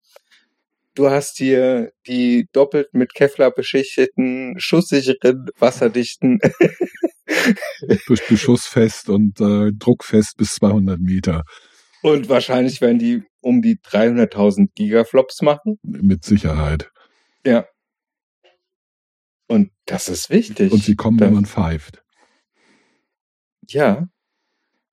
[0.95, 6.39] Du hast hier die doppelt mit Kevlar beschichteten, schusssicheren, wasserdichten.
[8.07, 11.45] durch Beschussfest und äh, druckfest bis 200 Meter
[12.03, 15.79] Und wahrscheinlich werden die um die 300.000 Gigaflops machen.
[15.83, 16.91] mit Sicherheit.
[17.47, 17.67] Ja.
[19.49, 20.73] Und das ist wichtig.
[20.73, 22.03] Und sie kommen, wenn Dann- man pfeift.
[23.69, 24.09] Ja.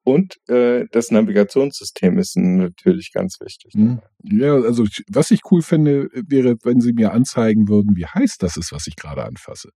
[0.03, 3.73] Und äh, das Navigationssystem ist natürlich ganz wichtig.
[3.73, 3.99] Hm?
[4.23, 8.37] Ja, also ich- was ich cool fände, wäre, wenn sie mir anzeigen würden, wie heiß
[8.39, 9.69] das ist, was ich gerade anfasse.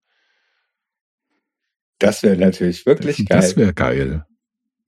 [1.99, 3.39] Das wäre natürlich wirklich das, geil.
[3.41, 4.25] Das wäre geil.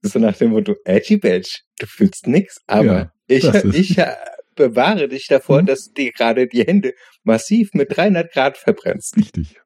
[0.02, 3.44] So nach dem Motto, Edgy Badge, du fühlst nix, aber Ja, ich,
[3.74, 4.14] ich äh,
[4.54, 5.66] bewahre dich davor, Mhm.
[5.66, 9.16] dass du dir gerade die Hände massiv mit 300 Grad verbrennst.
[9.16, 9.60] Richtig.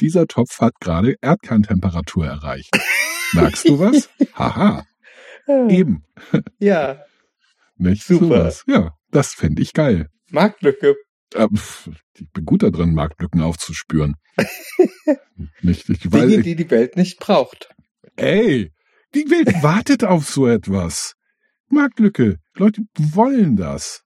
[0.00, 2.70] Dieser Topf hat gerade Erdkerntemperatur erreicht.
[3.34, 4.08] Merkst du was?
[4.34, 4.84] Haha,
[5.48, 6.04] eben.
[6.58, 7.02] Ja,
[7.76, 8.26] Nicht Super.
[8.26, 8.64] sowas.
[8.66, 10.08] Ja, das fände ich geil.
[10.30, 10.94] Marktlücke.
[11.34, 14.16] Äh, pf, ich bin gut darin, Marktlücken aufzuspüren.
[15.62, 17.68] nicht, ich, weil, Dinge, die die Welt nicht braucht.
[18.16, 18.72] ey,
[19.14, 21.14] die Welt wartet auf so etwas.
[21.68, 22.38] Marktlücke.
[22.54, 24.02] Leute wollen das.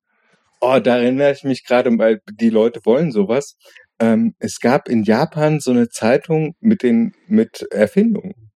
[0.60, 3.56] Oh, da erinnere ich mich gerade, weil die Leute wollen sowas.
[3.98, 8.49] Ähm, es gab in Japan so eine Zeitung mit den mit Erfindungen.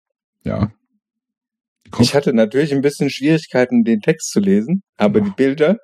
[0.44, 0.72] Ja.
[1.90, 5.78] Kommt, Ich hatte natürlich ein bisschen Schwierigkeiten, den Text zu lesen, aber die Bilder,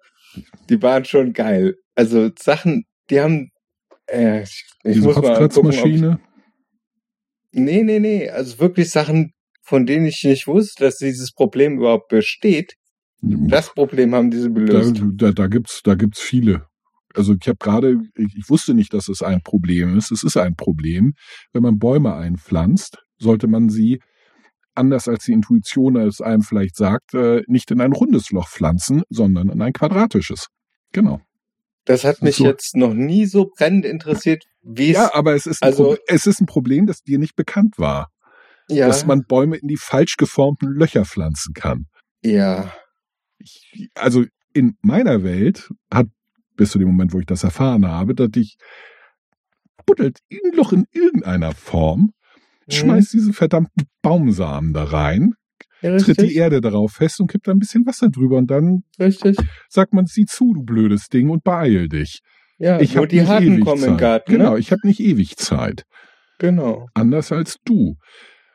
[0.69, 1.75] die waren schon geil.
[1.95, 3.51] Also Sachen, die haben.
[4.07, 6.01] Äh, ich diese muss mal gucken, ich.
[7.53, 8.29] Nee, nee, nee.
[8.29, 9.33] Also wirklich Sachen,
[9.63, 12.75] von denen ich nicht wusste, dass dieses Problem überhaupt besteht.
[13.23, 15.03] Das Problem haben diese Da, gelöst.
[15.17, 16.67] da, da gibt's, da gibt's viele.
[17.15, 20.11] Also ich habe gerade, ich, ich wusste nicht, dass es ein Problem ist.
[20.11, 21.13] Es ist ein Problem.
[21.53, 24.01] Wenn man Bäume einpflanzt, sollte man sie,
[24.75, 29.03] anders als die Intuition es einem vielleicht sagt, äh, nicht in ein rundes Loch pflanzen,
[29.11, 30.47] sondern in ein quadratisches.
[30.93, 31.21] Genau.
[31.85, 32.45] Das hat mich so.
[32.45, 34.97] jetzt noch nie so brennend interessiert, wie es.
[34.97, 38.09] Ja, aber es ist, ein also- es ist ein Problem, das dir nicht bekannt war.
[38.69, 41.87] ja, Dass man Bäume in die falsch geformten Löcher pflanzen kann.
[42.23, 42.73] ja,
[43.39, 46.09] ich, also in meiner Welt hat
[46.57, 48.59] bis zu dem Moment, wo ich das erfahren habe, dass ich
[49.87, 52.13] buddelt ein Loch in irgendeiner Form.
[52.79, 55.33] schmeißt diese verdammten Baumsamen da rein,
[55.83, 58.83] ja tritt die Erde darauf fest und kippt da ein bisschen Wasser drüber und dann
[58.99, 59.37] richtig.
[59.69, 62.21] sagt man, sieh zu, du blödes Ding und beeil dich.
[62.59, 63.89] Ja, Ich habe die nicht Harten ewig kommen Zeit.
[63.91, 64.33] im Garten.
[64.33, 64.59] Genau, Ne?
[64.59, 65.85] ich habe nicht ewig Zeit.
[66.39, 66.87] Genau.
[66.95, 67.97] Anders als du.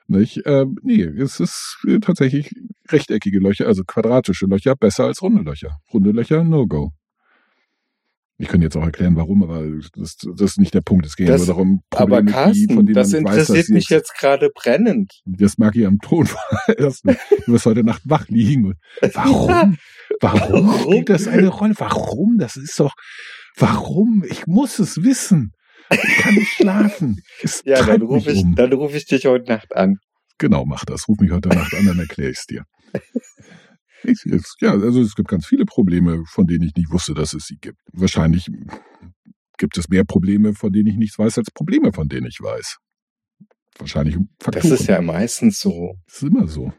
[0.07, 0.41] Nicht?
[0.45, 2.51] Ähm, nee, es ist äh, tatsächlich
[2.89, 5.77] rechteckige Löcher, also quadratische Löcher, besser als runde Löcher.
[5.91, 6.91] Runde Löcher, no-go.
[8.37, 9.63] Ich könnte jetzt auch erklären, warum, aber
[9.95, 11.05] das, das ist nicht der Punkt.
[11.05, 13.57] Es geht Das- nur darum, Aber Probleme, die, Carsten, von denen das man interessiert weiß,
[13.57, 15.11] dass mich jetzt gerade brennend.
[15.25, 16.27] Das mag ich am Ton
[16.77, 17.05] erst.
[17.05, 18.73] Du wirst heute Nacht wach liegen.
[19.13, 19.77] Warum?
[20.21, 20.81] Warum Warum?
[20.91, 21.73] spielt das eine Rolle?
[21.77, 22.37] Warum?
[22.37, 22.93] Das ist doch,
[23.57, 24.23] warum?
[24.29, 25.51] Ich muss es wissen.
[25.91, 27.21] Ich kann nicht schlafen.
[27.41, 28.55] Es Ja, dann rufe ich, um.
[28.55, 29.97] dann rufe ich dich heute Nacht an.
[30.39, 31.07] Genau, mach das.
[31.07, 32.63] Ruf mich heute Nacht an, dann erkläre ich es dir.
[34.07, 37.45] Es, ja, also es gibt ganz viele Probleme, von denen ich nicht wusste, dass es
[37.47, 37.77] sie gibt.
[37.93, 38.47] Wahrscheinlich
[39.57, 42.77] gibt es mehr Probleme, von denen ich nichts weiß, als Probleme, von denen ich weiß.
[43.77, 44.73] Wahrscheinlich um Das Faktoren.
[44.73, 45.95] ist ja meistens so.
[46.07, 46.71] Das ist immer so.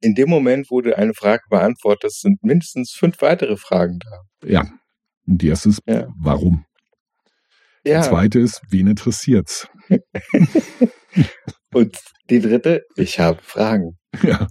[0.00, 4.48] In dem Moment, wo du eine Frage beantwortest, sind mindestens fünf weitere Fragen da.
[4.48, 4.60] Ja.
[5.26, 6.08] Und die erste ist, Ja.
[6.18, 6.64] warum?
[7.86, 8.02] Die Ja.
[8.02, 9.68] zweite ist, wen interessiert's?
[11.74, 11.96] Und
[12.30, 13.98] die dritte, ich habe Fragen.
[14.22, 14.46] Ja.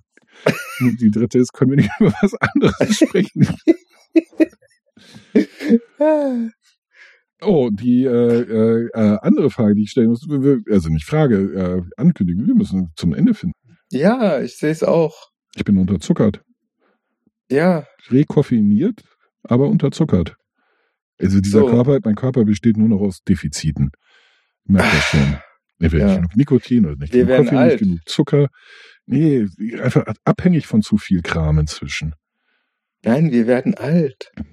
[1.00, 3.48] Die dritte ist, können wir nicht über was anderes sprechen?
[7.44, 10.28] Oh, die äh, äh, äh, andere Frage, die ich stellen muss,
[10.70, 13.56] also nicht Frage, äh, Ankündigung, wir müssen zum Ende finden.
[13.90, 15.30] Ja, ich sehe es auch.
[15.56, 16.42] Ich bin unterzuckert.
[17.50, 19.02] Ja, Rekoffeiniert,
[19.44, 20.36] aber unterzuckert.
[21.20, 21.68] Also dieser So.
[21.68, 23.90] Körper, mein Körper besteht nur noch aus Defiziten.
[24.66, 25.38] Ich merke das schon.
[25.80, 26.16] Nicht Ja.
[26.18, 27.72] genug Nikotin oder nicht Wir genug Koffein, alt.
[27.74, 28.48] nicht genug Zucker.
[29.12, 29.46] Nee,
[29.82, 32.16] einfach abhängig von zu viel Kram inzwischen.
[33.04, 34.32] nein, wir werden alt.
[34.36, 34.46] Also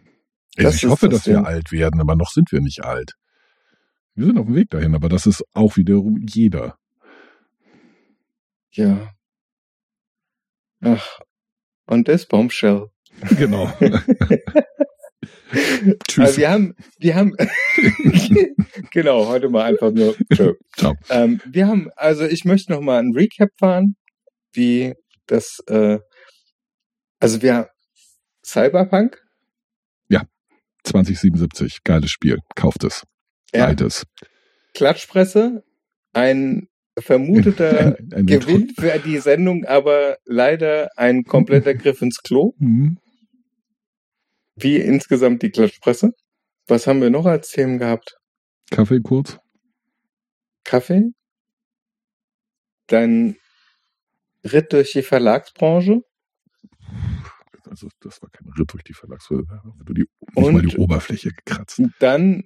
[0.56, 3.12] Das ich hoffe, das dass wir alt werden, aber noch sind wir nicht alt.
[4.14, 6.76] Wir sind auf dem Weg dahin, aber das ist auch wiederum jeder.
[8.72, 9.12] Ja.
[10.80, 11.20] Ach,
[11.86, 12.86] und das Bombshell.
[13.39, 13.72] Genau.
[15.51, 16.36] Also Tschüss.
[16.36, 17.35] wir haben, wir haben,
[18.90, 20.14] genau, heute mal einfach nur.
[20.76, 20.94] Ciao.
[21.09, 23.97] Ähm, wir haben, also ich möchte noch mal ein Recap fahren,
[24.53, 24.95] wie
[25.27, 25.99] das, äh,
[27.20, 27.70] also wir
[28.45, 29.23] Cyberpunk,
[30.85, 32.39] 2077, geiles Spiel.
[32.55, 33.03] Kauft es.
[33.53, 34.07] ja, Altes.
[34.75, 35.62] Klatschpresse,
[36.15, 36.69] ein
[36.99, 42.55] vermuteter Ein- ein- Gewinn für die Sendung, aber leider ein kompletter Griff ins Klo.
[42.59, 42.99] Mhm.
[44.57, 46.12] Wie insgesamt die Klatschpresse.
[46.69, 48.16] Was haben wir noch als Themen gehabt?
[48.70, 49.39] Kaffee kurz.
[50.65, 51.11] Kaffee?
[52.87, 53.37] Dein
[54.53, 56.03] Ritt durch die Verlagsbranche?
[57.69, 59.47] Also das war kein Ritt durch die Verlagswelt.
[59.85, 61.83] Du die, nicht mal die Oberfläche gekratzt.
[61.99, 62.45] Dann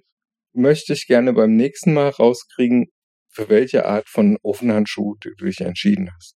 [0.53, 2.87] möchte ich gerne beim nächsten Mal rauskriegen,
[3.29, 6.35] für welche Art von Ofenhandschuh du dich entschieden hast.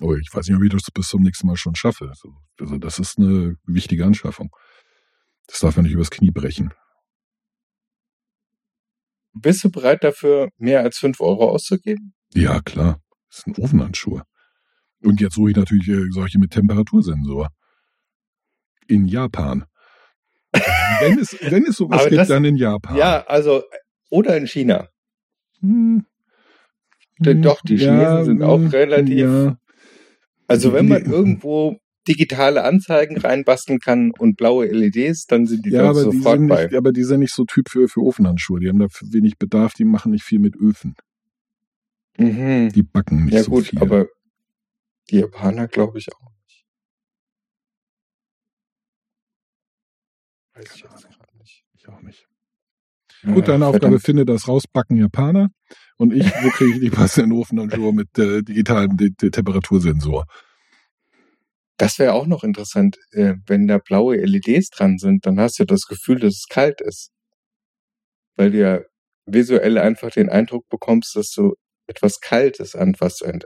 [0.00, 2.08] Oh, ich weiß nicht, ob ich das bis zum nächsten Mal schon schaffe.
[2.08, 4.50] Also, also das ist eine wichtige Anschaffung.
[5.46, 6.72] Das darf man nicht übers Knie brechen.
[9.34, 12.14] Bist du bereit dafür, mehr als fünf Euro auszugeben?
[12.34, 13.00] Ja, klar.
[13.28, 14.24] Das ist ein Ofenhandschuhe.
[15.02, 17.48] Und jetzt suche ich natürlich äh, solche mit Temperatursensor.
[18.88, 19.64] In Japan.
[21.00, 22.96] wenn, es, wenn es sowas Aber gibt, das- dann in Japan.
[22.96, 23.62] Ja, also,
[24.10, 24.88] oder in China.
[25.60, 26.04] Hm.
[27.18, 29.56] Denn doch, die Chinesen sind auch hm, relativ- Ja,
[30.48, 35.88] Also wenn man irgendwo digitale Anzeigen reinbasteln kann und blaue LEDs, dann sind die ja
[35.88, 36.64] aber, die sofort sind bei.
[36.64, 38.58] nicht, aber die sind nicht so Typ für, für Ofenhandschuhe.
[38.58, 40.96] Die haben da wenig Bedarf, die machen nicht viel mit Öfen.
[42.18, 42.70] Mhm.
[42.74, 43.78] Die backen nicht Ja so gut, viel.
[43.80, 44.06] aber
[45.12, 46.66] die Japaner glaube ich auch nicht.
[50.54, 51.64] Weiß ich jetzt gerade nicht.
[51.74, 52.26] ich auch nicht.
[53.24, 54.02] Gut, deine Ah, Aufgabe, verdammt.
[54.04, 55.48] finde das raus, backen Japaner.
[55.96, 60.26] Und ich, wo kriege ich die passenden Ofenhandschuhe mit äh, digitalem De De Temperatursensor?
[61.78, 65.64] Das wäre auch noch interessant, äh, wenn da blaue LEDs dran sind, dann hast du
[65.64, 67.10] das Gefühl, dass es kalt ist.
[68.36, 68.80] Weil du ja
[69.26, 71.54] visuell einfach den Eindruck bekommst, dass du
[71.86, 73.22] etwas Kaltes anfasst.
[73.22, 73.44] Und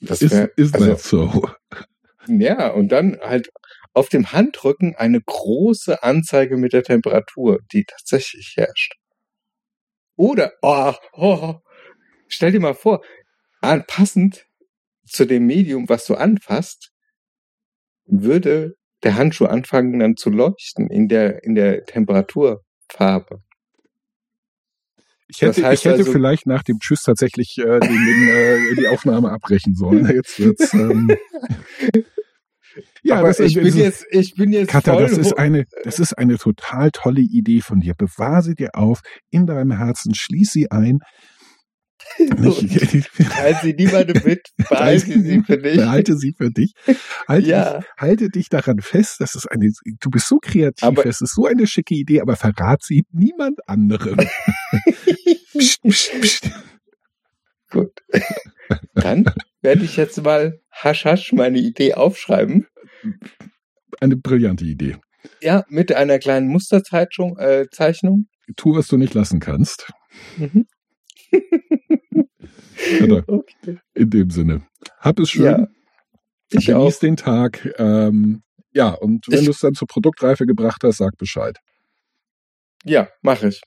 [0.00, 1.48] Das Ist, wär- ist also- that so?
[2.28, 3.50] Ja, und dann halt
[3.94, 8.94] auf dem Handrücken eine große Anzeige mit der Temperatur, die tatsächlich herrscht.
[10.16, 11.56] Oder, oh, oh,
[12.28, 13.02] stell dir mal vor,
[13.60, 14.46] passend
[15.04, 16.92] zu dem Medium, was du anfasst,
[18.06, 23.42] würde der Handschuh anfangen dann zu leuchten in der, in der Temperaturfarbe.
[25.34, 28.28] Ich hätte, Das heißt ich hätte also- vielleicht nach dem Tschüss tatsächlich äh, den, den,
[28.28, 30.06] äh, die Aufnahme abbrechen sollen.
[30.14, 30.72] Jetzt wird's.
[30.74, 31.10] Ähm,
[33.02, 35.98] ja, Aber das, ich bin das, jetzt, ich bin jetzt Katha, das ist eine, das
[35.98, 37.94] ist eine total tolle Idee von dir.
[37.94, 39.00] Bewahr sie dir auf
[39.30, 41.00] in deinem Herzen, schließ sie ein.
[42.18, 45.76] Nicht, Teil sie niemandem mit, behalte sie für dich.
[45.76, 46.72] Behalte sie für dich.
[47.28, 47.78] Halte, Ja.
[47.78, 49.16] dich, halte dich daran fest.
[49.20, 49.70] Das ist eine,
[50.00, 50.82] du bist so kreativ.
[50.82, 54.16] Aber- es ist so eine schicke Idee, aber verrat sie niemand anderem.
[55.58, 56.50] psst, psst, psst.
[57.70, 57.92] Gut.
[58.94, 59.24] Dann
[59.62, 62.66] werde ich jetzt mal hasch hasch meine Idee aufschreiben.
[64.00, 64.96] Eine brillante Idee.
[65.40, 67.38] Ja, mit einer kleinen Musterzeichnung.
[67.38, 68.26] Äh, Zeichnung.
[68.56, 69.90] Tu, was du nicht lassen kannst.
[70.36, 70.66] Mhm.
[73.02, 73.78] Oder Okay.
[73.94, 74.62] in dem Sinne.
[74.98, 75.44] Hab es schön.
[75.44, 75.66] Ja,
[76.50, 77.00] ich Genieß auch.
[77.00, 77.74] den Tag.
[77.78, 78.42] Ähm,
[78.72, 81.58] ja, und wenn du es dann zur Produktreife gebracht hast, sag Bescheid.
[82.84, 83.62] Ja, mache ich.